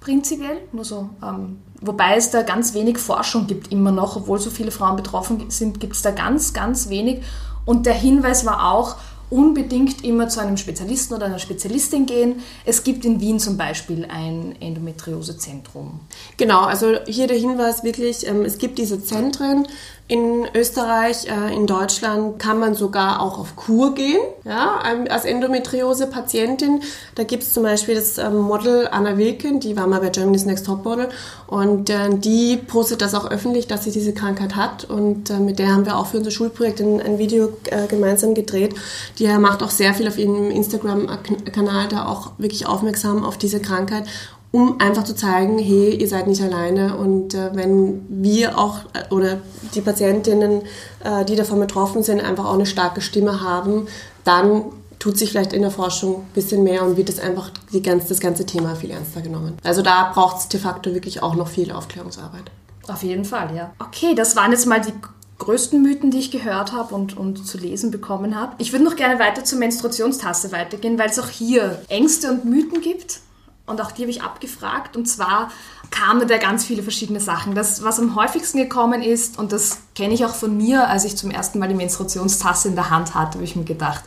prinzipiell, 0.00 0.58
nur 0.72 0.84
so. 0.84 1.10
Ähm, 1.22 1.58
wobei 1.80 2.16
es 2.16 2.30
da 2.30 2.42
ganz 2.42 2.72
wenig 2.74 2.98
Forschung 2.98 3.46
gibt, 3.46 3.70
immer 3.70 3.92
noch, 3.92 4.16
obwohl 4.16 4.38
so 4.38 4.50
viele 4.50 4.70
Frauen 4.70 4.96
betroffen 4.96 5.50
sind, 5.50 5.80
gibt 5.80 5.94
es 5.94 6.02
da 6.02 6.12
ganz, 6.12 6.54
ganz 6.54 6.88
wenig. 6.88 7.22
Und 7.64 7.84
der 7.84 7.94
Hinweis 7.94 8.46
war 8.46 8.72
auch, 8.72 8.96
unbedingt 9.30 10.04
immer 10.04 10.28
zu 10.28 10.40
einem 10.40 10.56
Spezialisten 10.56 11.14
oder 11.14 11.26
einer 11.26 11.38
Spezialistin 11.38 12.06
gehen. 12.06 12.36
Es 12.64 12.82
gibt 12.82 13.04
in 13.04 13.20
Wien 13.20 13.38
zum 13.38 13.56
Beispiel 13.56 14.06
ein 14.08 14.56
Endometriosezentrum. 14.60 16.00
Genau, 16.36 16.62
also 16.62 16.96
hier 17.06 17.26
der 17.26 17.36
Hinweis 17.36 17.84
wirklich, 17.84 18.26
ähm, 18.26 18.44
es 18.44 18.58
gibt 18.58 18.78
diese 18.78 19.02
Zentren, 19.02 19.66
in 20.08 20.46
Österreich, 20.54 21.26
äh, 21.26 21.54
in 21.54 21.66
Deutschland 21.66 22.38
kann 22.38 22.58
man 22.58 22.74
sogar 22.74 23.20
auch 23.20 23.38
auf 23.38 23.56
Kur 23.56 23.94
gehen, 23.94 24.20
ja, 24.44 24.80
ähm, 24.90 25.04
als 25.10 25.26
Endometriose-Patientin. 25.26 26.80
Da 27.14 27.24
gibt 27.24 27.42
es 27.42 27.52
zum 27.52 27.62
Beispiel 27.62 27.94
das 27.94 28.16
ähm, 28.16 28.38
Model 28.38 28.88
Anna 28.90 29.18
Wilken, 29.18 29.60
die 29.60 29.76
war 29.76 29.86
mal 29.86 30.00
bei 30.00 30.08
Germany's 30.08 30.46
Next 30.46 30.64
Top 30.64 30.86
Model 30.86 31.10
und 31.46 31.90
äh, 31.90 32.08
die 32.14 32.56
postet 32.56 33.02
das 33.02 33.14
auch 33.14 33.30
öffentlich, 33.30 33.66
dass 33.66 33.84
sie 33.84 33.90
diese 33.90 34.14
Krankheit 34.14 34.56
hat 34.56 34.86
und 34.86 35.28
äh, 35.28 35.38
mit 35.40 35.58
der 35.58 35.74
haben 35.74 35.84
wir 35.84 35.98
auch 35.98 36.06
für 36.06 36.16
unser 36.16 36.30
Schulprojekt 36.30 36.80
ein, 36.80 37.18
Video 37.18 37.50
gemeinsam 37.88 38.34
gedreht. 38.34 38.74
Die 39.18 39.26
macht 39.26 39.62
auch 39.62 39.70
sehr 39.70 39.92
viel 39.92 40.06
auf 40.06 40.18
ihrem 40.18 40.50
Instagram-Kanal 40.50 41.88
da 41.88 42.06
auch 42.06 42.32
wirklich 42.38 42.66
aufmerksam 42.66 43.24
auf 43.24 43.36
diese 43.36 43.60
Krankheit 43.60 44.04
um 44.50 44.80
einfach 44.80 45.04
zu 45.04 45.14
zeigen, 45.14 45.58
hey, 45.58 45.94
ihr 45.94 46.08
seid 46.08 46.26
nicht 46.26 46.42
alleine 46.42 46.96
und 46.96 47.34
äh, 47.34 47.50
wenn 47.54 48.06
wir 48.08 48.58
auch 48.58 48.80
äh, 48.94 49.12
oder 49.12 49.38
die 49.74 49.80
Patientinnen, 49.80 50.62
äh, 51.04 51.24
die 51.24 51.36
davon 51.36 51.60
betroffen 51.60 52.02
sind, 52.02 52.20
einfach 52.22 52.46
auch 52.46 52.54
eine 52.54 52.66
starke 52.66 53.00
Stimme 53.00 53.42
haben, 53.42 53.86
dann 54.24 54.62
tut 54.98 55.18
sich 55.18 55.30
vielleicht 55.30 55.52
in 55.52 55.62
der 55.62 55.70
Forschung 55.70 56.16
ein 56.16 56.32
bisschen 56.34 56.64
mehr 56.64 56.84
und 56.84 56.96
wird 56.96 57.08
das 57.08 57.20
einfach 57.20 57.50
die 57.72 57.82
ganz, 57.82 58.06
das 58.06 58.20
ganze 58.20 58.46
Thema 58.46 58.74
viel 58.74 58.90
ernster 58.90 59.20
genommen. 59.20 59.56
Also 59.62 59.82
da 59.82 60.10
braucht 60.12 60.38
es 60.38 60.48
de 60.48 60.58
facto 60.58 60.92
wirklich 60.94 61.22
auch 61.22 61.34
noch 61.34 61.48
viel 61.48 61.70
Aufklärungsarbeit. 61.70 62.50
Auf 62.88 63.02
jeden 63.02 63.24
Fall, 63.24 63.54
ja. 63.54 63.72
Okay, 63.78 64.14
das 64.14 64.34
waren 64.34 64.50
jetzt 64.50 64.66
mal 64.66 64.80
die 64.80 64.94
größten 65.38 65.80
Mythen, 65.80 66.10
die 66.10 66.18
ich 66.18 66.30
gehört 66.30 66.72
habe 66.72 66.94
und, 66.94 67.16
und 67.16 67.46
zu 67.46 67.58
lesen 67.58 67.90
bekommen 67.90 68.34
habe. 68.34 68.54
Ich 68.58 68.72
würde 68.72 68.84
noch 68.84 68.96
gerne 68.96 69.20
weiter 69.20 69.44
zur 69.44 69.58
Menstruationstasse 69.58 70.50
weitergehen, 70.52 70.98
weil 70.98 71.10
es 71.10 71.18
auch 71.18 71.28
hier 71.28 71.80
Ängste 71.88 72.30
und 72.30 72.44
Mythen 72.44 72.80
gibt. 72.80 73.20
Und 73.68 73.80
auch 73.80 73.92
die 73.92 74.02
habe 74.02 74.10
ich 74.10 74.22
abgefragt. 74.22 74.96
Und 74.96 75.06
zwar 75.06 75.50
kamen 75.90 76.26
da 76.26 76.38
ganz 76.38 76.64
viele 76.64 76.82
verschiedene 76.82 77.20
Sachen. 77.20 77.54
Das, 77.54 77.82
was 77.82 77.98
am 77.98 78.14
häufigsten 78.14 78.58
gekommen 78.58 79.02
ist, 79.02 79.38
und 79.38 79.52
das 79.52 79.78
kenne 79.94 80.14
ich 80.14 80.24
auch 80.24 80.34
von 80.34 80.56
mir, 80.56 80.88
als 80.88 81.04
ich 81.04 81.16
zum 81.16 81.30
ersten 81.30 81.58
Mal 81.58 81.68
die 81.68 81.74
Menstruationstasse 81.74 82.68
in 82.68 82.74
der 82.74 82.90
Hand 82.90 83.14
hatte, 83.14 83.34
habe 83.34 83.44
ich 83.44 83.56
mir 83.56 83.64
gedacht, 83.64 84.04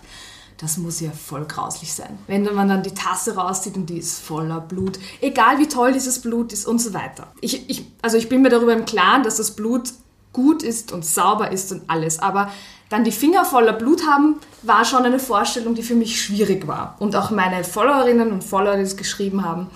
das 0.61 0.77
muss 0.77 0.99
ja 0.99 1.09
voll 1.11 1.45
grauslich 1.45 1.91
sein. 1.91 2.19
Wenn 2.27 2.43
man 2.53 2.69
dann 2.69 2.83
die 2.83 2.93
Tasse 2.93 3.35
rauszieht 3.35 3.75
und 3.75 3.87
die 3.87 3.97
ist 3.97 4.19
voller 4.19 4.61
Blut, 4.61 4.99
egal 5.19 5.57
wie 5.57 5.67
toll 5.67 5.91
dieses 5.91 6.21
Blut 6.21 6.53
ist 6.53 6.67
und 6.67 6.79
so 6.79 6.93
weiter. 6.93 7.27
Ich, 7.41 7.67
ich, 7.67 7.87
also 8.03 8.17
ich 8.17 8.29
bin 8.29 8.43
mir 8.43 8.49
darüber 8.49 8.73
im 8.73 8.85
Klaren, 8.85 9.23
dass 9.23 9.37
das 9.37 9.55
Blut 9.55 9.91
gut 10.33 10.61
ist 10.61 10.91
und 10.91 11.03
sauber 11.03 11.51
ist 11.51 11.71
und 11.71 11.89
alles, 11.89 12.19
aber 12.19 12.51
Dann 12.91 13.05
die 13.05 13.13
Finger 13.13 13.45
voller 13.45 13.71
Blut 13.71 14.05
haben, 14.05 14.35
war 14.63 14.83
schon 14.83 15.05
eine 15.05 15.17
Vorstellung, 15.17 15.75
die 15.75 15.81
für 15.81 15.95
mich 15.95 16.21
schwierig 16.21 16.67
war. 16.67 16.97
Und 16.99 17.15
auch 17.15 17.31
meine 17.31 17.63
Followerinnen 17.63 18.33
und 18.33 18.43
Follower, 18.43 18.75
die 18.75 18.81
es 18.81 18.97
geschrieben 18.97 19.45
haben, 19.45 19.67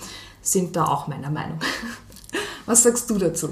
sind 0.42 0.76
da 0.76 0.84
auch 0.84 1.08
meiner 1.08 1.30
Meinung. 1.30 1.58
Was 2.66 2.82
sagst 2.82 3.08
du 3.08 3.16
dazu? 3.16 3.48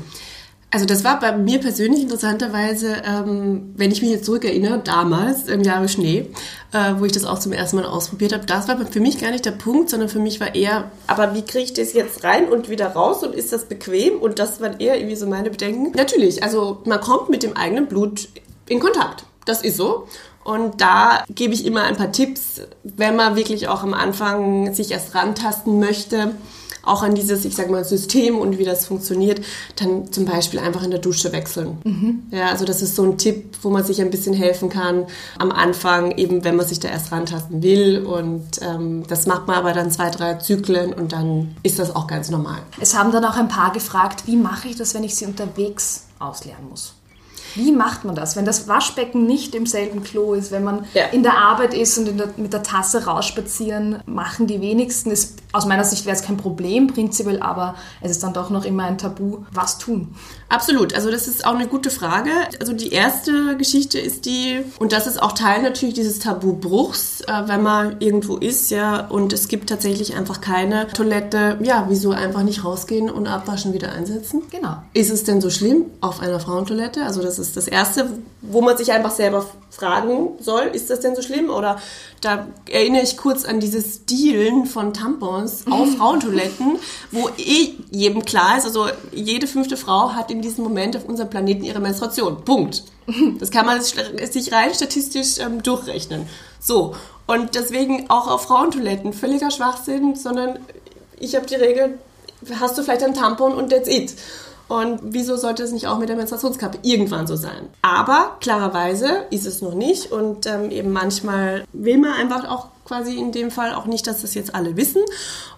Also 0.70 0.84
das 0.84 1.02
war 1.02 1.18
bei 1.18 1.34
mir 1.34 1.60
persönlich 1.60 2.02
interessanterweise, 2.02 2.96
ähm, 3.06 3.72
wenn 3.76 3.90
ich 3.90 4.02
mich 4.02 4.10
jetzt 4.10 4.26
zurückerinnere, 4.26 4.80
damals 4.80 5.44
im 5.44 5.62
Jahre 5.62 5.88
Schnee, 5.88 6.30
äh, 6.72 6.94
wo 6.98 7.06
ich 7.06 7.12
das 7.12 7.24
auch 7.24 7.38
zum 7.38 7.52
ersten 7.52 7.76
Mal 7.76 7.86
ausprobiert 7.86 8.34
habe, 8.34 8.44
das 8.44 8.68
war 8.68 8.76
für 8.84 9.00
mich 9.00 9.18
gar 9.18 9.30
nicht 9.30 9.46
der 9.46 9.52
Punkt, 9.52 9.88
sondern 9.88 10.10
für 10.10 10.18
mich 10.18 10.40
war 10.40 10.54
eher, 10.54 10.90
aber 11.06 11.32
wie 11.34 11.42
kriege 11.42 11.64
ich 11.64 11.72
das 11.72 11.94
jetzt 11.94 12.22
rein 12.22 12.48
und 12.50 12.68
wieder 12.68 12.88
raus 12.88 13.22
und 13.22 13.34
ist 13.34 13.52
das 13.52 13.64
bequem? 13.64 14.18
Und 14.18 14.40
das 14.40 14.60
waren 14.60 14.78
eher 14.78 14.98
irgendwie 14.98 15.16
so 15.16 15.26
meine 15.26 15.48
Bedenken. 15.48 15.92
Natürlich, 15.96 16.42
also 16.42 16.82
man 16.84 17.00
kommt 17.00 17.30
mit 17.30 17.44
dem 17.44 17.56
eigenen 17.56 17.86
Blut 17.86 18.28
in 18.68 18.80
Kontakt. 18.80 19.24
Das 19.44 19.62
ist 19.62 19.76
so. 19.76 20.08
Und 20.42 20.80
da 20.80 21.24
gebe 21.30 21.54
ich 21.54 21.64
immer 21.64 21.84
ein 21.84 21.96
paar 21.96 22.12
Tipps, 22.12 22.60
wenn 22.82 23.16
man 23.16 23.34
wirklich 23.34 23.68
auch 23.68 23.82
am 23.82 23.94
Anfang 23.94 24.74
sich 24.74 24.90
erst 24.90 25.14
rantasten 25.14 25.80
möchte 25.80 26.34
auch 26.86 27.02
an 27.02 27.14
dieses, 27.14 27.44
ich 27.44 27.54
sag 27.54 27.70
mal, 27.70 27.84
System 27.84 28.38
und 28.38 28.58
wie 28.58 28.64
das 28.64 28.86
funktioniert, 28.86 29.40
dann 29.76 30.12
zum 30.12 30.24
Beispiel 30.24 30.60
einfach 30.60 30.82
in 30.82 30.90
der 30.90 31.00
Dusche 31.00 31.32
wechseln. 31.32 31.78
Mhm. 31.84 32.24
Ja, 32.30 32.48
also 32.48 32.64
das 32.64 32.82
ist 32.82 32.94
so 32.94 33.04
ein 33.04 33.18
Tipp, 33.18 33.56
wo 33.62 33.70
man 33.70 33.84
sich 33.84 34.00
ein 34.00 34.10
bisschen 34.10 34.34
helfen 34.34 34.68
kann 34.68 35.06
am 35.38 35.50
Anfang, 35.50 36.12
eben 36.12 36.44
wenn 36.44 36.56
man 36.56 36.66
sich 36.66 36.80
da 36.80 36.88
erst 36.88 37.12
rantasten 37.12 37.62
will. 37.62 38.04
Und 38.04 38.60
ähm, 38.62 39.04
das 39.08 39.26
macht 39.26 39.46
man 39.46 39.56
aber 39.56 39.72
dann 39.72 39.90
zwei, 39.90 40.10
drei 40.10 40.34
Zyklen 40.34 40.92
und 40.92 41.12
dann 41.12 41.56
ist 41.62 41.78
das 41.78 41.94
auch 41.94 42.06
ganz 42.06 42.30
normal. 42.30 42.60
Es 42.80 42.96
haben 42.96 43.12
dann 43.12 43.24
auch 43.24 43.36
ein 43.36 43.48
paar 43.48 43.72
gefragt, 43.72 44.24
wie 44.26 44.36
mache 44.36 44.68
ich 44.68 44.76
das, 44.76 44.94
wenn 44.94 45.04
ich 45.04 45.14
sie 45.14 45.26
unterwegs 45.26 46.06
ausleeren 46.18 46.68
muss? 46.68 46.94
Wie 47.54 47.72
macht 47.72 48.04
man 48.04 48.14
das, 48.14 48.36
wenn 48.36 48.44
das 48.44 48.68
Waschbecken 48.68 49.26
nicht 49.26 49.54
im 49.54 49.66
selben 49.66 50.02
Klo 50.02 50.34
ist, 50.34 50.50
wenn 50.50 50.64
man 50.64 50.86
ja. 50.94 51.06
in 51.06 51.22
der 51.22 51.38
Arbeit 51.38 51.74
ist 51.74 51.98
und 51.98 52.16
der, 52.16 52.28
mit 52.36 52.52
der 52.52 52.62
Tasse 52.62 53.04
rausspazieren, 53.06 54.02
machen 54.06 54.46
die 54.46 54.60
wenigsten. 54.60 55.10
Ist, 55.10 55.38
aus 55.54 55.66
meiner 55.66 55.84
Sicht 55.84 56.04
wäre 56.04 56.16
es 56.16 56.22
kein 56.22 56.36
Problem 56.36 56.88
prinzipiell, 56.88 57.40
aber 57.40 57.76
es 58.00 58.10
ist 58.10 58.22
dann 58.22 58.32
doch 58.32 58.50
noch 58.50 58.64
immer 58.64 58.84
ein 58.84 58.98
Tabu. 58.98 59.38
Was 59.52 59.78
tun? 59.78 60.14
Absolut, 60.48 60.94
also 60.94 61.10
das 61.10 61.28
ist 61.28 61.46
auch 61.46 61.54
eine 61.54 61.68
gute 61.68 61.90
Frage. 61.90 62.30
Also 62.60 62.72
die 62.72 62.90
erste 62.90 63.56
Geschichte 63.56 63.98
ist 63.98 64.26
die, 64.26 64.64
und 64.78 64.92
das 64.92 65.06
ist 65.06 65.22
auch 65.22 65.32
Teil 65.32 65.62
natürlich 65.62 65.94
dieses 65.94 66.18
Tabubruchs, 66.18 67.22
äh, 67.22 67.42
wenn 67.46 67.62
man 67.62 68.00
irgendwo 68.00 68.36
ist, 68.36 68.70
ja, 68.70 69.06
und 69.06 69.32
es 69.32 69.48
gibt 69.48 69.68
tatsächlich 69.68 70.16
einfach 70.16 70.40
keine 70.40 70.88
Toilette, 70.88 71.58
ja, 71.62 71.86
wieso 71.88 72.10
einfach 72.10 72.42
nicht 72.42 72.64
rausgehen 72.64 73.08
und 73.08 73.26
abwaschen 73.26 73.72
wieder 73.72 73.92
einsetzen? 73.92 74.42
Genau. 74.50 74.76
Ist 74.92 75.10
es 75.10 75.24
denn 75.24 75.40
so 75.40 75.50
schlimm 75.50 75.86
auf 76.00 76.20
einer 76.20 76.40
Frauentoilette? 76.40 77.04
Also 77.04 77.22
das 77.22 77.38
ist 77.38 77.56
das 77.56 77.68
Erste, 77.68 78.10
wo 78.50 78.60
man 78.60 78.76
sich 78.76 78.92
einfach 78.92 79.10
selber 79.10 79.46
fragen 79.70 80.30
soll, 80.40 80.64
ist 80.72 80.90
das 80.90 81.00
denn 81.00 81.16
so 81.16 81.22
schlimm? 81.22 81.50
Oder 81.50 81.80
da 82.20 82.46
erinnere 82.70 83.02
ich 83.02 83.16
kurz 83.16 83.44
an 83.44 83.60
dieses 83.60 84.04
Dealen 84.04 84.66
von 84.66 84.92
Tampons 84.92 85.64
auf 85.70 85.96
Frauentoiletten, 85.96 86.78
wo 87.10 87.28
eh 87.38 87.74
jedem 87.90 88.24
klar 88.24 88.58
ist, 88.58 88.66
also 88.66 88.86
jede 89.12 89.46
fünfte 89.46 89.76
Frau 89.76 90.12
hat 90.12 90.30
in 90.30 90.42
diesem 90.42 90.64
Moment 90.64 90.96
auf 90.96 91.06
unserem 91.06 91.30
Planeten 91.30 91.64
ihre 91.64 91.80
Menstruation. 91.80 92.44
Punkt. 92.44 92.84
Das 93.38 93.50
kann 93.50 93.66
man 93.66 93.82
sich 93.82 94.52
rein 94.52 94.72
statistisch 94.72 95.38
ähm, 95.38 95.62
durchrechnen. 95.62 96.26
So. 96.58 96.94
Und 97.26 97.54
deswegen 97.54 98.08
auch 98.08 98.28
auf 98.28 98.44
Frauentoiletten 98.44 99.12
völliger 99.12 99.50
Schwachsinn, 99.50 100.14
sondern 100.14 100.58
ich 101.18 101.34
habe 101.34 101.46
die 101.46 101.54
Regel, 101.54 101.98
hast 102.58 102.76
du 102.76 102.82
vielleicht 102.82 103.02
ein 103.02 103.14
Tampon 103.14 103.54
und 103.54 103.70
that's 103.70 103.88
it. 103.88 104.14
Und 104.68 105.00
wieso 105.02 105.36
sollte 105.36 105.62
es 105.62 105.72
nicht 105.72 105.86
auch 105.86 105.98
mit 105.98 106.08
der 106.08 106.16
Menstruationskappe 106.16 106.78
irgendwann 106.82 107.26
so 107.26 107.36
sein? 107.36 107.68
Aber 107.82 108.36
klarerweise 108.40 109.26
ist 109.30 109.46
es 109.46 109.60
noch 109.60 109.74
nicht 109.74 110.10
und 110.10 110.46
ähm, 110.46 110.70
eben 110.70 110.90
manchmal 110.92 111.64
will 111.72 111.98
man 111.98 112.12
einfach 112.12 112.48
auch 112.48 112.68
quasi 112.84 113.16
in 113.16 113.32
dem 113.32 113.50
Fall 113.50 113.74
auch 113.74 113.86
nicht, 113.86 114.06
dass 114.06 114.22
das 114.22 114.34
jetzt 114.34 114.54
alle 114.54 114.76
wissen. 114.76 115.02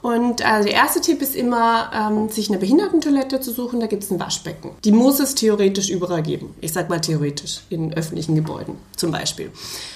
Und 0.03 0.41
äh, 0.41 0.63
der 0.63 0.73
erste 0.73 1.01
Tipp 1.01 1.23
ist 1.23 1.35
immer, 1.35 1.91
ähm, 1.93 2.29
sich 2.29 2.49
eine 2.49 2.59
Behindertentoilette 2.59 3.41
zu 3.41 3.53
suchen. 3.53 3.81
Da 3.81 3.87
gibt 3.87 4.05
es 4.05 4.11
ein 4.11 4.21
Waschbecken. 4.21 4.71
Die 4.85 4.93
muss 4.93 5.21
es 5.21 5.35
theoretisch 5.35 5.91
überall 5.91 6.23
geben. 6.23 6.55
Ich 6.61 6.73
sag 6.73 6.89
mal 6.89 7.01
theoretisch, 7.01 7.63
in 7.69 7.93
öffentlichen 7.95 8.35
Gebäuden 8.35 8.79
zum 8.97 9.11
Beispiel. 9.11 9.51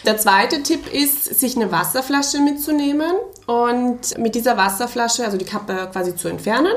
Der 0.05 0.19
zweite 0.19 0.63
Tipp 0.63 0.93
ist, 0.93 1.25
sich 1.39 1.57
eine 1.57 1.71
Wasserflasche 1.71 2.41
mitzunehmen 2.41 3.13
und 3.47 4.19
mit 4.19 4.35
dieser 4.35 4.57
Wasserflasche, 4.57 5.25
also 5.25 5.37
die 5.37 5.45
Kappe 5.45 5.89
quasi 5.93 6.17
zu 6.17 6.29
entfernen 6.29 6.75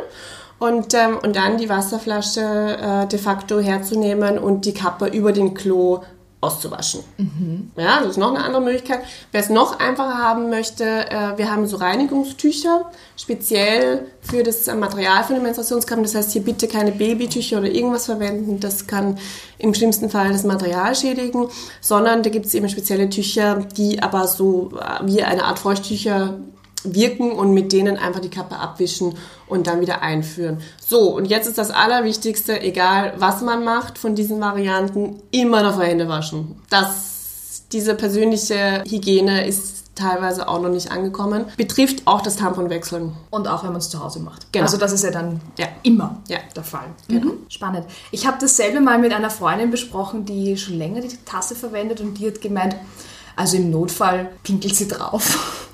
und, 0.64 0.94
ähm, 0.94 1.18
und 1.22 1.36
dann 1.36 1.58
die 1.58 1.68
Wasserflasche 1.68 2.42
äh, 2.42 3.08
de 3.08 3.20
facto 3.20 3.60
herzunehmen 3.60 4.40
und 4.40 4.64
die 4.64 4.74
Kappe 4.74 5.08
über 5.08 5.34
den 5.34 5.54
Klo 5.54 6.00
auszuwaschen. 6.40 7.02
Mhm. 7.18 7.72
Ja, 7.76 8.00
das 8.00 8.12
ist 8.12 8.18
noch 8.18 8.34
eine 8.34 8.44
andere 8.44 8.62
Möglichkeit. 8.62 9.00
Wer 9.34 9.42
es 9.42 9.50
noch 9.50 9.80
einfacher 9.80 10.18
haben 10.18 10.50
möchte, 10.50 10.84
äh, 10.86 11.38
wir 11.38 11.52
haben 11.52 11.68
so 11.68 11.76
Reinigungstücher, 11.78 12.90
speziell 13.18 14.08
für 14.22 14.44
das 14.44 14.66
Material 14.74 15.26
von 15.26 15.36
den 15.36 15.44
Menstruationskappen. 15.44 16.04
Das 16.04 16.16
heißt, 16.16 16.32
hier 16.32 16.44
bitte 16.44 16.70
keine 16.70 16.94
Babytücher 16.94 17.58
oder 17.58 17.70
irgendwas 17.70 18.06
verwenden. 18.06 18.62
Das 18.62 18.88
kann 18.88 19.18
im 19.58 19.74
schlimmsten 19.74 20.10
Fall 20.10 20.32
das 20.32 20.46
Material 20.46 20.96
schädigen, 20.96 21.50
sondern 21.82 22.24
da 22.24 22.30
gibt 22.30 22.46
es 22.46 22.54
eben 22.54 22.70
spezielle 22.70 23.10
Tücher, 23.10 23.66
die 23.76 24.02
aber 24.02 24.28
so 24.28 24.72
äh, 24.80 25.06
wie 25.06 25.24
eine 25.24 25.44
Art 25.44 25.60
Feuchttücher 25.60 26.40
wirken 26.84 27.32
und 27.32 27.54
mit 27.54 27.72
denen 27.72 27.98
einfach 27.98 28.20
die 28.20 28.30
Kappe 28.30 28.58
abwischen 28.58 29.16
und 29.48 29.68
dann 29.68 29.82
wieder 29.82 30.02
einführen. 30.02 30.60
So, 30.86 31.16
und 31.16 31.26
jetzt 31.26 31.48
ist 31.48 31.58
das 31.58 31.72
Allerwichtigste, 31.72 32.62
egal 32.62 33.14
was 33.18 33.42
man 33.42 33.64
macht 33.64 33.98
von 33.98 34.16
diesen 34.16 34.40
Varianten, 34.42 35.22
immer 35.32 35.64
noch 35.64 35.82
Hände 35.82 36.08
waschen. 36.08 36.56
Das, 36.70 37.64
diese 37.72 37.96
persönliche 37.96 38.84
Hygiene 38.88 39.48
ist 39.48 39.84
teilweise 39.96 40.48
auch 40.48 40.62
noch 40.62 40.70
nicht 40.70 40.92
angekommen. 40.92 41.46
Betrifft 41.58 42.08
auch 42.08 42.22
das 42.22 42.36
Tamponwechseln. 42.36 43.14
Und 43.30 43.48
auch 43.48 43.64
wenn 43.64 43.72
man 43.72 43.80
es 43.80 43.90
zu 43.90 44.04
Hause 44.04 44.20
macht. 44.20 44.52
Genau. 44.52 44.66
Also 44.66 44.78
das 44.78 44.92
ist 44.92 45.04
ja 45.04 45.12
dann 45.12 45.40
ja. 45.58 45.68
immer 45.84 46.22
ja. 46.28 46.40
der 46.56 46.64
Fall. 46.64 46.88
Genau. 47.08 47.34
Mhm. 47.34 47.40
Spannend. 47.48 47.86
Ich 48.12 48.26
habe 48.26 48.38
dasselbe 48.40 48.82
mal 48.82 48.98
mit 48.98 49.14
einer 49.14 49.30
Freundin 49.30 49.72
besprochen, 49.72 50.26
die 50.26 50.58
schon 50.58 50.78
länger 50.78 51.02
die 51.02 51.16
Tasse 51.26 51.56
verwendet 51.56 52.02
und 52.02 52.16
die 52.16 52.28
hat 52.28 52.42
gemeint, 52.42 52.76
also 53.36 53.58
im 53.58 53.70
Notfall 53.70 54.32
pinkelt 54.44 54.76
sie 54.76 54.88
drauf. 54.88 55.70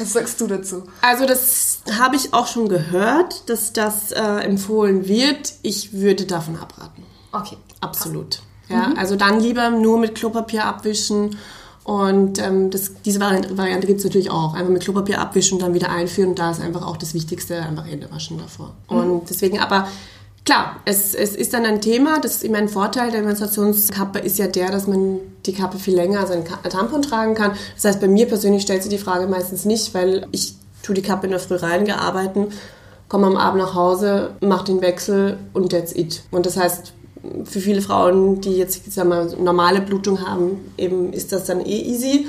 Was 0.00 0.12
sagst 0.12 0.40
du 0.40 0.46
dazu? 0.46 0.84
Also 1.02 1.26
das 1.26 1.82
habe 1.98 2.16
ich 2.16 2.32
auch 2.32 2.46
schon 2.46 2.68
gehört, 2.68 3.48
dass 3.48 3.72
das 3.72 4.12
äh, 4.12 4.20
empfohlen 4.20 5.06
wird. 5.06 5.54
Ich 5.62 5.92
würde 5.92 6.24
davon 6.24 6.56
abraten. 6.56 7.02
Okay. 7.32 7.56
Absolut. 7.80 8.40
Ja, 8.68 8.88
mhm. 8.88 8.98
Also 8.98 9.16
dann 9.16 9.40
lieber 9.40 9.70
nur 9.70 9.98
mit 9.98 10.14
Klopapier 10.14 10.64
abwischen. 10.64 11.36
Und 11.84 12.38
ähm, 12.38 12.70
das, 12.70 12.92
diese 13.04 13.20
Variante 13.20 13.86
gibt 13.86 13.98
es 13.98 14.04
natürlich 14.04 14.30
auch. 14.30 14.54
Einfach 14.54 14.70
mit 14.70 14.82
Klopapier 14.82 15.20
abwischen 15.20 15.54
und 15.54 15.62
dann 15.62 15.74
wieder 15.74 15.90
einführen. 15.90 16.30
Und 16.30 16.38
da 16.38 16.50
ist 16.50 16.60
einfach 16.60 16.86
auch 16.86 16.96
das 16.96 17.14
Wichtigste, 17.14 17.60
einfach 17.62 17.86
Hände 17.86 18.10
waschen 18.10 18.38
davor. 18.38 18.74
Mhm. 18.88 18.96
Und 18.96 19.30
deswegen 19.30 19.58
aber 19.60 19.88
Klar, 20.44 20.80
es, 20.84 21.14
es 21.14 21.36
ist 21.36 21.52
dann 21.52 21.64
ein 21.64 21.80
Thema. 21.80 22.18
Das 22.20 22.36
ist 22.36 22.44
immer 22.44 22.58
ein 22.58 22.68
Vorteil 22.68 23.10
der 23.10 23.22
Menstruationskappe 23.22 24.18
ist 24.18 24.38
ja 24.38 24.46
der, 24.46 24.70
dass 24.70 24.86
man 24.86 25.20
die 25.46 25.52
Kappe 25.52 25.78
viel 25.78 25.94
länger 25.94 26.20
als 26.20 26.30
ein 26.30 26.44
Tampon 26.44 27.02
tragen 27.02 27.34
kann. 27.34 27.52
Das 27.74 27.84
heißt, 27.84 28.00
bei 28.00 28.08
mir 28.08 28.26
persönlich 28.26 28.62
stellt 28.62 28.82
sich 28.82 28.90
die 28.90 28.98
Frage 28.98 29.26
meistens 29.26 29.64
nicht, 29.64 29.94
weil 29.94 30.26
ich 30.32 30.54
tue 30.82 30.94
die 30.94 31.02
Kappe 31.02 31.26
in 31.26 31.32
der 31.32 31.40
Früh 31.40 31.56
reingearbeiten, 31.56 32.48
komme 33.08 33.26
am 33.26 33.36
Abend 33.36 33.60
nach 33.60 33.74
Hause, 33.74 34.30
mache 34.40 34.64
den 34.64 34.80
Wechsel 34.80 35.38
und 35.52 35.72
that's 35.72 35.94
it. 35.94 36.22
Und 36.30 36.46
das 36.46 36.56
heißt, 36.56 36.94
für 37.44 37.60
viele 37.60 37.82
Frauen, 37.82 38.40
die 38.40 38.56
jetzt 38.56 38.86
ich 38.86 38.94
sag 38.94 39.06
mal, 39.06 39.26
normale 39.38 39.82
Blutung 39.82 40.26
haben, 40.26 40.72
eben 40.78 41.12
ist 41.12 41.32
das 41.32 41.44
dann 41.44 41.60
eh 41.60 41.82
easy. 41.82 42.26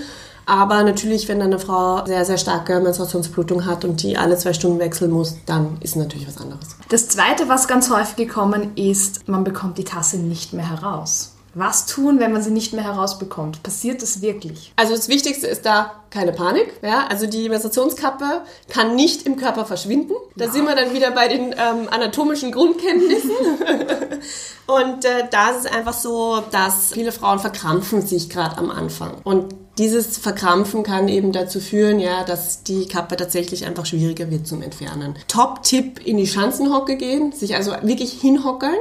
Aber 0.52 0.84
natürlich, 0.84 1.30
wenn 1.30 1.42
eine 1.42 1.60
Frau 1.60 2.06
sehr, 2.06 2.26
sehr 2.26 2.38
starke 2.38 2.82
Menstruationsblutung 2.82 3.66
hat 3.66 3.86
und 3.86 4.04
die 4.04 4.18
alle 4.18 4.36
zwei 4.36 4.52
Stunden 4.52 4.80
wechseln 4.80 5.10
muss, 5.10 5.38
dann 5.46 5.78
ist 5.80 5.96
natürlich 5.96 6.28
was 6.28 6.40
anderes. 6.40 6.76
Das 6.90 7.08
Zweite, 7.08 7.48
was 7.48 7.70
ganz 7.70 7.90
häufig 7.90 8.18
gekommen 8.18 8.76
ist, 8.76 9.30
man 9.30 9.46
bekommt 9.46 9.78
die 9.78 9.86
Tasse 9.86 10.18
nicht 10.18 10.52
mehr 10.52 10.70
heraus. 10.70 11.32
Was 11.54 11.86
tun, 11.86 12.20
wenn 12.20 12.32
man 12.32 12.42
sie 12.42 12.52
nicht 12.52 12.74
mehr 12.74 12.86
herausbekommt? 12.86 13.62
Passiert 13.62 14.02
das 14.02 14.22
wirklich? 14.22 14.72
Also 14.78 14.96
das 14.96 15.10
Wichtigste 15.10 15.48
ist 15.48 15.66
da 15.66 16.02
keine 16.10 16.32
Panik. 16.32 16.74
Ja? 16.82 17.08
Also 17.08 17.28
die 17.28 17.50
Menstruationskappe 17.50 18.44
kann 18.70 18.96
nicht 18.96 19.26
im 19.26 19.36
Körper 19.36 19.66
verschwinden. 19.66 20.14
Da 20.36 20.46
ja. 20.46 20.52
sind 20.52 20.66
wir 20.66 20.76
dann 20.76 20.94
wieder 20.94 21.12
bei 21.12 21.28
den 21.28 21.54
ähm, 21.54 21.88
anatomischen 21.90 22.52
Grundkenntnissen. 22.52 23.32
und 24.68 25.06
äh, 25.06 25.28
da 25.30 25.52
ist 25.52 25.66
es 25.66 25.72
einfach 25.72 25.94
so, 25.94 26.42
dass 26.52 26.94
viele 26.94 27.12
Frauen 27.12 27.40
verkrampfen 27.40 28.02
sich 28.02 28.30
gerade 28.30 28.58
am 28.58 28.72
Anfang. 28.72 29.16
Und 29.24 29.54
dieses 29.78 30.18
Verkrampfen 30.18 30.84
kann 30.84 31.08
eben 31.08 31.32
dazu 31.32 31.60
führen, 31.60 32.00
ja, 32.00 32.24
dass 32.24 32.64
die 32.64 32.88
Kappe 32.88 33.16
tatsächlich 33.18 33.66
einfach 33.66 33.86
schwieriger 33.86 34.30
wird 34.30 34.46
zum 34.46 34.62
Entfernen. 34.62 35.16
Top-Tipp 35.28 36.06
in 36.06 36.18
die 36.18 36.28
Schanzenhocke 36.28 36.98
gehen, 36.98 37.32
sich 37.32 37.56
also 37.56 37.72
wirklich 37.82 38.12
hinhockeln 38.12 38.78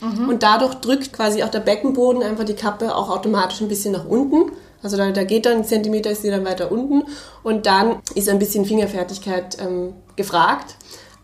Mhm. 0.00 0.28
Und 0.28 0.42
dadurch 0.42 0.74
drückt 0.74 1.12
quasi 1.12 1.42
auch 1.42 1.48
der 1.48 1.60
Beckenboden 1.60 2.22
einfach 2.22 2.44
die 2.44 2.54
Kappe 2.54 2.94
auch 2.94 3.10
automatisch 3.10 3.60
ein 3.60 3.68
bisschen 3.68 3.92
nach 3.92 4.06
unten. 4.06 4.52
Also 4.82 4.96
da, 4.96 5.10
da 5.10 5.24
geht 5.24 5.46
dann 5.46 5.58
ein 5.58 5.64
Zentimeter, 5.64 6.10
ist 6.10 6.22
sie 6.22 6.30
dann 6.30 6.44
weiter 6.44 6.70
unten 6.70 7.04
und 7.42 7.66
dann 7.66 7.96
ist 8.14 8.28
ein 8.28 8.38
bisschen 8.38 8.64
Fingerfertigkeit 8.64 9.56
ähm, 9.60 9.94
gefragt. 10.16 10.76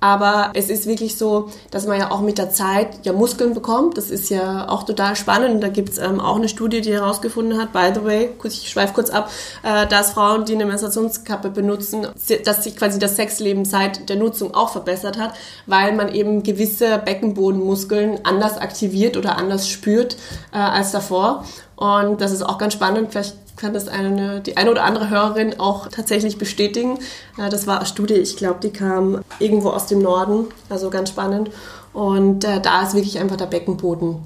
Aber 0.03 0.51
es 0.55 0.69
ist 0.69 0.87
wirklich 0.87 1.17
so, 1.17 1.49
dass 1.71 1.87
man 1.87 1.97
ja 1.97 2.11
auch 2.11 2.23
mit 2.23 2.37
der 2.37 2.51
Zeit 2.51 2.89
ja 3.05 3.13
Muskeln 3.13 3.55
bekommt. 3.55 3.97
Das 3.97 4.11
ist 4.11 4.31
ja 4.31 4.69
auch 4.69 4.83
total 4.83 5.15
spannend. 5.15 5.63
Da 5.63 5.69
gibt's 5.69 5.97
ähm, 5.97 6.19
auch 6.19 6.35
eine 6.35 6.49
Studie, 6.49 6.81
die 6.81 6.93
herausgefunden 6.93 7.57
hat, 7.61 7.73
by 7.73 7.93
the 7.95 8.05
way, 8.05 8.31
ich 8.43 8.69
schweife 8.69 8.95
kurz 8.95 9.11
ab, 9.11 9.31
äh, 9.63 9.87
dass 9.87 10.11
Frauen, 10.11 10.45
die 10.45 10.55
eine 10.55 10.67
Menstruationskappe 10.67 11.51
benutzen, 11.51 12.09
dass 12.45 12.65
sich 12.65 12.77
quasi 12.77 12.99
das 12.99 13.15
Sexleben 13.15 13.65
seit 13.65 14.09
der 14.09 14.17
Nutzung 14.17 14.55
auch 14.55 14.71
verbessert 14.71 15.19
hat, 15.19 15.35
weil 15.67 15.93
man 15.93 16.13
eben 16.13 16.43
gewisse 16.43 16.99
Beckenbodenmuskeln 16.99 18.25
anders 18.25 18.59
aktiviert 18.59 19.17
oder 19.17 19.39
anders 19.39 19.69
spürt 19.69 20.17
äh, 20.53 20.57
als 20.57 20.91
davor. 20.91 21.45
Und 21.77 22.21
das 22.21 22.33
ist 22.33 22.43
auch 22.43 22.59
ganz 22.59 22.73
spannend. 22.73 23.13
Vielleicht 23.13 23.37
kann 23.57 23.73
das 23.73 23.89
eine, 23.89 24.41
die 24.41 24.57
eine 24.57 24.71
oder 24.71 24.85
andere 24.85 25.11
Hörerin 25.11 25.59
auch 25.61 25.89
tatsächlich 25.89 26.39
bestätigen. 26.39 26.99
Äh, 27.39 27.49
das 27.49 27.67
war 27.67 27.79
eine 27.79 27.87
Studie, 27.87 28.15
ich 28.15 28.37
glaube, 28.37 28.61
die 28.63 28.71
kam 28.71 29.23
irgendwo 29.39 29.71
aus 29.71 29.87
dem 29.87 30.01
Norden, 30.01 30.47
also 30.69 30.91
ganz 30.91 31.11
spannend. 31.11 31.51
Und 31.93 32.45
äh, 32.45 32.61
da 32.61 32.83
ist 32.83 32.95
wirklich 32.95 33.19
einfach 33.19 33.37
der 33.37 33.47
Beckenboden 33.47 34.17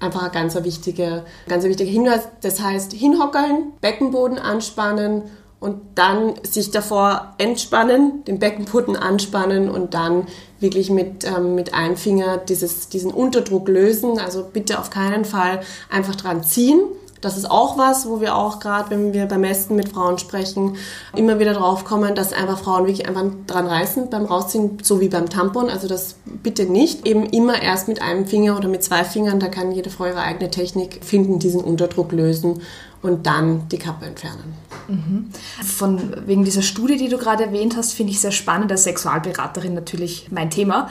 einfach 0.00 0.24
ein 0.24 0.32
ganz 0.32 0.54
wichtiger, 0.62 1.24
ganz 1.48 1.64
wichtiger 1.64 1.90
Hinweis. 1.90 2.28
Das 2.42 2.60
heißt, 2.60 2.92
hinhockeln, 2.92 3.72
Beckenboden 3.80 4.38
anspannen 4.38 5.22
und 5.60 5.80
dann 5.94 6.34
sich 6.42 6.70
davor 6.70 7.34
entspannen, 7.38 8.22
den 8.26 8.38
Beckenboden 8.38 8.96
anspannen 8.96 9.70
und 9.70 9.94
dann 9.94 10.26
wirklich 10.60 10.90
mit, 10.90 11.24
ähm, 11.24 11.54
mit 11.54 11.72
einem 11.72 11.96
Finger 11.96 12.36
dieses, 12.36 12.90
diesen 12.90 13.10
Unterdruck 13.10 13.68
lösen. 13.68 14.18
Also 14.18 14.44
bitte 14.44 14.78
auf 14.78 14.90
keinen 14.90 15.24
Fall 15.24 15.60
einfach 15.90 16.16
dran 16.16 16.44
ziehen 16.44 16.80
das 17.24 17.36
ist 17.36 17.50
auch 17.50 17.78
was, 17.78 18.06
wo 18.06 18.20
wir 18.20 18.36
auch 18.36 18.60
gerade, 18.60 18.90
wenn 18.90 19.12
wir 19.12 19.26
beim 19.26 19.40
Mästen 19.40 19.76
mit 19.76 19.88
Frauen 19.88 20.18
sprechen, 20.18 20.76
immer 21.16 21.38
wieder 21.38 21.54
drauf 21.54 21.84
kommen, 21.84 22.14
dass 22.14 22.32
einfach 22.32 22.58
Frauen 22.58 22.86
wirklich 22.86 23.08
einfach 23.08 23.24
dran 23.46 23.66
reißen 23.66 24.10
beim 24.10 24.26
Rausziehen, 24.26 24.78
so 24.82 25.00
wie 25.00 25.08
beim 25.08 25.28
Tampon. 25.28 25.70
Also 25.70 25.88
das 25.88 26.16
bitte 26.42 26.64
nicht. 26.64 27.06
Eben 27.06 27.24
immer 27.24 27.62
erst 27.62 27.88
mit 27.88 28.02
einem 28.02 28.26
Finger 28.26 28.56
oder 28.56 28.68
mit 28.68 28.84
zwei 28.84 29.04
Fingern, 29.04 29.40
da 29.40 29.48
kann 29.48 29.72
jede 29.72 29.90
Frau 29.90 30.06
ihre 30.06 30.20
eigene 30.20 30.50
Technik 30.50 31.00
finden, 31.02 31.38
diesen 31.38 31.62
Unterdruck 31.62 32.12
lösen 32.12 32.60
und 33.02 33.26
dann 33.26 33.68
die 33.68 33.78
Kappe 33.78 34.06
entfernen. 34.06 34.54
Mhm. 34.88 35.30
Von 35.62 36.26
wegen 36.26 36.44
dieser 36.44 36.62
Studie, 36.62 36.96
die 36.96 37.08
du 37.08 37.18
gerade 37.18 37.44
erwähnt 37.44 37.76
hast, 37.76 37.92
finde 37.92 38.12
ich 38.12 38.20
sehr 38.20 38.32
spannend. 38.32 38.70
Als 38.72 38.84
Sexualberaterin 38.84 39.74
natürlich 39.74 40.28
mein 40.30 40.50
Thema. 40.50 40.88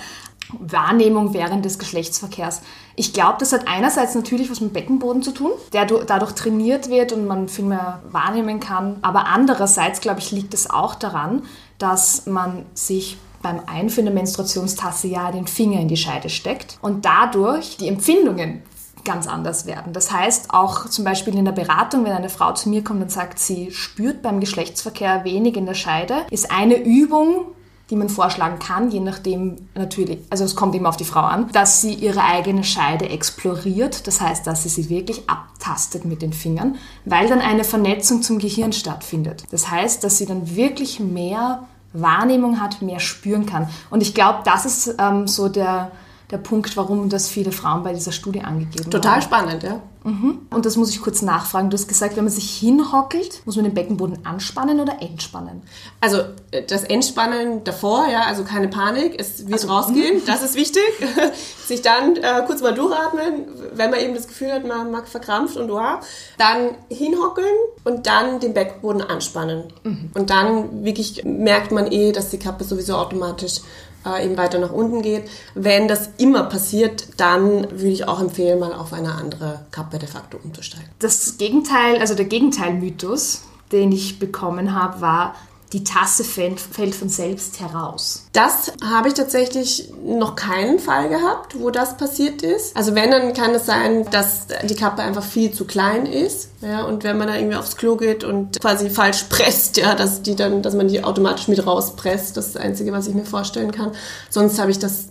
Wahrnehmung 0.60 1.34
während 1.34 1.66
des 1.66 1.80
Geschlechtsverkehrs. 1.80 2.62
Ich 2.96 3.14
glaube, 3.14 3.36
das 3.40 3.54
hat 3.54 3.68
einerseits 3.68 4.16
natürlich 4.16 4.50
was 4.52 4.62
mit 4.62 4.74
Beckenboden 4.74 5.24
zu 5.24 5.32
tun, 5.32 5.52
der 5.72 5.86
dadurch 5.86 6.34
trainiert 6.34 6.90
wird 6.90 7.12
und 7.12 7.26
man 7.26 7.50
viel 7.50 7.66
mehr 7.66 8.02
wahrnehmen 8.10 8.60
kann. 8.60 8.98
Aber 9.02 9.28
andererseits, 9.28 10.02
glaube 10.02 10.20
ich, 10.20 10.32
liegt 10.32 10.54
es 10.54 10.70
auch 10.70 10.96
daran, 10.96 11.44
dass 11.78 12.26
man 12.26 12.66
sich 12.74 13.18
beim 13.42 13.62
Einführen 13.68 14.06
der 14.06 14.14
Menstruationstasse 14.14 15.08
ja 15.08 15.32
den 15.32 15.48
Finger 15.48 15.80
in 15.80 15.88
die 15.88 15.98
Scheide 15.98 16.30
steckt 16.30 16.78
und 16.82 17.06
dadurch 17.06 17.78
die 17.78 17.88
Empfindungen 17.88 18.64
ganz 19.04 19.28
anders 19.28 19.66
werden. 19.66 19.94
Das 19.94 20.12
heißt, 20.12 20.52
auch 20.52 20.88
zum 20.88 21.04
Beispiel 21.04 21.38
in 21.38 21.46
der 21.46 21.52
Beratung, 21.52 22.06
wenn 22.06 22.14
eine 22.14 22.30
Frau 22.30 22.54
zu 22.54 22.70
mir 22.70 22.84
kommt 22.84 23.02
und 23.02 23.12
sagt, 23.12 23.38
sie 23.38 23.72
spürt 23.72 24.22
beim 24.22 24.40
Geschlechtsverkehr 24.40 25.26
wenig 25.26 25.58
in 25.58 25.66
der 25.66 25.74
Scheide, 25.74 26.26
ist 26.32 26.52
eine 26.52 26.82
Übung, 26.82 27.48
die 27.94 28.00
man 28.00 28.10
vorschlagen 28.10 28.58
kann, 28.58 28.90
je 28.90 29.00
nachdem 29.00 29.68
natürlich, 29.76 30.18
also 30.32 30.44
es 30.44 30.56
kommt 30.56 30.74
immer 30.74 30.90
auf 30.90 30.98
die 30.98 31.04
Frau 31.04 31.20
an, 31.20 31.48
dass 31.52 31.80
sie 31.80 31.94
ihre 31.94 32.24
eigene 32.24 32.64
Scheide 32.64 33.08
exploriert, 33.08 34.08
das 34.08 34.20
heißt, 34.20 34.48
dass 34.48 34.64
sie 34.64 34.70
sie 34.70 34.90
wirklich 34.90 35.30
abtastet 35.30 36.04
mit 36.04 36.24
den 36.24 36.34
Fingern, 36.34 36.78
weil 37.06 37.28
dann 37.28 37.40
eine 37.40 37.64
Vernetzung 37.64 38.24
zum 38.24 38.40
Gehirn 38.40 38.74
stattfindet. 38.74 39.44
Das 39.52 39.70
heißt, 39.70 40.04
dass 40.04 40.18
sie 40.18 40.26
dann 40.26 40.56
wirklich 40.56 41.00
mehr 41.00 41.68
Wahrnehmung 41.94 42.60
hat, 42.60 42.82
mehr 42.82 43.00
spüren 43.00 43.46
kann. 43.46 43.70
Und 43.92 44.02
ich 44.02 44.16
glaube, 44.16 44.40
das 44.44 44.66
ist 44.66 44.96
ähm, 44.98 45.28
so 45.28 45.48
der, 45.48 45.92
der 46.32 46.40
Punkt, 46.40 46.76
warum 46.76 47.10
das 47.10 47.30
viele 47.30 47.52
Frauen 47.52 47.84
bei 47.84 47.94
dieser 47.94 48.12
Studie 48.12 48.42
angegeben 48.42 48.86
haben. 48.86 48.92
Total 48.92 49.22
spannend, 49.22 49.62
ja. 49.62 49.82
Mhm. 50.04 50.48
Und 50.50 50.66
das 50.66 50.76
muss 50.76 50.90
ich 50.90 51.02
kurz 51.02 51.22
nachfragen. 51.22 51.70
Du 51.70 51.78
hast 51.78 51.88
gesagt, 51.88 52.16
wenn 52.18 52.24
man 52.24 52.34
sich 52.34 52.58
hinhockelt, 52.58 53.42
muss 53.46 53.56
man 53.56 53.66
den 53.66 53.74
Beckenboden 53.74 54.26
anspannen 54.26 54.80
oder 54.80 55.02
entspannen? 55.02 55.64
Also 56.02 56.20
äh, 56.52 56.64
das 56.68 56.84
Entspannen 56.84 57.64
davor, 57.64 58.08
ja, 58.08 58.24
also 58.24 58.44
keine 58.44 58.68
Panik, 58.68 59.16
es 59.20 59.44
wird 59.48 59.54
also, 59.54 59.68
rausgehen, 59.70 60.18
mhm. 60.18 60.26
das 60.26 60.44
ist 60.44 60.56
wichtig. 60.56 60.84
sich 61.66 61.82
dann 61.82 62.18
äh, 62.18 62.44
kurz 62.46 62.62
mal 62.62 62.74
durchatmen, 62.74 63.46
wenn 63.74 63.90
man 63.90 64.00
eben 64.00 64.14
das 64.14 64.28
Gefühl 64.28 64.52
hat, 64.52 64.66
man 64.66 64.92
mag 64.92 65.08
verkrampft 65.08 65.58
und 65.58 65.70
wow. 65.70 66.06
Dann 66.38 66.72
hinhockeln 66.90 67.56
und 67.84 68.06
dann 68.08 68.40
den 68.40 68.54
Beckenboden 68.54 69.02
anspannen. 69.02 69.66
Mhm. 69.84 70.12
Und 70.14 70.30
dann 70.30 70.84
wirklich 70.84 71.24
merkt 71.24 71.72
man 71.72 71.92
eh, 71.92 72.12
dass 72.12 72.30
die 72.30 72.40
Kappe 72.40 72.64
sowieso 72.64 72.96
automatisch 72.96 73.62
äh, 74.06 74.26
eben 74.26 74.38
weiter 74.38 74.60
nach 74.60 74.72
unten 74.72 75.02
geht. 75.02 75.30
Wenn 75.56 75.88
das 75.88 76.10
immer 76.18 76.44
passiert, 76.44 77.08
dann 77.18 77.72
würde 77.72 77.90
ich 77.90 78.08
auch 78.08 78.22
empfehlen, 78.22 78.60
mal 78.60 78.74
auf 78.74 78.94
eine 78.94 79.14
andere 79.14 79.66
Kappe 79.72 80.00
de 80.00 80.08
facto 80.08 80.38
umzusteigen. 80.44 80.90
Das 81.00 81.38
Gegenteil, 81.38 82.00
also 82.00 82.16
der 82.16 82.26
Gegenteilmythos, 82.26 83.44
den 83.72 83.92
ich 83.92 84.20
bekommen 84.20 84.76
habe, 84.76 85.02
war, 85.02 85.36
die 85.74 85.84
Tasse 85.84 86.24
fällt, 86.24 86.60
fällt 86.60 86.94
von 86.94 87.10
selbst 87.10 87.60
heraus. 87.60 88.28
Das 88.32 88.72
habe 88.84 89.08
ich 89.08 89.16
tatsächlich 89.16 89.92
noch 90.06 90.36
keinen 90.36 90.78
Fall 90.78 91.10
gehabt, 91.10 91.60
wo 91.60 91.72
das 91.72 91.98
passiert 91.98 92.44
ist. 92.44 92.78
Also 92.78 92.94
wenn, 92.94 93.10
dann 93.10 93.34
kann 93.34 93.56
es 93.56 93.66
sein, 93.66 94.06
dass 94.12 94.48
die 94.64 94.76
Kappe 94.76 95.02
einfach 95.02 95.24
viel 95.24 95.52
zu 95.52 95.66
klein 95.66 96.06
ist. 96.06 96.50
Ja, 96.62 96.84
und 96.84 97.04
wenn 97.04 97.18
man 97.18 97.28
da 97.28 97.36
irgendwie 97.36 97.58
aufs 97.58 97.76
Klo 97.76 97.98
geht 97.98 98.24
und 98.24 98.62
quasi 98.62 98.90
falsch 98.90 99.24
presst, 99.30 99.78
ja, 99.78 99.96
dass 99.96 100.22
die 100.22 100.36
dann, 100.36 100.62
dass 100.62 100.76
man 100.76 100.88
die 100.88 101.04
automatisch 101.04 101.48
mit 101.48 101.66
rauspresst, 101.66 102.38
das 102.38 102.48
ist 102.48 102.56
das 102.56 102.62
Einzige, 102.62 102.92
was 102.92 103.08
ich 103.08 103.16
mir 103.16 103.26
vorstellen 103.26 103.72
kann. 103.72 103.92
Sonst 104.30 104.60
habe 104.60 104.70
ich 104.70 104.80
das 104.80 105.10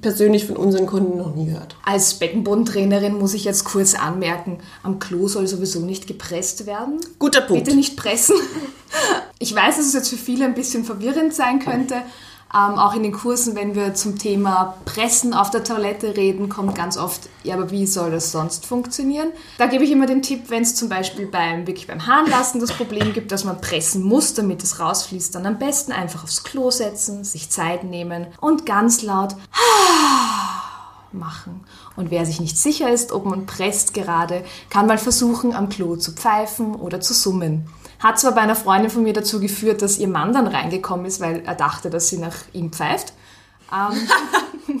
persönlich 0.00 0.46
von 0.46 0.56
unseren 0.56 0.86
Kunden 0.86 1.18
noch 1.18 1.34
nie 1.34 1.46
gehört. 1.46 1.76
Als 1.84 2.14
Beckenbodentrainerin 2.14 3.16
muss 3.16 3.34
ich 3.34 3.44
jetzt 3.44 3.64
kurz 3.64 3.94
anmerken, 3.94 4.58
am 4.82 4.98
Klo 4.98 5.28
soll 5.28 5.46
sowieso 5.46 5.80
nicht 5.80 6.06
gepresst 6.06 6.66
werden. 6.66 7.00
Guter 7.18 7.42
Punkt. 7.42 7.64
Bitte 7.64 7.76
nicht 7.76 7.96
pressen. 7.96 8.36
Ich 9.38 9.54
weiß, 9.54 9.76
dass 9.76 9.86
es 9.86 9.94
jetzt 9.94 10.08
für 10.10 10.16
viele 10.16 10.44
ein 10.44 10.54
bisschen 10.54 10.84
verwirrend 10.84 11.32
sein 11.32 11.60
könnte, 11.60 12.02
ähm, 12.52 12.78
auch 12.78 12.94
in 12.94 13.04
den 13.04 13.12
Kursen, 13.12 13.54
wenn 13.54 13.76
wir 13.76 13.94
zum 13.94 14.18
Thema 14.18 14.76
Pressen 14.84 15.34
auf 15.34 15.50
der 15.50 15.62
Toilette 15.62 16.16
reden, 16.16 16.48
kommt 16.48 16.74
ganz 16.74 16.96
oft, 16.96 17.28
ja, 17.44 17.54
aber 17.54 17.70
wie 17.70 17.86
soll 17.86 18.10
das 18.10 18.32
sonst 18.32 18.66
funktionieren? 18.66 19.28
Da 19.58 19.66
gebe 19.66 19.84
ich 19.84 19.92
immer 19.92 20.06
den 20.06 20.22
Tipp, 20.22 20.44
wenn 20.48 20.62
es 20.62 20.74
zum 20.74 20.88
Beispiel 20.88 21.26
beim, 21.26 21.68
wirklich 21.68 21.86
beim 21.86 22.06
Harnlassen 22.06 22.60
das 22.60 22.72
Problem 22.72 23.12
gibt, 23.12 23.30
dass 23.30 23.44
man 23.44 23.60
pressen 23.60 24.02
muss, 24.02 24.34
damit 24.34 24.64
es 24.64 24.80
rausfließt, 24.80 25.34
dann 25.34 25.46
am 25.46 25.58
besten 25.58 25.92
einfach 25.92 26.24
aufs 26.24 26.42
Klo 26.42 26.70
setzen, 26.72 27.22
sich 27.22 27.50
Zeit 27.50 27.84
nehmen 27.84 28.26
und 28.40 28.66
ganz 28.66 29.02
laut 29.02 29.36
machen. 31.12 31.60
Und 31.94 32.10
wer 32.10 32.26
sich 32.26 32.40
nicht 32.40 32.58
sicher 32.58 32.90
ist, 32.90 33.12
ob 33.12 33.26
man 33.26 33.46
presst 33.46 33.94
gerade, 33.94 34.44
kann 34.70 34.86
mal 34.86 34.98
versuchen, 34.98 35.54
am 35.54 35.68
Klo 35.68 35.94
zu 35.96 36.12
pfeifen 36.12 36.74
oder 36.74 37.00
zu 37.00 37.14
summen. 37.14 37.68
Hat 38.00 38.18
zwar 38.18 38.32
bei 38.32 38.40
einer 38.40 38.56
Freundin 38.56 38.90
von 38.90 39.02
mir 39.02 39.12
dazu 39.12 39.40
geführt, 39.40 39.82
dass 39.82 39.98
ihr 39.98 40.08
Mann 40.08 40.32
dann 40.32 40.46
reingekommen 40.46 41.06
ist, 41.06 41.20
weil 41.20 41.42
er 41.44 41.54
dachte, 41.54 41.90
dass 41.90 42.08
sie 42.08 42.18
nach 42.18 42.36
ihm 42.52 42.72
pfeift. 42.72 43.12
Ähm, 43.72 44.08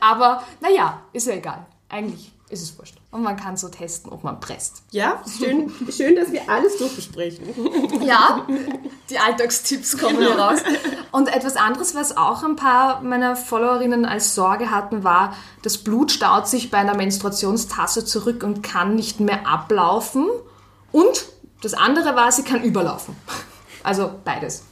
aber 0.00 0.42
naja, 0.60 1.02
ist 1.12 1.26
ja 1.26 1.34
egal. 1.34 1.66
Eigentlich 1.88 2.32
ist 2.48 2.62
es 2.62 2.78
wurscht. 2.78 2.96
Und 3.10 3.22
man 3.22 3.36
kann 3.36 3.56
so 3.56 3.68
testen, 3.68 4.12
ob 4.12 4.22
man 4.22 4.38
presst. 4.40 4.82
Ja, 4.90 5.22
schön, 5.38 5.72
schön 5.90 6.16
dass 6.16 6.32
wir 6.32 6.48
alles 6.48 6.76
durchbesprechen. 6.78 7.44
Ja, 8.02 8.46
die 9.08 9.18
Alltagstipps 9.18 9.98
kommen 9.98 10.18
genau. 10.18 10.30
hier 10.30 10.38
raus. 10.38 10.60
Und 11.12 11.28
etwas 11.34 11.56
anderes, 11.56 11.94
was 11.94 12.16
auch 12.16 12.44
ein 12.44 12.56
paar 12.56 13.02
meiner 13.02 13.34
Followerinnen 13.34 14.04
als 14.04 14.34
Sorge 14.34 14.70
hatten, 14.70 15.02
war, 15.04 15.34
das 15.62 15.78
Blut 15.78 16.12
staut 16.12 16.48
sich 16.48 16.70
bei 16.70 16.78
einer 16.78 16.96
Menstruationstasse 16.96 18.04
zurück 18.04 18.42
und 18.44 18.62
kann 18.62 18.94
nicht 18.94 19.20
mehr 19.20 19.46
ablaufen. 19.46 20.28
Und 20.92 21.26
das 21.62 21.74
andere 21.74 22.16
war, 22.16 22.32
sie 22.32 22.42
kann 22.42 22.62
überlaufen. 22.62 23.16
Also 23.82 24.10
beides. 24.24 24.64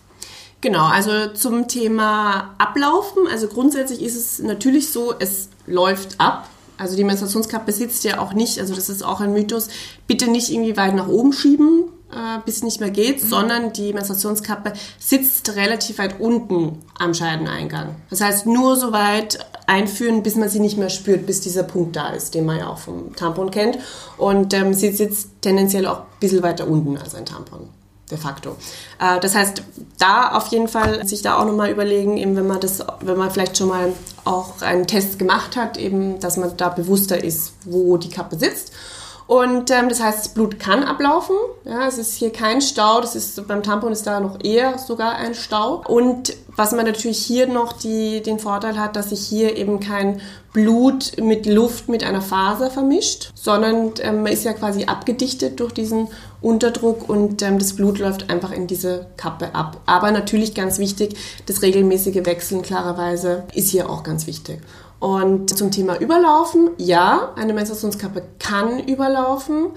Genau, 0.60 0.86
also 0.86 1.28
zum 1.34 1.68
Thema 1.68 2.54
Ablaufen. 2.58 3.26
Also 3.30 3.48
grundsätzlich 3.48 4.02
ist 4.02 4.16
es 4.16 4.38
natürlich 4.40 4.90
so, 4.90 5.14
es 5.18 5.50
läuft 5.66 6.20
ab. 6.20 6.48
Also 6.76 6.96
die 6.96 7.04
Menstruationskappe 7.04 7.72
sitzt 7.72 8.04
ja 8.04 8.20
auch 8.20 8.32
nicht, 8.32 8.58
also 8.60 8.74
das 8.74 8.88
ist 8.88 9.02
auch 9.02 9.20
ein 9.20 9.32
Mythos, 9.32 9.68
bitte 10.06 10.30
nicht 10.30 10.50
irgendwie 10.50 10.76
weit 10.76 10.94
nach 10.94 11.08
oben 11.08 11.32
schieben, 11.32 11.84
äh, 12.12 12.38
bis 12.44 12.62
nicht 12.62 12.80
mehr 12.80 12.90
geht, 12.90 13.22
mhm. 13.22 13.28
sondern 13.28 13.72
die 13.72 13.92
Menstruationskappe 13.92 14.72
sitzt 14.98 15.54
relativ 15.56 15.98
weit 15.98 16.20
unten 16.20 16.82
am 16.98 17.14
Scheideneingang. 17.14 17.96
Das 18.10 18.20
heißt, 18.20 18.46
nur 18.46 18.76
so 18.76 18.92
weit 18.92 19.38
einführen, 19.66 20.22
bis 20.22 20.36
man 20.36 20.48
sie 20.48 20.60
nicht 20.60 20.78
mehr 20.78 20.90
spürt, 20.90 21.26
bis 21.26 21.40
dieser 21.40 21.62
Punkt 21.62 21.96
da 21.96 22.10
ist, 22.10 22.34
den 22.34 22.46
man 22.46 22.58
ja 22.58 22.68
auch 22.68 22.78
vom 22.78 23.14
Tampon 23.14 23.50
kennt. 23.50 23.78
Und 24.16 24.54
ähm, 24.54 24.72
sie 24.72 24.92
sitzt 24.92 25.30
tendenziell 25.42 25.86
auch 25.86 26.00
ein 26.00 26.06
bisschen 26.20 26.42
weiter 26.42 26.66
unten 26.66 26.96
als 26.96 27.14
ein 27.14 27.26
Tampon 27.26 27.68
de 28.10 28.18
facto. 28.18 28.56
Äh, 28.98 29.20
das 29.20 29.34
heißt, 29.34 29.62
da 29.98 30.32
auf 30.32 30.48
jeden 30.48 30.68
Fall 30.68 31.06
sich 31.06 31.22
da 31.22 31.38
auch 31.38 31.44
nochmal 31.44 31.70
überlegen, 31.70 32.16
eben 32.16 32.36
wenn 32.36 32.46
man 32.46 32.60
das, 32.60 32.82
wenn 33.00 33.18
man 33.18 33.30
vielleicht 33.30 33.58
schon 33.58 33.68
mal 33.68 33.92
auch 34.24 34.62
einen 34.62 34.86
Test 34.86 35.18
gemacht 35.18 35.56
hat, 35.56 35.76
eben, 35.76 36.20
dass 36.20 36.36
man 36.36 36.56
da 36.56 36.68
bewusster 36.68 37.22
ist, 37.22 37.52
wo 37.64 37.96
die 37.96 38.10
Kappe 38.10 38.38
sitzt. 38.38 38.72
Und 39.28 39.70
ähm, 39.70 39.90
das 39.90 40.02
heißt, 40.02 40.18
das 40.20 40.28
Blut 40.30 40.58
kann 40.58 40.82
ablaufen. 40.82 41.36
Ja, 41.66 41.86
es 41.86 41.98
ist 41.98 42.14
hier 42.14 42.32
kein 42.32 42.62
Stau. 42.62 43.02
Das 43.02 43.14
ist 43.14 43.46
beim 43.46 43.62
Tampon 43.62 43.92
ist 43.92 44.06
da 44.06 44.20
noch 44.20 44.42
eher 44.42 44.78
sogar 44.78 45.16
ein 45.16 45.34
Stau. 45.34 45.82
Und 45.86 46.34
was 46.56 46.72
man 46.72 46.86
natürlich 46.86 47.18
hier 47.18 47.46
noch 47.46 47.74
die, 47.74 48.22
den 48.22 48.38
Vorteil 48.38 48.80
hat, 48.80 48.96
dass 48.96 49.10
sich 49.10 49.20
hier 49.20 49.58
eben 49.58 49.80
kein 49.80 50.22
Blut 50.54 51.20
mit 51.20 51.44
Luft 51.44 51.90
mit 51.90 52.04
einer 52.04 52.22
Faser 52.22 52.70
vermischt, 52.70 53.30
sondern 53.34 53.92
ähm, 54.00 54.22
man 54.22 54.32
ist 54.32 54.44
ja 54.44 54.54
quasi 54.54 54.84
abgedichtet 54.84 55.60
durch 55.60 55.74
diesen 55.74 56.08
Unterdruck 56.40 57.06
und 57.06 57.42
ähm, 57.42 57.58
das 57.58 57.74
Blut 57.74 57.98
läuft 57.98 58.30
einfach 58.30 58.50
in 58.50 58.66
diese 58.66 59.08
Kappe 59.18 59.54
ab. 59.54 59.82
Aber 59.84 60.10
natürlich 60.10 60.54
ganz 60.54 60.78
wichtig, 60.78 61.16
das 61.44 61.60
regelmäßige 61.60 62.24
Wechseln 62.24 62.62
klarerweise 62.62 63.44
ist 63.52 63.68
hier 63.68 63.90
auch 63.90 64.04
ganz 64.04 64.26
wichtig. 64.26 64.60
Und 65.00 65.56
zum 65.56 65.70
Thema 65.70 66.00
Überlaufen, 66.00 66.70
ja, 66.76 67.32
eine 67.36 67.52
Menstruationskappe 67.52 68.22
kann 68.38 68.80
überlaufen. 68.80 69.68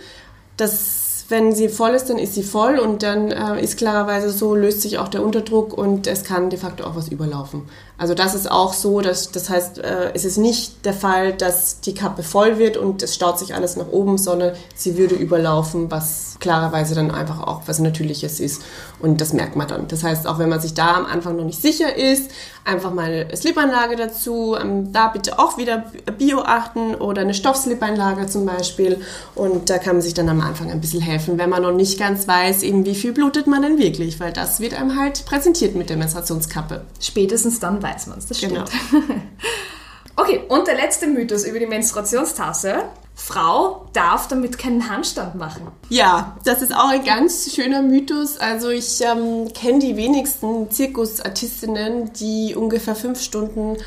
Das 0.58 1.12
wenn 1.32 1.56
sie 1.56 1.70
voll 1.70 1.92
ist, 1.92 2.10
dann 2.10 2.20
ist 2.20 2.36
sie 2.36 2.44
voll 2.44 2.78
und 2.78 3.02
dann 3.02 3.32
äh, 3.32 3.64
ist 3.64 3.78
klarerweise 3.78 4.30
so, 4.30 4.54
löst 4.54 4.82
sich 4.82 5.00
auch 5.00 5.08
der 5.08 5.24
Unterdruck 5.24 5.76
und 5.76 6.06
es 6.06 6.24
kann 6.24 6.50
de 6.50 6.60
facto 6.60 6.84
auch 6.84 6.96
was 6.96 7.08
überlaufen. 7.08 7.64
Also 8.02 8.16
das 8.16 8.34
ist 8.34 8.50
auch 8.50 8.74
so, 8.74 9.02
dass, 9.02 9.32
das 9.32 9.52
heißt, 9.52 9.78
äh, 9.78 10.12
es 10.16 10.26
ist 10.26 10.38
nicht 10.38 10.86
der 10.86 10.94
Fall, 10.96 11.34
dass 11.34 11.82
die 11.82 11.94
Kappe 11.94 12.24
voll 12.24 12.58
wird 12.58 12.76
und 12.76 13.04
es 13.04 13.14
staut 13.14 13.38
sich 13.38 13.54
alles 13.54 13.76
nach 13.76 13.90
oben, 13.90 14.18
sondern 14.18 14.56
sie 14.74 14.98
würde 14.98 15.14
überlaufen, 15.14 15.92
was 15.92 16.32
klarerweise 16.40 16.96
dann 16.96 17.12
einfach 17.12 17.40
auch 17.40 17.62
was 17.68 17.78
Natürliches 17.78 18.40
ist 18.40 18.64
und 19.00 19.22
das 19.22 19.34
merkt 19.34 19.56
man 19.56 19.68
dann. 19.68 19.88
Das 19.88 20.04
heißt, 20.04 20.26
auch 20.26 20.40
wenn 20.40 20.50
man 20.50 20.60
sich 20.60 20.74
da 20.74 20.96
am 20.96 21.06
Anfang 21.06 21.36
noch 21.36 21.46
nicht 21.46 21.62
sicher 21.62 21.96
ist, 21.96 22.32
einfach 22.66 22.92
mal 22.92 23.06
eine 23.06 23.38
Slipanlage 23.38 23.96
dazu, 23.96 24.56
ähm, 24.60 24.92
da 24.92 25.10
bitte 25.10 25.38
auch 25.38 25.60
wieder 25.60 25.86
Bio 26.18 26.42
achten 26.42 26.96
oder 26.96 27.22
eine 27.22 27.36
Stoffslipanlage 27.36 28.26
zum 28.26 28.48
Beispiel 28.48 29.00
und 29.36 29.70
da 29.70 29.78
kann 29.78 29.98
man 29.98 30.02
sich 30.02 30.16
dann 30.16 30.28
am 30.28 30.42
Anfang 30.42 30.72
ein 30.72 30.82
bisschen 30.82 31.02
helfen, 31.02 31.38
wenn 31.38 31.52
man 31.52 31.62
noch 31.62 31.72
nicht 31.72 32.00
ganz 32.00 32.28
weiß, 32.28 32.64
eben 32.64 32.84
wie 32.86 32.96
viel 32.96 33.14
blutet 33.14 33.46
man 33.46 33.62
denn 33.62 33.78
wirklich, 33.78 34.20
weil 34.20 34.34
das 34.34 34.60
wird 34.60 34.74
einem 34.74 35.00
halt 35.00 35.24
präsentiert 35.26 35.76
mit 35.76 35.92
der 35.92 35.98
Menstruationskappe. 35.98 36.82
Spätestens 37.00 37.60
dann 37.60 37.84
weiß 37.84 37.91
man 38.08 38.18
es, 38.18 38.28
das 38.28 38.38
stimmt. 38.38 38.54
Genau. 38.54 38.66
okay, 40.16 40.44
und 40.48 40.68
der 40.68 40.76
letzte 40.76 41.08
Mythos 41.08 41.46
über 41.46 41.60
die 41.60 41.68
Menstruationstasse. 41.68 42.84
Frau 43.14 43.88
darf 43.94 44.28
damit 44.30 44.58
keinen 44.58 44.90
Handstand 44.90 45.36
machen. 45.36 45.68
Ja, 45.90 46.38
das 46.44 46.64
ist 46.64 46.74
auch 46.74 46.90
ein 46.90 47.04
ganz 47.06 47.54
schöner 47.54 47.84
Mythos. 47.84 48.38
Also 48.38 48.70
ich 48.70 49.00
ähm, 49.02 49.54
kenne 49.54 49.80
die 49.80 49.96
wenigsten 49.96 50.72
Zirkusartistinnen, 50.72 52.14
die 52.14 52.56
ungefähr 52.56 52.96
fünf 52.96 53.22
Stunden 53.22 53.78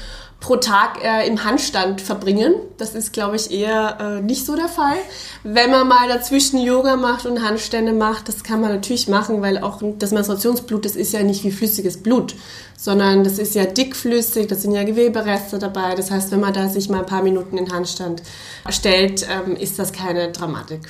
pro 0.45 0.57
Tag 0.57 1.03
äh, 1.03 1.27
im 1.27 1.43
Handstand 1.43 2.03
verbringen. 2.03 2.55
Das 2.77 2.95
ist, 2.95 3.13
glaube 3.13 3.37
ich, 3.37 3.51
eher 3.51 3.99
äh, 3.99 4.21
nicht 4.21 4.45
so 4.45 4.55
der 4.55 4.69
Fall. 4.69 4.97
Wenn 5.43 5.71
man 5.71 5.89
mal 5.89 6.07
dazwischen 6.07 6.61
Yoga 6.61 6.97
macht 6.97 7.25
und 7.25 7.43
Handstände 7.43 7.93
macht, 7.93 8.29
das 8.29 8.45
kann 8.45 8.61
man 8.61 8.71
natürlich 8.71 9.09
machen, 9.09 9.41
weil 9.41 9.59
auch 9.59 9.81
das 9.99 10.13
Menstruationsblut, 10.13 10.85
das 10.85 10.97
ist 10.97 11.13
ja 11.13 11.23
nicht 11.23 11.45
wie 11.45 11.51
flüssiges 11.51 12.03
Blut, 12.03 12.35
sondern 12.77 13.25
das 13.25 13.39
ist 13.39 13.55
ja 13.55 13.65
dickflüssig, 13.65 14.47
das 14.47 14.63
sind 14.63 14.73
ja 14.73 14.85
Gewebereste 14.85 15.59
dabei. 15.59 15.95
Das 15.95 16.11
heißt, 16.11 16.31
wenn 16.31 16.41
man 16.41 16.53
da 16.53 16.69
sich 16.69 16.89
mal 16.89 17.01
ein 17.01 17.07
paar 17.07 17.23
Minuten 17.23 17.57
in 17.57 17.73
Handstand 17.73 18.23
stellt, 18.69 19.27
ähm, 19.31 19.57
ist 19.57 19.79
das 19.79 19.93
keine 19.93 20.33
Dramatik. 20.33 20.81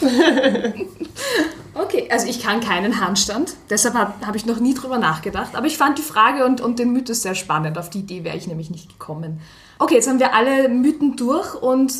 okay, 1.74 2.08
also 2.10 2.26
ich 2.26 2.42
kann 2.42 2.60
keinen 2.60 3.00
Handstand, 3.00 3.54
deshalb 3.68 3.94
habe 3.94 4.26
hab 4.26 4.36
ich 4.36 4.46
noch 4.46 4.60
nie 4.60 4.74
drüber 4.74 4.98
nachgedacht. 4.98 5.54
Aber 5.54 5.66
ich 5.66 5.78
fand 5.78 5.98
die 5.98 6.02
Frage 6.02 6.44
und, 6.44 6.60
und 6.60 6.78
den 6.78 6.92
Mythos 6.92 7.22
sehr 7.22 7.34
spannend. 7.34 7.78
Auf 7.78 7.90
die 7.90 8.00
Idee 8.00 8.24
wäre 8.24 8.36
ich 8.36 8.46
nämlich 8.46 8.70
nicht 8.70 8.88
gekommen. 8.88 9.40
Okay, 9.78 9.94
jetzt 9.94 10.08
haben 10.08 10.20
wir 10.20 10.34
alle 10.34 10.68
Mythen 10.68 11.16
durch 11.16 11.54
und 11.54 11.92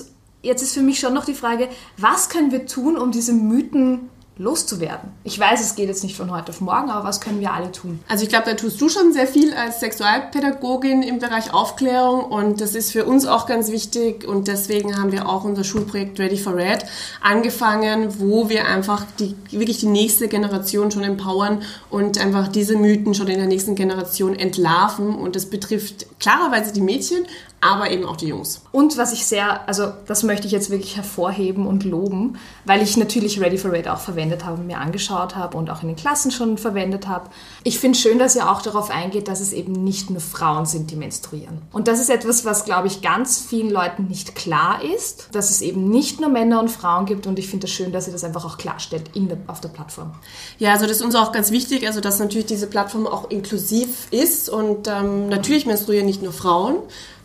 jetzt 0.42 0.62
ist 0.62 0.74
für 0.74 0.82
mich 0.82 1.00
schon 1.00 1.14
noch 1.14 1.24
die 1.24 1.34
Frage, 1.34 1.68
was 1.96 2.28
können 2.28 2.52
wir 2.52 2.66
tun, 2.66 2.96
um 2.96 3.10
diese 3.10 3.32
Mythen 3.32 4.10
loszuwerden. 4.40 5.10
Ich 5.22 5.38
weiß, 5.38 5.60
es 5.60 5.74
geht 5.74 5.88
jetzt 5.88 6.02
nicht 6.02 6.16
von 6.16 6.30
heute 6.30 6.50
auf 6.50 6.62
morgen, 6.62 6.90
aber 6.90 7.06
was 7.06 7.20
können 7.20 7.40
wir 7.40 7.52
alle 7.52 7.70
tun? 7.72 8.00
Also 8.08 8.24
ich 8.24 8.30
glaube, 8.30 8.46
da 8.46 8.54
tust 8.54 8.80
du 8.80 8.88
schon 8.88 9.12
sehr 9.12 9.26
viel 9.26 9.52
als 9.52 9.80
Sexualpädagogin 9.80 11.02
im 11.02 11.18
Bereich 11.18 11.52
Aufklärung 11.52 12.24
und 12.24 12.62
das 12.62 12.74
ist 12.74 12.90
für 12.90 13.04
uns 13.04 13.26
auch 13.26 13.46
ganz 13.46 13.70
wichtig 13.70 14.26
und 14.26 14.48
deswegen 14.48 14.98
haben 14.98 15.12
wir 15.12 15.28
auch 15.28 15.44
unser 15.44 15.62
Schulprojekt 15.62 16.18
Ready 16.18 16.38
for 16.38 16.56
Red 16.56 16.86
angefangen, 17.20 18.18
wo 18.18 18.48
wir 18.48 18.66
einfach 18.66 19.04
die, 19.18 19.36
wirklich 19.50 19.78
die 19.78 19.88
nächste 19.88 20.26
Generation 20.26 20.90
schon 20.90 21.04
empowern 21.04 21.60
und 21.90 22.18
einfach 22.18 22.48
diese 22.48 22.76
Mythen 22.76 23.12
schon 23.12 23.28
in 23.28 23.38
der 23.38 23.46
nächsten 23.46 23.74
Generation 23.74 24.34
entlarven 24.34 25.14
und 25.14 25.36
das 25.36 25.46
betrifft 25.46 26.06
klarerweise 26.18 26.72
die 26.72 26.80
Mädchen, 26.80 27.26
aber 27.60 27.90
eben 27.90 28.06
auch 28.06 28.16
die 28.16 28.28
Jungs. 28.28 28.62
Und 28.72 28.96
was 28.96 29.12
ich 29.12 29.26
sehr, 29.26 29.68
also 29.68 29.92
das 30.06 30.22
möchte 30.22 30.46
ich 30.46 30.52
jetzt 30.52 30.70
wirklich 30.70 30.96
hervorheben 30.96 31.66
und 31.66 31.84
loben, 31.84 32.38
weil 32.64 32.82
ich 32.82 32.96
natürlich 32.96 33.40
Ready 33.40 33.58
for 33.58 33.72
Red 33.72 33.86
auch 33.86 34.00
verwendet 34.00 34.46
habe, 34.46 34.62
mir 34.62 34.78
angeschaut 34.78 35.36
habe 35.36 35.58
und 35.58 35.68
auch 35.68 35.82
in 35.82 35.88
den 35.88 35.96
Klassen 35.96 36.30
schon 36.30 36.56
verwendet 36.56 37.06
habe. 37.06 37.28
Ich 37.62 37.78
finde 37.78 37.98
schön, 37.98 38.18
dass 38.18 38.34
ihr 38.34 38.50
auch 38.50 38.62
darauf 38.62 38.90
eingeht, 38.90 39.28
dass 39.28 39.40
es 39.40 39.52
eben 39.52 39.72
nicht 39.72 40.08
nur 40.08 40.20
Frauen 40.20 40.64
sind, 40.64 40.90
die 40.90 40.96
menstruieren. 40.96 41.60
Und 41.70 41.86
das 41.86 42.00
ist 42.00 42.08
etwas, 42.08 42.46
was, 42.46 42.64
glaube 42.64 42.86
ich, 42.86 43.02
ganz 43.02 43.38
vielen 43.38 43.70
Leuten 43.70 44.06
nicht 44.06 44.34
klar 44.34 44.82
ist, 44.82 45.28
dass 45.32 45.50
es 45.50 45.60
eben 45.60 45.90
nicht 45.90 46.20
nur 46.20 46.30
Männer 46.30 46.60
und 46.60 46.70
Frauen 46.70 47.04
gibt 47.04 47.26
und 47.26 47.38
ich 47.38 47.48
finde 47.48 47.66
es 47.66 47.70
das 47.70 47.76
schön, 47.76 47.92
dass 47.92 48.06
ihr 48.06 48.12
das 48.12 48.24
einfach 48.24 48.46
auch 48.46 48.56
klarstellt 48.56 49.10
der, 49.14 49.36
auf 49.48 49.60
der 49.60 49.68
Plattform. 49.68 50.12
Ja, 50.58 50.72
also 50.72 50.86
das 50.86 50.96
ist 50.96 51.02
uns 51.02 51.14
auch 51.14 51.32
ganz 51.32 51.50
wichtig, 51.50 51.86
also 51.86 52.00
dass 52.00 52.18
natürlich 52.18 52.46
diese 52.46 52.66
Plattform 52.66 53.06
auch 53.06 53.30
inklusiv 53.30 54.08
ist 54.10 54.48
und 54.48 54.88
ähm, 54.88 55.28
natürlich 55.28 55.66
menstruieren 55.66 56.06
nicht 56.06 56.22
nur 56.22 56.32
Frauen, 56.32 56.76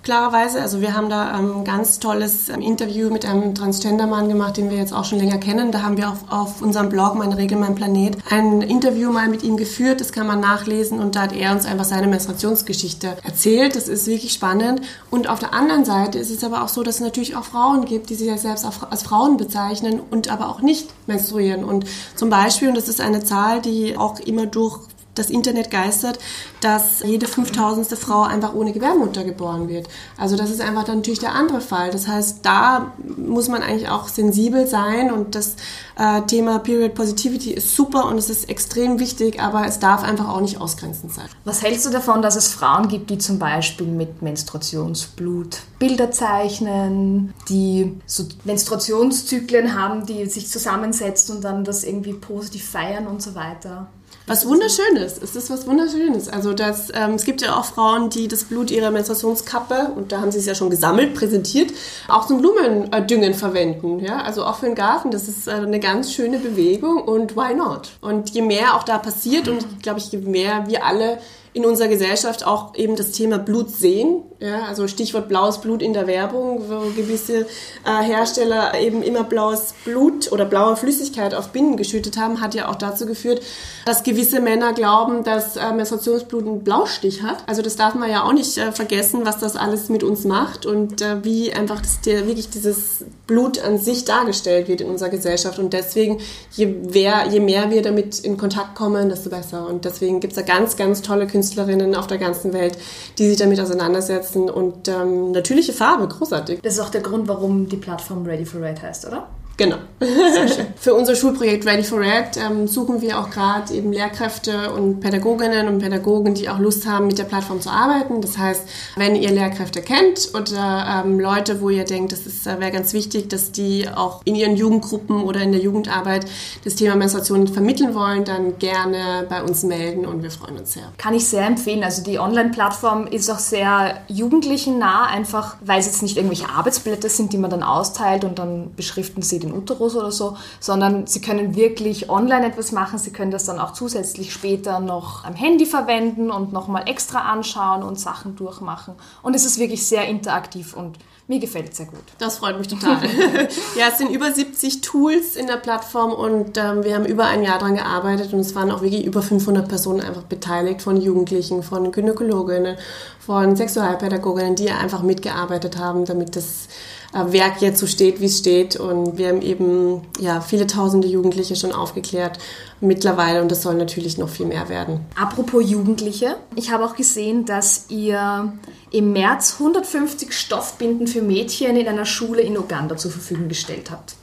klarerweise. 0.06 0.62
Also 0.62 0.80
wir 0.80 0.94
haben 0.94 1.10
da 1.10 1.32
ein 1.32 1.46
ähm, 1.46 1.64
ganz 1.66 2.00
tolles 2.00 2.48
ähm, 2.48 2.62
Interview 2.62 3.10
mit 3.10 3.26
einem 3.26 3.54
Transgender-Mann 3.54 4.30
gemacht, 4.30 4.56
den 4.56 4.70
wir 4.70 4.78
jetzt 4.78 4.94
auch 4.94 5.04
schon 5.04 5.20
länger 5.20 5.40
kennen. 5.40 5.72
Da 5.72 5.82
haben 5.82 5.98
wir 5.98 6.10
auf, 6.10 6.20
auf 6.30 6.62
unserem 6.62 6.90
Blog 6.90 7.16
Meine 7.16 7.36
Regel, 7.38 7.58
mein 7.58 7.76
Planet 7.76 8.18
ein 8.30 8.62
Interview 8.62 9.12
mal 9.12 9.28
mit 9.28 9.44
ihm 9.44 9.58
geführt. 9.58 10.00
Das 10.00 10.14
kann 10.14 10.28
man 10.28 10.40
nachlesen 10.40 11.00
und 11.00 11.16
da 11.16 11.24
hat 11.24 11.34
er 11.34 11.52
uns 11.52 11.66
einfach 11.66 11.86
seine 11.86 12.08
Menstruationsgeschichte 12.08 13.18
erzählt. 13.24 13.76
Das 13.76 13.88
ist 13.88 14.08
wirklich 14.08 14.32
spannend. 14.32 14.82
Und 15.10 15.28
auf 15.28 15.40
der 15.40 15.54
anderen 15.54 15.84
Seite 15.84 16.20
ist 16.20 16.30
es 16.30 16.44
aber 16.44 16.64
auch 16.64 16.70
so, 16.70 16.84
dass 16.84 16.96
es 16.96 17.02
natürlich 17.02 17.36
auch 17.36 17.44
Frauen 17.44 17.86
gibt, 17.86 18.10
die 18.10 18.16
sich 18.16 18.28
ja 18.28 18.38
selbst 18.38 18.66
als 18.90 19.04
Frauen 19.04 19.38
bezeichnen 19.38 20.00
und 20.12 20.30
aber 20.30 20.50
auch 20.50 20.62
nicht 20.62 20.88
menstruieren. 21.08 21.66
Und 21.66 21.86
zum 22.16 22.30
Beispiel, 22.30 22.70
und 22.70 22.78
das 22.78 22.88
ist 22.88 23.02
eine 23.02 23.24
Zahl, 23.24 23.60
die 23.62 23.98
auch 23.98 24.20
immer 24.20 24.46
durch 24.46 24.80
das 25.16 25.30
Internet 25.30 25.72
geistert, 25.72 26.20
dass 26.62 27.02
jede 27.04 27.28
5000. 27.28 27.98
Frau 27.98 28.24
einfach 28.24 28.54
ohne 28.54 28.74
Gebärmutter 28.74 29.24
geboren 29.24 29.68
wird. 29.68 29.88
Also 30.18 30.36
das 30.36 30.50
ist 30.50 30.62
einfach 30.62 30.84
dann 30.84 30.98
natürlich 30.98 31.20
der 31.20 31.34
andere 31.34 31.62
Fall. 31.62 31.92
Das 31.92 32.08
heißt, 32.08 32.40
da 32.44 32.94
muss 33.18 33.48
man 33.48 33.64
eigentlich 33.64 33.90
auch 33.90 34.08
sensibel 34.08 34.68
sein 34.68 35.12
und 35.12 35.36
das 35.36 35.56
äh, 35.98 36.22
Thema 36.24 36.60
Period 36.60 36.94
Positivity 36.94 37.52
ist 37.52 37.76
super 37.76 38.06
und 38.06 38.18
es 38.18 38.30
ist 38.30 38.50
extrem 38.50 39.00
wichtig, 39.00 39.42
aber 39.42 39.66
es 39.66 39.80
darf 39.80 40.04
einfach 40.04 40.30
auch 40.30 40.42
nicht 40.42 40.60
ausgrenzend 40.60 41.14
sein. 41.14 41.26
Was 41.44 41.62
hältst 41.62 41.86
du 41.86 41.90
davon, 41.90 42.22
dass 42.22 42.36
es 42.36 42.48
Frauen 42.48 42.88
gibt, 42.88 43.10
die 43.10 43.18
zum 43.18 43.40
Beispiel 43.40 43.88
mit 43.88 44.22
Menstruationsblut 44.22 45.60
Bilder 45.80 46.12
zeichnen, 46.12 47.34
die 47.50 48.00
so 48.06 48.24
Menstruationszyklen 48.44 49.80
haben, 49.80 50.06
die 50.06 50.26
sich 50.26 50.50
zusammensetzen 50.50 51.38
und 51.38 51.44
dann 51.44 51.64
das 51.64 51.84
irgendwie 51.84 52.14
positiv 52.14 52.70
feiern 52.70 53.08
und 53.08 53.22
so 53.22 53.36
weiter? 53.36 53.88
Was 54.28 54.48
Wunderschönes. 54.48 55.20
Es 55.22 55.36
ist 55.36 55.52
was 55.52 55.68
Wunderschönes. 55.68 56.30
Also 56.30 56.54
das, 56.54 56.90
ähm, 56.96 57.12
es 57.14 57.26
gibt 57.26 57.42
ja 57.42 57.56
auch 57.56 57.66
Frauen, 57.66 58.10
die 58.10 58.28
das 58.28 58.46
Blut 58.46 58.72
ihrer 58.72 58.90
Menstruationskappe, 58.90 59.92
und 59.96 60.12
da 60.12 60.20
haben 60.20 60.32
sie 60.32 60.40
es 60.40 60.48
ja 60.48 60.56
schon 60.56 60.72
gesammelt, 60.72 61.14
präsentiert, 61.14 61.72
auch 62.08 62.26
zum 62.26 62.40
Blumendüngen 62.40 63.36
verwenden. 63.36 64.00
Ja? 64.00 64.24
Also 64.24 64.44
auch 64.44 64.56
für 64.56 64.66
den 64.66 64.74
Garten. 64.74 65.12
Das 65.12 65.28
ist 65.28 65.48
äh, 65.48 65.52
eine 65.52 65.80
ganz 65.80 66.12
schöne 66.12 66.40
Bewegung 66.40 67.04
und 67.04 67.36
why 67.36 67.54
not? 67.54 67.92
Und 68.02 68.32
je 68.32 68.42
mehr 68.42 68.76
auch 68.76 68.84
da 68.84 68.98
passiert 68.98 69.48
und 69.48 69.84
glaube 69.84 70.00
ich, 70.00 70.12
je 70.12 70.18
mehr 70.18 70.68
wir 70.68 70.86
alle 70.86 71.20
in 71.56 71.66
unserer 71.66 71.88
Gesellschaft 71.88 72.46
auch 72.46 72.76
eben 72.76 72.98
das 72.98 73.12
Thema 73.12 73.40
Blut 73.40 73.72
sehen. 73.72 74.24
Ja, 74.42 74.64
also 74.66 74.90
Stichwort 74.90 75.30
blaues 75.30 75.62
Blut 75.62 75.82
in 75.82 75.94
der 75.94 76.06
Werbung, 76.06 76.64
wo 76.68 76.90
gewisse 76.94 77.48
äh, 77.86 78.04
Hersteller 78.04 78.78
eben 78.78 79.02
immer 79.02 79.24
blaues 79.24 79.74
Blut 79.86 80.34
oder 80.34 80.44
blaue 80.44 80.76
Flüssigkeit 80.76 81.34
auf 81.34 81.54
Binden 81.54 81.78
geschüttet 81.78 82.18
haben, 82.18 82.42
hat 82.42 82.56
ja 82.56 82.68
auch 82.68 82.76
dazu 82.76 83.06
geführt, 83.06 83.42
dass 83.86 84.04
gewisse 84.04 84.42
Männer 84.42 84.74
glauben, 84.74 85.24
dass 85.24 85.56
äh, 85.56 85.72
Menstruationsblut 85.72 86.46
einen 86.46 86.64
Blaustich 86.66 87.24
hat. 87.24 87.38
Also 87.48 87.62
das 87.62 87.78
darf 87.78 87.96
man 87.96 88.12
ja 88.12 88.24
auch 88.24 88.34
nicht 88.34 88.58
äh, 88.58 88.74
vergessen, 88.74 89.22
was 89.24 89.38
das 89.40 89.56
alles 89.56 89.88
mit 89.88 90.04
uns 90.04 90.26
macht 90.26 90.66
und 90.66 91.02
äh, 91.02 91.24
wie 91.24 91.54
einfach 91.54 91.80
das, 91.80 92.02
der, 92.02 92.28
wirklich 92.28 92.50
dieses 92.50 93.06
Blut 93.28 93.64
an 93.64 93.78
sich 93.78 94.04
dargestellt 94.04 94.68
wird 94.68 94.82
in 94.82 94.90
unserer 94.90 95.10
Gesellschaft. 95.10 95.58
Und 95.58 95.72
deswegen, 95.72 96.20
je, 96.52 96.76
wer, 96.84 97.28
je 97.28 97.40
mehr 97.40 97.72
wir 97.72 97.82
damit 97.82 98.20
in 98.20 98.36
Kontakt 98.36 98.76
kommen, 98.76 99.08
desto 99.08 99.30
besser. 99.30 99.68
Und 99.68 99.86
deswegen 99.86 100.20
gibt 100.20 100.34
es 100.34 100.38
da 100.38 100.42
ganz, 100.42 100.76
ganz 100.76 101.02
tolle 101.02 101.26
Künstler, 101.28 101.45
Künstlerinnen 101.46 101.96
auf 101.96 102.08
der 102.08 102.18
ganzen 102.18 102.54
Welt, 102.54 102.78
die 103.20 103.28
sich 103.28 103.38
damit 103.38 103.60
auseinandersetzen. 103.60 104.50
Und 104.50 104.88
ähm, 104.88 105.32
natürliche 105.32 105.74
Farbe, 105.74 106.08
großartig. 106.08 106.62
Das 106.62 106.74
ist 106.74 106.80
auch 106.80 106.90
der 106.90 107.02
Grund, 107.02 107.28
warum 107.28 107.70
die 107.70 107.78
Plattform 107.78 108.26
Ready 108.26 108.46
for 108.46 108.62
Red 108.62 108.82
heißt, 108.82 109.06
oder? 109.06 109.28
Genau. 109.58 109.78
Für 110.76 110.94
unser 110.94 111.16
Schulprojekt 111.16 111.66
Ready 111.66 111.84
for 111.84 112.00
Red 112.00 112.38
ähm, 112.38 112.68
suchen 112.68 113.02
wir 113.02 113.20
auch 113.20 113.30
gerade 113.30 113.74
eben 113.74 113.94
Lehrkräfte 113.94 114.72
und 114.74 115.00
Pädagoginnen 115.00 115.68
und 115.68 115.80
Pädagogen, 115.80 116.34
die 116.34 116.50
auch 116.50 116.60
Lust 116.60 116.86
haben, 116.86 117.08
mit 117.08 117.18
der 117.18 117.24
Plattform 117.24 117.62
zu 117.62 117.70
arbeiten. 117.70 118.22
Das 118.22 118.38
heißt, 118.38 118.64
wenn 118.98 119.16
ihr 119.16 119.32
Lehrkräfte 119.32 119.82
kennt 119.82 120.32
oder 120.34 121.04
ähm, 121.06 121.20
Leute, 121.20 121.62
wo 121.62 121.70
ihr 121.70 121.86
denkt, 121.86 122.12
das 122.12 122.46
äh, 122.46 122.60
wäre 122.60 122.72
ganz 122.72 122.94
wichtig, 122.94 123.30
dass 123.30 123.52
die 123.54 123.88
auch 123.88 124.22
in 124.26 124.36
ihren 124.36 124.58
Jugendgruppen 124.58 125.24
oder 125.24 125.42
in 125.42 125.54
der 125.54 125.62
Jugendarbeit 125.62 126.26
das 126.66 126.76
Thema 126.76 126.96
Menstruation 126.96 127.48
vermitteln 127.48 127.96
wollen, 127.96 128.26
dann 128.26 128.60
gerne 128.60 129.26
bei 129.30 129.42
uns 129.42 129.64
melden 129.64 130.06
und 130.06 130.22
wir 130.22 130.32
freuen 130.32 130.58
uns 130.58 130.74
sehr. 130.74 130.92
Kann 130.98 131.14
ich 131.14 131.28
sehr 131.28 131.46
empfehlen. 131.46 131.84
Also 131.84 132.04
die 132.04 132.20
Online-Plattform 132.20 133.08
ist 133.08 133.30
auch 133.30 133.40
sehr 133.40 134.02
jugendlichen 134.10 134.80
nah, 134.80 135.06
einfach 135.06 135.56
weil 135.62 135.80
es 135.80 135.86
jetzt 135.86 136.02
nicht 136.02 136.18
irgendwelche 136.18 136.50
Arbeitsblätter 136.50 137.10
sind, 137.10 137.34
die 137.34 137.38
man 137.38 137.50
dann 137.50 137.64
austeilt 137.64 138.24
und 138.24 138.38
dann 138.40 138.74
beschriften 138.76 139.22
sie 139.22 139.40
den 139.46 139.54
Uterus 139.54 139.96
oder 139.96 140.12
so, 140.12 140.38
sondern 140.60 141.08
sie 141.08 141.22
können 141.22 141.56
wirklich 141.56 142.10
online 142.10 142.48
etwas 142.48 142.72
machen. 142.72 143.00
Sie 143.00 143.12
können 143.12 143.32
das 143.32 143.46
dann 143.46 143.60
auch 143.60 143.74
zusätzlich 143.74 144.34
später 144.34 144.80
noch 144.80 145.24
am 145.24 145.36
Handy 145.36 145.66
verwenden 145.66 146.32
und 146.32 146.54
nochmal 146.54 146.88
extra 146.88 147.32
anschauen 147.32 147.84
und 147.84 148.00
Sachen 148.00 148.36
durchmachen. 148.36 148.96
Und 149.24 149.36
es 149.36 149.46
ist 149.46 149.60
wirklich 149.60 149.86
sehr 149.86 150.08
interaktiv 150.08 150.76
und 150.76 150.98
mir 151.28 151.40
gefällt 151.40 151.72
es 151.72 151.78
sehr 151.78 151.88
gut. 151.88 152.04
Das 152.20 152.38
freut 152.38 152.58
mich 152.60 152.68
total. 152.68 153.02
ja, 153.76 153.88
es 153.92 153.98
sind 153.98 154.12
über 154.12 154.32
70 154.32 154.82
Tools 154.82 155.36
in 155.36 155.48
der 155.48 155.58
Plattform 155.58 156.12
und 156.12 156.56
ähm, 156.58 156.84
wir 156.84 156.94
haben 156.94 157.06
über 157.06 157.26
ein 157.26 157.44
Jahr 157.44 157.58
daran 157.58 157.76
gearbeitet 157.76 158.32
und 158.32 158.42
es 158.42 158.54
waren 158.54 158.70
auch 158.70 158.84
wirklich 158.84 159.06
über 159.06 159.24
500 159.24 159.68
Personen 159.68 160.02
einfach 160.02 160.22
beteiligt, 160.22 160.84
von 160.84 161.02
Jugendlichen, 161.02 161.64
von 161.64 161.92
Gynäkologinnen, 161.92 162.78
von 163.20 163.56
Sexualpädagoginnen, 163.56 164.56
die 164.56 164.70
einfach 164.70 165.02
mitgearbeitet 165.02 165.80
haben, 165.80 166.06
damit 166.06 166.36
das 166.36 166.68
Werk 167.16 167.62
jetzt 167.62 167.80
so 167.80 167.88
steht, 167.88 168.20
wie 168.20 168.26
es 168.26 168.40
steht. 168.40 168.76
Und 168.76 169.18
wir 169.18 169.30
haben 169.30 169.42
eben 169.42 170.02
ja, 170.20 170.42
viele 170.42 170.68
tausende 170.68 171.08
Jugendliche 171.08 171.56
schon 171.56 171.72
aufgeklärt 171.72 172.40
mittlerweile 172.82 173.42
und 173.42 173.50
das 173.50 173.62
soll 173.62 173.76
natürlich 173.76 174.18
noch 174.18 174.30
viel 174.30 174.46
mehr 174.46 174.70
werden. 174.70 175.00
Apropos 175.16 175.64
Jugendliche, 175.70 176.38
ich 176.56 176.72
habe 176.72 176.86
auch 176.86 176.96
gesehen, 176.96 177.46
dass 177.46 177.86
ihr 177.90 178.54
im 178.92 179.14
März 179.14 179.56
150 179.60 180.34
Stoffbinden 180.34 181.08
für 181.08 181.22
Mädchen 181.22 181.78
in 181.78 181.88
einer 181.88 182.06
Schule 182.06 182.42
in 182.42 182.58
Uganda 182.58 182.98
zur 182.98 183.12
Verfügung 183.12 183.48
gestellt 183.48 183.92
habt. 183.92 184.16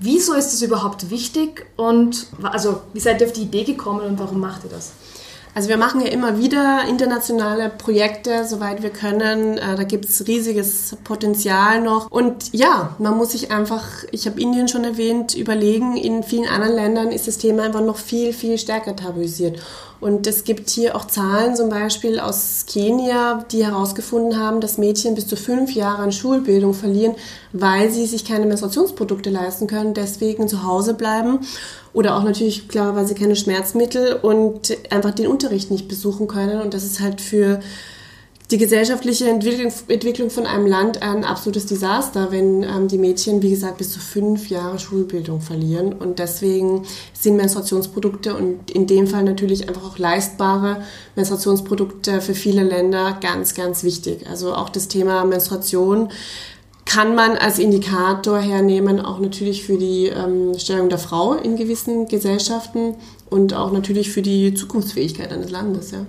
Wieso 0.00 0.34
ist 0.34 0.52
das 0.52 0.62
überhaupt 0.62 1.10
wichtig 1.10 1.66
und 1.76 2.28
also 2.42 2.82
wie 2.92 3.00
seid 3.00 3.20
ihr 3.20 3.26
auf 3.26 3.32
die 3.32 3.42
Idee 3.42 3.64
gekommen 3.64 4.00
und 4.00 4.18
warum 4.20 4.38
macht 4.38 4.62
ihr 4.64 4.70
das? 4.70 4.92
Also 5.58 5.70
wir 5.70 5.76
machen 5.76 6.00
ja 6.00 6.06
immer 6.06 6.38
wieder 6.38 6.82
internationale 6.88 7.68
Projekte, 7.68 8.44
soweit 8.44 8.80
wir 8.80 8.90
können. 8.90 9.58
Äh, 9.58 9.74
da 9.74 9.82
gibt 9.82 10.04
es 10.04 10.28
riesiges 10.28 10.96
Potenzial 11.02 11.80
noch. 11.80 12.08
Und 12.12 12.54
ja, 12.54 12.94
man 13.00 13.16
muss 13.16 13.32
sich 13.32 13.50
einfach, 13.50 13.84
ich 14.12 14.26
habe 14.26 14.40
Indien 14.40 14.68
schon 14.68 14.84
erwähnt, 14.84 15.34
überlegen, 15.34 15.96
in 15.96 16.22
vielen 16.22 16.46
anderen 16.46 16.76
Ländern 16.76 17.08
ist 17.08 17.26
das 17.26 17.38
Thema 17.38 17.64
einfach 17.64 17.80
noch 17.80 17.96
viel, 17.96 18.32
viel 18.32 18.56
stärker 18.56 18.94
tabuisiert. 18.94 19.58
Und 20.00 20.28
es 20.28 20.44
gibt 20.44 20.70
hier 20.70 20.94
auch 20.94 21.06
Zahlen, 21.06 21.56
zum 21.56 21.70
Beispiel 21.70 22.20
aus 22.20 22.66
Kenia, 22.68 23.44
die 23.50 23.66
herausgefunden 23.66 24.38
haben, 24.38 24.60
dass 24.60 24.78
Mädchen 24.78 25.16
bis 25.16 25.26
zu 25.26 25.34
fünf 25.34 25.72
Jahre 25.72 26.02
an 26.02 26.12
Schulbildung 26.12 26.72
verlieren, 26.72 27.16
weil 27.52 27.90
sie 27.90 28.06
sich 28.06 28.24
keine 28.24 28.46
Menstruationsprodukte 28.46 29.30
leisten 29.30 29.66
können, 29.66 29.94
deswegen 29.94 30.46
zu 30.46 30.62
Hause 30.62 30.94
bleiben. 30.94 31.40
Oder 31.98 32.16
auch 32.16 32.22
natürlich, 32.22 32.68
klar, 32.68 32.94
weil 32.94 33.08
sie 33.08 33.16
keine 33.16 33.34
Schmerzmittel 33.34 34.20
und 34.22 34.72
einfach 34.88 35.10
den 35.10 35.26
Unterricht 35.26 35.72
nicht 35.72 35.88
besuchen 35.88 36.28
können. 36.28 36.60
Und 36.60 36.72
das 36.72 36.84
ist 36.84 37.00
halt 37.00 37.20
für 37.20 37.58
die 38.52 38.56
gesellschaftliche 38.56 39.28
Entwicklung, 39.28 39.72
Entwicklung 39.88 40.30
von 40.30 40.46
einem 40.46 40.68
Land 40.68 41.02
ein 41.02 41.24
absolutes 41.24 41.66
Desaster, 41.66 42.30
wenn 42.30 42.62
ähm, 42.62 42.86
die 42.86 42.98
Mädchen, 42.98 43.42
wie 43.42 43.50
gesagt, 43.50 43.78
bis 43.78 43.90
zu 43.90 43.98
fünf 43.98 44.48
Jahre 44.48 44.78
Schulbildung 44.78 45.40
verlieren. 45.40 45.92
Und 45.92 46.20
deswegen 46.20 46.84
sind 47.14 47.34
Menstruationsprodukte 47.34 48.36
und 48.36 48.70
in 48.70 48.86
dem 48.86 49.08
Fall 49.08 49.24
natürlich 49.24 49.66
einfach 49.66 49.82
auch 49.82 49.98
leistbare 49.98 50.84
Menstruationsprodukte 51.16 52.20
für 52.20 52.34
viele 52.34 52.62
Länder 52.62 53.18
ganz, 53.20 53.56
ganz 53.56 53.82
wichtig. 53.82 54.24
Also 54.30 54.54
auch 54.54 54.68
das 54.68 54.86
Thema 54.86 55.24
Menstruation 55.24 56.10
kann 56.88 57.14
man 57.14 57.36
als 57.36 57.58
Indikator 57.58 58.38
hernehmen, 58.38 59.00
auch 59.00 59.20
natürlich 59.20 59.62
für 59.62 59.76
die 59.76 60.06
ähm, 60.06 60.58
Stellung 60.58 60.88
der 60.88 60.98
Frau 60.98 61.34
in 61.34 61.56
gewissen 61.56 62.08
Gesellschaften 62.08 62.94
und 63.30 63.54
auch 63.54 63.72
natürlich 63.72 64.10
für 64.10 64.22
die 64.22 64.54
Zukunftsfähigkeit 64.54 65.32
eines 65.32 65.50
Landes. 65.50 65.90
Ja 65.90 66.06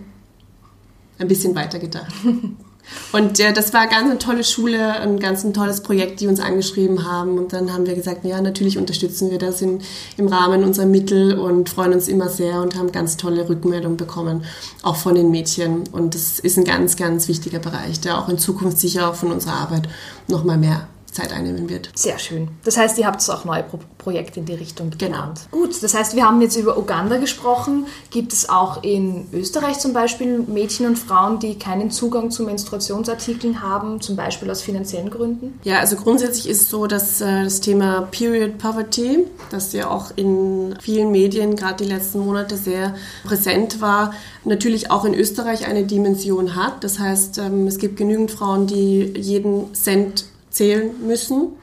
ein 1.20 1.28
bisschen 1.28 1.54
weiter 1.54 1.80
gedacht. 1.80 2.14
Und 3.12 3.40
äh, 3.40 3.54
das 3.54 3.74
war 3.74 3.88
ganz 3.88 4.10
eine 4.10 4.20
tolle 4.20 4.44
Schule, 4.44 4.94
ein 5.00 5.20
ganz 5.20 5.44
ein 5.44 5.54
tolles 5.54 5.82
Projekt, 5.82 6.20
die 6.20 6.28
uns 6.28 6.40
angeschrieben 6.40 7.06
haben. 7.06 7.38
Und 7.38 7.54
dann 7.54 7.74
haben 7.74 7.86
wir 7.86 7.96
gesagt, 7.96 8.24
ja, 8.26 8.42
natürlich 8.42 8.78
unterstützen 8.78 9.32
wir 9.32 9.40
das 9.40 9.62
in, 9.62 9.82
im 10.18 10.28
Rahmen 10.28 10.64
unserer 10.64 10.86
Mittel 10.86 11.38
und 11.38 11.70
freuen 11.70 11.94
uns 11.94 12.08
immer 12.08 12.30
sehr 12.30 12.62
und 12.62 12.76
haben 12.76 12.92
ganz 12.92 13.18
tolle 13.18 13.50
Rückmeldungen 13.50 13.98
bekommen, 13.98 14.44
auch 14.84 14.96
von 14.96 15.16
den 15.16 15.32
Mädchen. 15.32 15.84
Und 15.92 16.16
das 16.16 16.40
ist 16.40 16.58
ein 16.58 16.66
ganz, 16.66 16.96
ganz 16.96 17.28
wichtiger 17.28 17.60
Bereich, 17.60 18.00
der 18.00 18.18
auch 18.18 18.30
in 18.30 18.38
Zukunft 18.38 18.80
sicher 18.80 19.10
auch 19.10 19.16
von 19.16 19.32
unserer 19.32 19.54
Arbeit 19.54 19.90
nochmal 20.28 20.58
mehr 20.58 20.88
Zeit 21.12 21.34
einnehmen 21.34 21.70
wird. 21.70 21.89
Sehr 21.95 22.20
schön. 22.20 22.49
Das 22.64 22.78
heißt, 22.78 22.97
ihr 22.97 23.05
habt 23.05 23.28
auch 23.30 23.45
neue 23.45 23.64
Pro 23.64 23.80
Projekte 23.97 24.39
in 24.39 24.45
die 24.45 24.53
Richtung 24.53 24.91
geplant. 24.91 25.41
Genau. 25.51 25.64
Gut, 25.64 25.84
das 25.84 25.93
heißt, 25.93 26.16
wir 26.16 26.26
haben 26.26 26.41
jetzt 26.41 26.55
über 26.55 26.78
Uganda 26.78 27.18
gesprochen. 27.18 27.86
Gibt 28.12 28.32
es 28.32 28.47
auch 28.47 28.82
in 28.82 29.28
Österreich 29.34 29.78
zum 29.80 29.91
Beispiel 29.91 30.39
Mädchen 30.39 30.86
und 30.86 30.97
Frauen, 30.97 31.39
die 31.39 31.60
keinen 31.60 31.91
Zugang 31.91 32.32
zu 32.32 32.43
Menstruationsartikeln 32.43 33.62
haben, 33.62 33.99
zum 33.99 34.16
Beispiel 34.16 34.49
aus 34.49 34.62
finanziellen 34.62 35.10
Gründen? 35.10 35.60
Ja, 35.64 35.80
also 35.80 35.97
grundsätzlich 35.97 36.47
ist 36.47 36.62
es 36.62 36.70
so, 36.70 36.88
dass 36.88 37.20
äh, 37.20 37.43
das 37.43 37.60
Thema 37.60 38.07
Period 38.10 38.57
Poverty, 38.57 39.26
das 39.51 39.74
ja 39.74 39.89
auch 39.89 40.12
in 40.16 40.76
vielen 40.82 41.12
Medien 41.12 41.57
gerade 41.57 41.84
die 41.84 41.89
letzten 41.89 42.20
Monate 42.20 42.55
sehr 42.55 42.95
präsent 43.26 43.82
war, 43.82 44.14
natürlich 44.45 44.91
auch 44.91 45.03
in 45.03 45.14
Österreich 45.14 45.68
eine 45.68 45.84
Dimension 45.84 46.55
hat. 46.55 46.84
Das 46.86 46.99
heißt, 46.99 47.38
ähm, 47.39 47.68
es 47.68 47.80
gibt 47.80 47.97
genügend 47.97 48.32
Frauen, 48.32 48.66
die 48.66 49.14
jeden 49.18 49.74
Cent 49.74 50.26
zählen 50.60 50.91
müssen, 51.07 51.53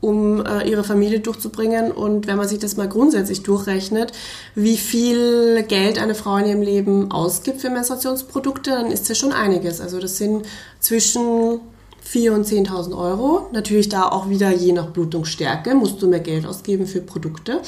um 0.00 0.44
äh, 0.44 0.68
ihre 0.68 0.84
Familie 0.84 1.20
durchzubringen. 1.20 1.92
Und 1.92 2.26
wenn 2.26 2.38
man 2.38 2.48
sich 2.48 2.58
das 2.58 2.78
mal 2.78 2.88
grundsätzlich 2.88 3.42
durchrechnet, 3.42 4.12
wie 4.54 4.78
viel 4.78 5.62
Geld 5.68 6.00
eine 6.00 6.14
Frau 6.14 6.38
in 6.38 6.46
ihrem 6.46 6.62
Leben 6.62 7.12
ausgibt 7.12 7.60
für 7.60 7.68
Menstruationsprodukte, 7.68 8.70
dann 8.70 8.90
ist 8.90 9.10
das 9.10 9.18
schon 9.18 9.32
einiges. 9.32 9.82
Also 9.82 10.00
das 10.00 10.16
sind 10.16 10.46
zwischen 10.80 11.60
4.000 12.10 12.30
und 12.30 12.46
10.000 12.46 12.98
Euro. 12.98 13.48
Natürlich 13.52 13.90
da 13.90 14.08
auch 14.08 14.30
wieder 14.30 14.50
je 14.50 14.72
nach 14.72 14.86
Blutungsstärke 14.86 15.74
musst 15.74 16.00
du 16.00 16.08
mehr 16.08 16.20
Geld 16.20 16.46
ausgeben 16.46 16.86
für 16.86 17.02
Produkte. 17.02 17.60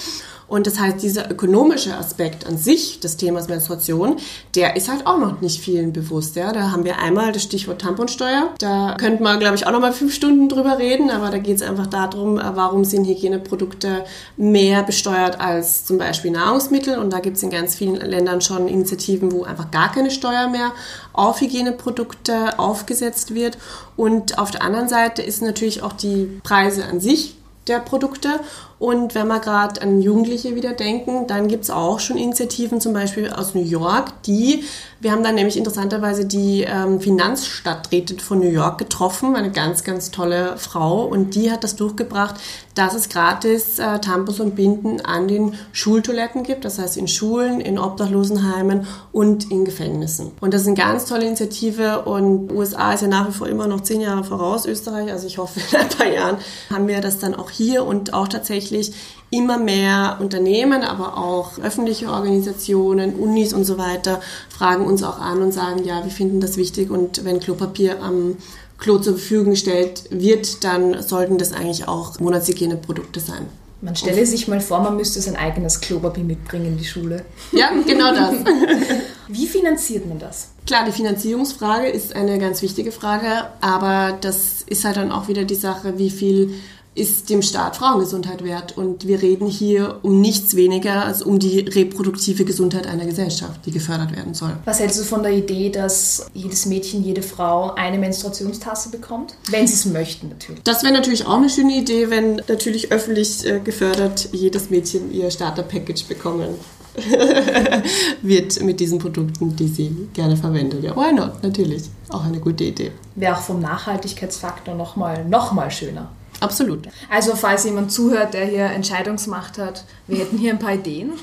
Und 0.46 0.66
das 0.66 0.78
heißt, 0.78 1.02
dieser 1.02 1.30
ökonomische 1.30 1.96
Aspekt 1.96 2.46
an 2.46 2.56
sich 2.56 3.00
des 3.00 3.16
Themas 3.16 3.48
Menstruation, 3.48 4.16
der 4.54 4.76
ist 4.76 4.88
halt 4.88 5.06
auch 5.06 5.18
noch 5.18 5.40
nicht 5.40 5.60
vielen 5.60 5.92
bewusst. 5.92 6.36
Ja? 6.36 6.52
Da 6.52 6.70
haben 6.70 6.84
wir 6.84 6.98
einmal 6.98 7.32
das 7.32 7.42
Stichwort 7.42 7.80
Tamponsteuer. 7.80 8.50
Da 8.58 8.96
könnte 8.98 9.22
man, 9.22 9.38
glaube 9.40 9.56
ich, 9.56 9.66
auch 9.66 9.72
noch 9.72 9.80
mal 9.80 9.92
fünf 9.92 10.14
Stunden 10.14 10.48
drüber 10.48 10.78
reden, 10.78 11.10
aber 11.10 11.30
da 11.30 11.38
geht 11.38 11.56
es 11.56 11.62
einfach 11.62 11.86
darum, 11.86 12.38
äh, 12.38 12.42
warum 12.54 12.84
sind 12.84 13.06
Hygieneprodukte 13.06 14.04
mehr 14.36 14.82
besteuert 14.82 15.40
als 15.40 15.84
zum 15.84 15.98
Beispiel 15.98 16.30
Nahrungsmittel. 16.30 16.98
Und 16.98 17.12
da 17.12 17.20
gibt 17.20 17.36
es 17.36 17.42
in 17.42 17.50
ganz 17.50 17.74
vielen 17.74 17.96
Ländern 17.96 18.40
schon 18.40 18.68
Initiativen, 18.68 19.32
wo 19.32 19.44
einfach 19.44 19.70
gar 19.70 19.92
keine 19.92 20.10
Steuer 20.10 20.48
mehr 20.48 20.72
auf 21.12 21.40
Hygieneprodukte 21.40 22.58
aufgesetzt 22.58 23.34
wird. 23.34 23.56
Und 23.96 24.38
auf 24.38 24.50
der 24.50 24.62
anderen 24.62 24.88
Seite 24.88 25.22
ist 25.22 25.42
natürlich 25.42 25.82
auch 25.82 25.92
die 25.92 26.40
Preise 26.42 26.84
an 26.84 27.00
sich 27.00 27.36
der 27.66 27.78
Produkte. 27.78 28.40
Und 28.84 29.14
wenn 29.14 29.28
wir 29.28 29.40
gerade 29.40 29.80
an 29.80 30.02
Jugendliche 30.02 30.56
wieder 30.56 30.74
denken, 30.74 31.26
dann 31.26 31.48
gibt 31.48 31.64
es 31.64 31.70
auch 31.70 32.00
schon 32.00 32.18
Initiativen, 32.18 32.82
zum 32.82 32.92
Beispiel 32.92 33.30
aus 33.30 33.54
New 33.54 33.64
York, 33.64 34.22
die, 34.24 34.64
wir 35.04 35.12
haben 35.12 35.22
dann 35.22 35.34
nämlich 35.34 35.58
interessanterweise 35.58 36.24
die 36.24 36.62
ähm, 36.62 36.98
Finanzstadträtin 36.98 38.20
von 38.20 38.38
New 38.38 38.48
York 38.48 38.78
getroffen, 38.78 39.36
eine 39.36 39.52
ganz, 39.52 39.84
ganz 39.84 40.10
tolle 40.10 40.56
Frau, 40.56 41.04
und 41.04 41.34
die 41.34 41.52
hat 41.52 41.62
das 41.62 41.76
durchgebracht, 41.76 42.36
dass 42.74 42.94
es 42.94 43.10
gratis 43.10 43.78
äh, 43.78 43.98
Tampons 43.98 44.40
und 44.40 44.56
Binden 44.56 45.02
an 45.02 45.28
den 45.28 45.56
Schultoiletten 45.72 46.42
gibt, 46.42 46.64
das 46.64 46.78
heißt 46.78 46.96
in 46.96 47.06
Schulen, 47.06 47.60
in 47.60 47.78
Obdachlosenheimen 47.78 48.86
und 49.12 49.50
in 49.50 49.66
Gefängnissen. 49.66 50.32
Und 50.40 50.54
das 50.54 50.62
ist 50.62 50.68
eine 50.68 50.76
ganz 50.76 51.04
tolle 51.04 51.26
Initiative. 51.26 52.06
Und 52.06 52.50
USA 52.50 52.94
ist 52.94 53.02
ja 53.02 53.08
nach 53.08 53.28
wie 53.28 53.32
vor 53.32 53.46
immer 53.46 53.68
noch 53.68 53.82
zehn 53.82 54.00
Jahre 54.00 54.24
voraus, 54.24 54.64
Österreich, 54.64 55.12
also 55.12 55.26
ich 55.26 55.36
hoffe, 55.36 55.60
in 55.70 55.80
ein 55.80 55.88
paar 55.90 56.08
Jahren 56.08 56.38
haben 56.70 56.88
wir 56.88 57.02
das 57.02 57.18
dann 57.18 57.34
auch 57.34 57.50
hier 57.50 57.84
und 57.84 58.14
auch 58.14 58.28
tatsächlich 58.28 58.94
immer 59.30 59.58
mehr 59.58 60.18
Unternehmen, 60.20 60.82
aber 60.82 61.18
auch 61.18 61.58
öffentliche 61.58 62.08
Organisationen, 62.08 63.14
Unis 63.14 63.52
und 63.52 63.64
so 63.64 63.78
weiter 63.78 64.20
fragen 64.48 64.86
uns 64.86 65.02
auch 65.02 65.18
an 65.18 65.42
und 65.42 65.52
sagen, 65.52 65.84
ja, 65.84 66.04
wir 66.04 66.12
finden 66.12 66.40
das 66.40 66.56
wichtig 66.56 66.90
und 66.90 67.24
wenn 67.24 67.40
Klopapier 67.40 68.02
am 68.02 68.36
Klo 68.78 68.98
zur 68.98 69.14
Verfügung 69.14 69.50
gestellt 69.50 70.04
wird, 70.10 70.64
dann 70.64 71.02
sollten 71.02 71.38
das 71.38 71.52
eigentlich 71.52 71.88
auch 71.88 72.18
Monatshygieneprodukte 72.20 73.20
sein. 73.20 73.46
Man 73.84 73.96
stelle 73.96 74.24
sich 74.24 74.48
mal 74.48 74.60
vor, 74.60 74.80
man 74.80 74.96
müsste 74.96 75.20
sein 75.20 75.36
eigenes 75.36 75.78
Klopapier 75.80 76.24
mitbringen 76.24 76.66
in 76.66 76.78
die 76.78 76.86
Schule. 76.86 77.24
Ja, 77.52 77.70
genau 77.86 78.14
das. 78.14 78.34
Wie 79.28 79.46
finanziert 79.46 80.06
man 80.06 80.18
das? 80.18 80.48
Klar, 80.66 80.86
die 80.86 80.92
Finanzierungsfrage 80.92 81.88
ist 81.88 82.16
eine 82.16 82.38
ganz 82.38 82.62
wichtige 82.62 82.92
Frage, 82.92 83.46
aber 83.60 84.16
das 84.18 84.62
ist 84.66 84.86
halt 84.86 84.96
dann 84.96 85.12
auch 85.12 85.28
wieder 85.28 85.44
die 85.44 85.54
Sache, 85.54 85.98
wie 85.98 86.08
viel 86.08 86.54
ist 86.94 87.28
dem 87.30 87.42
Staat 87.42 87.76
Frauengesundheit 87.76 88.44
wert. 88.44 88.76
Und 88.76 89.06
wir 89.06 89.20
reden 89.22 89.46
hier 89.46 89.98
um 90.02 90.20
nichts 90.20 90.54
weniger 90.56 91.04
als 91.04 91.22
um 91.22 91.38
die 91.38 91.60
reproduktive 91.60 92.44
Gesundheit 92.44 92.86
einer 92.86 93.04
Gesellschaft, 93.04 93.60
die 93.66 93.72
gefördert 93.72 94.14
werden 94.14 94.34
soll. 94.34 94.56
Was 94.64 94.80
hältst 94.80 95.00
du 95.00 95.04
von 95.04 95.22
der 95.22 95.32
Idee, 95.32 95.70
dass 95.70 96.26
jedes 96.34 96.66
Mädchen, 96.66 97.02
jede 97.02 97.22
Frau 97.22 97.74
eine 97.74 97.98
Menstruationstasse 97.98 98.90
bekommt? 98.90 99.34
Wenn 99.50 99.66
sie 99.66 99.74
es 99.74 99.86
möchten, 99.86 100.28
natürlich. 100.28 100.62
Das 100.62 100.82
wäre 100.82 100.92
natürlich 100.92 101.26
auch 101.26 101.38
eine 101.38 101.50
schöne 101.50 101.76
Idee, 101.76 102.10
wenn 102.10 102.36
natürlich 102.48 102.92
öffentlich 102.92 103.44
äh, 103.44 103.60
gefördert 103.60 104.28
jedes 104.32 104.70
Mädchen 104.70 105.12
ihr 105.12 105.30
Starter-Package 105.30 106.04
bekommen 106.04 106.54
wird 108.22 108.62
mit 108.62 108.78
diesen 108.78 108.98
Produkten, 108.98 109.56
die 109.56 109.66
sie 109.66 110.08
gerne 110.12 110.36
verwendet. 110.36 110.84
Ja, 110.84 110.94
why 110.94 111.12
not? 111.12 111.42
Natürlich. 111.42 111.84
Auch 112.10 112.24
eine 112.24 112.38
gute 112.38 112.64
Idee. 112.64 112.92
Wäre 113.16 113.36
auch 113.36 113.40
vom 113.40 113.60
Nachhaltigkeitsfaktor 113.60 114.74
nochmal 114.74 115.24
noch 115.24 115.52
mal 115.52 115.70
schöner. 115.70 116.10
Absolut. 116.40 116.88
Also 117.10 117.36
falls 117.36 117.64
jemand 117.64 117.92
zuhört, 117.92 118.34
der 118.34 118.44
hier 118.44 118.66
Entscheidungsmacht 118.66 119.58
hat, 119.58 119.84
wir 120.06 120.18
hätten 120.18 120.38
hier 120.38 120.52
ein 120.52 120.58
paar 120.58 120.74
Ideen. 120.74 121.12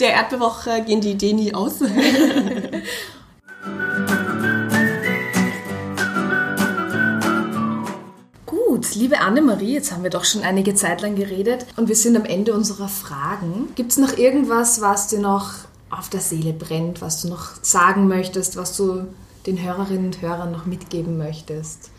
Der 0.00 0.12
Erdbewoche 0.12 0.82
gehen 0.84 1.00
die 1.00 1.12
Ideen 1.12 1.36
nie 1.36 1.54
aus. 1.54 1.78
Gut, 8.44 8.94
liebe 8.94 9.20
Annemarie, 9.20 9.72
jetzt 9.72 9.90
haben 9.92 10.02
wir 10.02 10.10
doch 10.10 10.26
schon 10.26 10.42
einige 10.42 10.74
Zeit 10.74 11.00
lang 11.00 11.16
geredet 11.16 11.64
und 11.76 11.88
wir 11.88 11.96
sind 11.96 12.14
am 12.14 12.26
Ende 12.26 12.52
unserer 12.52 12.88
Fragen. 12.88 13.68
Gibt 13.74 13.92
es 13.92 13.98
noch 13.98 14.18
irgendwas, 14.18 14.82
was 14.82 15.08
dir 15.08 15.20
noch 15.20 15.54
auf 15.88 16.10
der 16.10 16.20
Seele 16.20 16.52
brennt, 16.52 17.00
was 17.00 17.22
du 17.22 17.28
noch 17.28 17.52
sagen 17.62 18.06
möchtest, 18.06 18.56
was 18.56 18.76
du 18.76 19.06
den 19.46 19.62
Hörerinnen 19.62 20.06
und 20.06 20.20
Hörern 20.20 20.52
noch 20.52 20.66
mitgeben 20.66 21.16
möchtest? 21.16 21.90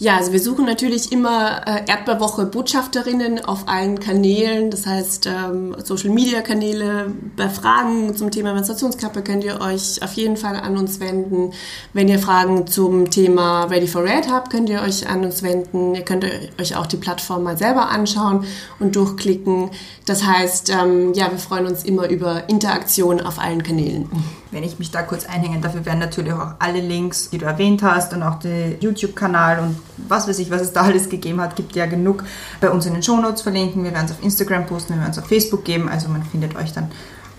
Ja, 0.00 0.16
also 0.16 0.30
wir 0.30 0.38
suchen 0.38 0.64
natürlich 0.64 1.10
immer 1.10 1.66
äh, 1.66 1.82
Erdbeerwoche 1.88 2.46
Botschafterinnen 2.46 3.44
auf 3.44 3.66
allen 3.66 3.98
Kanälen, 3.98 4.70
das 4.70 4.86
heißt 4.86 5.26
ähm, 5.26 5.74
Social 5.82 6.10
Media 6.10 6.40
Kanäle. 6.40 7.12
Bei 7.36 7.48
Fragen 7.48 8.14
zum 8.14 8.30
Thema 8.30 8.54
Menstruationskappe 8.54 9.22
könnt 9.22 9.42
ihr 9.42 9.60
euch 9.60 10.00
auf 10.00 10.12
jeden 10.12 10.36
Fall 10.36 10.54
an 10.54 10.76
uns 10.76 11.00
wenden. 11.00 11.52
Wenn 11.94 12.06
ihr 12.06 12.20
Fragen 12.20 12.68
zum 12.68 13.10
Thema 13.10 13.64
Ready 13.64 13.88
for 13.88 14.04
Red 14.04 14.30
habt, 14.30 14.50
könnt 14.52 14.68
ihr 14.68 14.82
euch 14.82 15.08
an 15.08 15.24
uns 15.24 15.42
wenden. 15.42 15.96
Ihr 15.96 16.02
könnt 16.02 16.24
euch 16.60 16.76
auch 16.76 16.86
die 16.86 16.96
Plattform 16.96 17.42
mal 17.42 17.58
selber 17.58 17.88
anschauen 17.88 18.44
und 18.78 18.94
durchklicken. 18.94 19.70
Das 20.06 20.22
heißt, 20.22 20.70
ähm, 20.70 21.12
ja, 21.14 21.28
wir 21.28 21.38
freuen 21.38 21.66
uns 21.66 21.82
immer 21.82 22.08
über 22.08 22.48
Interaktion 22.48 23.20
auf 23.20 23.40
allen 23.40 23.64
Kanälen. 23.64 24.08
Wenn 24.50 24.62
ich 24.62 24.78
mich 24.78 24.90
da 24.90 25.02
kurz 25.02 25.26
einhängen 25.26 25.60
darf, 25.60 25.74
wir 25.74 25.84
werden 25.84 25.98
natürlich 25.98 26.32
auch 26.32 26.52
alle 26.58 26.80
Links, 26.80 27.30
die 27.30 27.38
du 27.38 27.44
erwähnt 27.44 27.82
hast 27.82 28.14
und 28.14 28.22
auch 28.22 28.38
den 28.38 28.80
YouTube-Kanal 28.80 29.60
und 29.60 29.78
was 30.08 30.26
weiß 30.26 30.38
ich, 30.38 30.50
was 30.50 30.62
es 30.62 30.72
da 30.72 30.82
alles 30.82 31.08
gegeben 31.08 31.40
hat, 31.40 31.56
gibt 31.56 31.76
ja 31.76 31.86
genug 31.86 32.24
bei 32.60 32.70
uns 32.70 32.86
in 32.86 32.94
den 32.94 33.02
Shownotes 33.02 33.42
verlinken. 33.42 33.84
Wir 33.84 33.92
werden 33.92 34.06
es 34.06 34.12
auf 34.12 34.22
Instagram 34.22 34.66
posten, 34.66 34.94
wir 34.94 35.00
werden 35.00 35.12
es 35.12 35.18
auf 35.18 35.26
Facebook 35.26 35.64
geben, 35.64 35.88
also 35.88 36.08
man 36.08 36.22
findet 36.22 36.56
euch 36.56 36.72
dann 36.72 36.90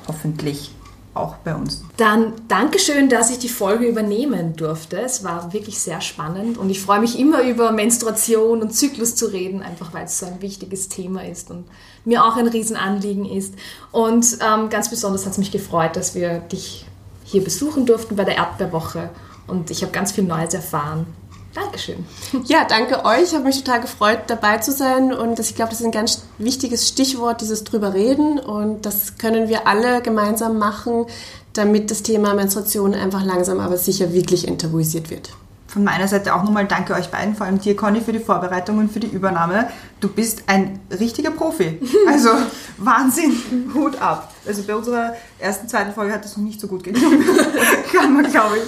hoffentlich 0.07 0.71
auch 1.13 1.35
bei 1.37 1.55
uns. 1.55 1.83
Dann 1.97 2.33
Dankeschön, 2.47 3.09
dass 3.09 3.31
ich 3.31 3.39
die 3.39 3.49
Folge 3.49 3.85
übernehmen 3.85 4.55
durfte. 4.55 4.99
Es 4.99 5.23
war 5.23 5.51
wirklich 5.53 5.79
sehr 5.79 6.01
spannend 6.01 6.57
und 6.57 6.69
ich 6.69 6.81
freue 6.81 6.99
mich 6.99 7.19
immer 7.19 7.41
über 7.41 7.71
Menstruation 7.71 8.61
und 8.61 8.73
Zyklus 8.73 9.15
zu 9.15 9.25
reden, 9.27 9.61
einfach 9.61 9.93
weil 9.93 10.05
es 10.05 10.19
so 10.19 10.25
ein 10.27 10.41
wichtiges 10.41 10.87
Thema 10.87 11.25
ist 11.25 11.49
und 11.49 11.65
mir 12.05 12.23
auch 12.23 12.37
ein 12.37 12.47
Riesenanliegen 12.47 13.25
ist. 13.25 13.55
Und 13.91 14.37
ähm, 14.41 14.69
ganz 14.69 14.89
besonders 14.89 15.25
hat 15.25 15.33
es 15.33 15.37
mich 15.37 15.51
gefreut, 15.51 15.95
dass 15.95 16.15
wir 16.15 16.39
dich 16.39 16.85
hier 17.29 17.43
besuchen 17.43 17.85
durften 17.85 18.15
bei 18.15 18.23
der 18.23 18.37
Erdbeerwoche 18.37 19.09
und 19.47 19.69
ich 19.71 19.81
habe 19.81 19.91
ganz 19.91 20.11
viel 20.11 20.23
Neues 20.23 20.53
erfahren. 20.53 21.05
Dankeschön. 21.53 22.05
Ja, 22.45 22.63
danke 22.63 23.03
euch. 23.05 23.23
Ich 23.23 23.33
habe 23.33 23.45
mich 23.45 23.57
total 23.57 23.81
gefreut, 23.81 24.19
dabei 24.27 24.59
zu 24.59 24.71
sein. 24.71 25.11
Und 25.11 25.39
das, 25.39 25.49
ich 25.49 25.55
glaube, 25.55 25.71
das 25.71 25.79
ist 25.79 25.85
ein 25.85 25.91
ganz 25.91 26.23
wichtiges 26.37 26.87
Stichwort, 26.87 27.41
dieses 27.41 27.63
drüber 27.63 27.93
reden. 27.93 28.39
Und 28.39 28.85
das 28.85 29.17
können 29.17 29.49
wir 29.49 29.67
alle 29.67 30.01
gemeinsam 30.01 30.59
machen, 30.59 31.05
damit 31.53 31.89
das 31.89 32.03
Thema 32.03 32.35
Menstruation 32.35 32.93
einfach 32.93 33.23
langsam 33.23 33.59
aber 33.59 33.77
sicher 33.77 34.13
wirklich 34.13 34.47
enttabuisiert 34.47 35.09
wird. 35.09 35.31
Von 35.69 35.83
meiner 35.83 36.07
Seite 36.07 36.33
auch 36.33 36.43
nochmal 36.43 36.65
danke 36.65 36.95
euch 36.95 37.09
beiden, 37.09 37.35
vor 37.35 37.45
allem 37.45 37.59
dir, 37.59 37.75
Conny, 37.75 38.01
für 38.01 38.11
die 38.11 38.19
Vorbereitung 38.19 38.79
und 38.79 38.91
für 38.91 38.99
die 38.99 39.07
Übernahme. 39.07 39.69
Du 39.99 40.07
bist 40.09 40.43
ein 40.47 40.79
richtiger 40.99 41.29
Profi. 41.29 41.79
Also 42.07 42.29
Wahnsinn, 42.77 43.35
Hut 43.75 44.01
ab. 44.01 44.33
Also 44.47 44.63
bei 44.63 44.75
unserer 44.75 45.13
ersten, 45.37 45.67
zweiten 45.67 45.93
Folge 45.93 46.13
hat 46.13 46.23
das 46.23 46.37
noch 46.37 46.43
nicht 46.43 46.59
so 46.59 46.67
gut 46.67 46.83
geklappt. 46.83 47.13
Kann 47.93 48.13
man, 48.13 48.31
glaube 48.31 48.57
ich, 48.57 48.63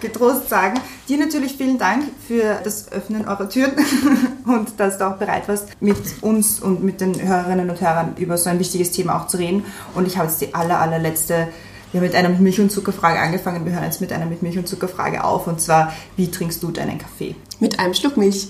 getrost 0.00 0.48
sagen. 0.48 0.80
Dir 1.08 1.18
natürlich 1.18 1.56
vielen 1.56 1.78
Dank 1.78 2.04
für 2.26 2.58
das 2.64 2.90
Öffnen 2.90 3.28
eurer 3.28 3.48
Türen 3.48 3.72
und 4.46 4.80
dass 4.80 4.98
du 4.98 5.06
auch 5.06 5.18
bereit 5.18 5.46
warst, 5.46 5.68
mit 5.80 6.22
uns 6.22 6.58
und 6.58 6.82
mit 6.82 7.00
den 7.00 7.20
Hörerinnen 7.22 7.70
und 7.70 7.80
Hörern 7.80 8.14
über 8.16 8.36
so 8.36 8.50
ein 8.50 8.58
wichtiges 8.58 8.90
Thema 8.90 9.20
auch 9.20 9.28
zu 9.28 9.36
reden. 9.36 9.64
Und 9.94 10.08
ich 10.08 10.18
habe 10.18 10.28
jetzt 10.28 10.40
die 10.40 10.52
aller, 10.52 10.80
allerletzte 10.80 11.48
wir 11.92 12.00
haben 12.00 12.06
mit 12.06 12.14
einer 12.14 12.28
Milch 12.28 12.60
und 12.60 12.70
Zuckerfrage 12.70 13.18
angefangen. 13.18 13.64
Wir 13.64 13.72
hören 13.72 13.84
jetzt 13.84 14.00
mit 14.00 14.12
einer 14.12 14.26
mit 14.26 14.42
Milch 14.42 14.58
und 14.58 14.68
Zuckerfrage 14.68 15.24
auf. 15.24 15.46
Und 15.46 15.60
zwar, 15.60 15.92
wie 16.16 16.30
trinkst 16.30 16.62
du 16.62 16.70
deinen 16.70 16.98
Kaffee? 16.98 17.34
Mit 17.58 17.80
einem 17.80 17.94
Schluck 17.94 18.16
Milch. 18.16 18.48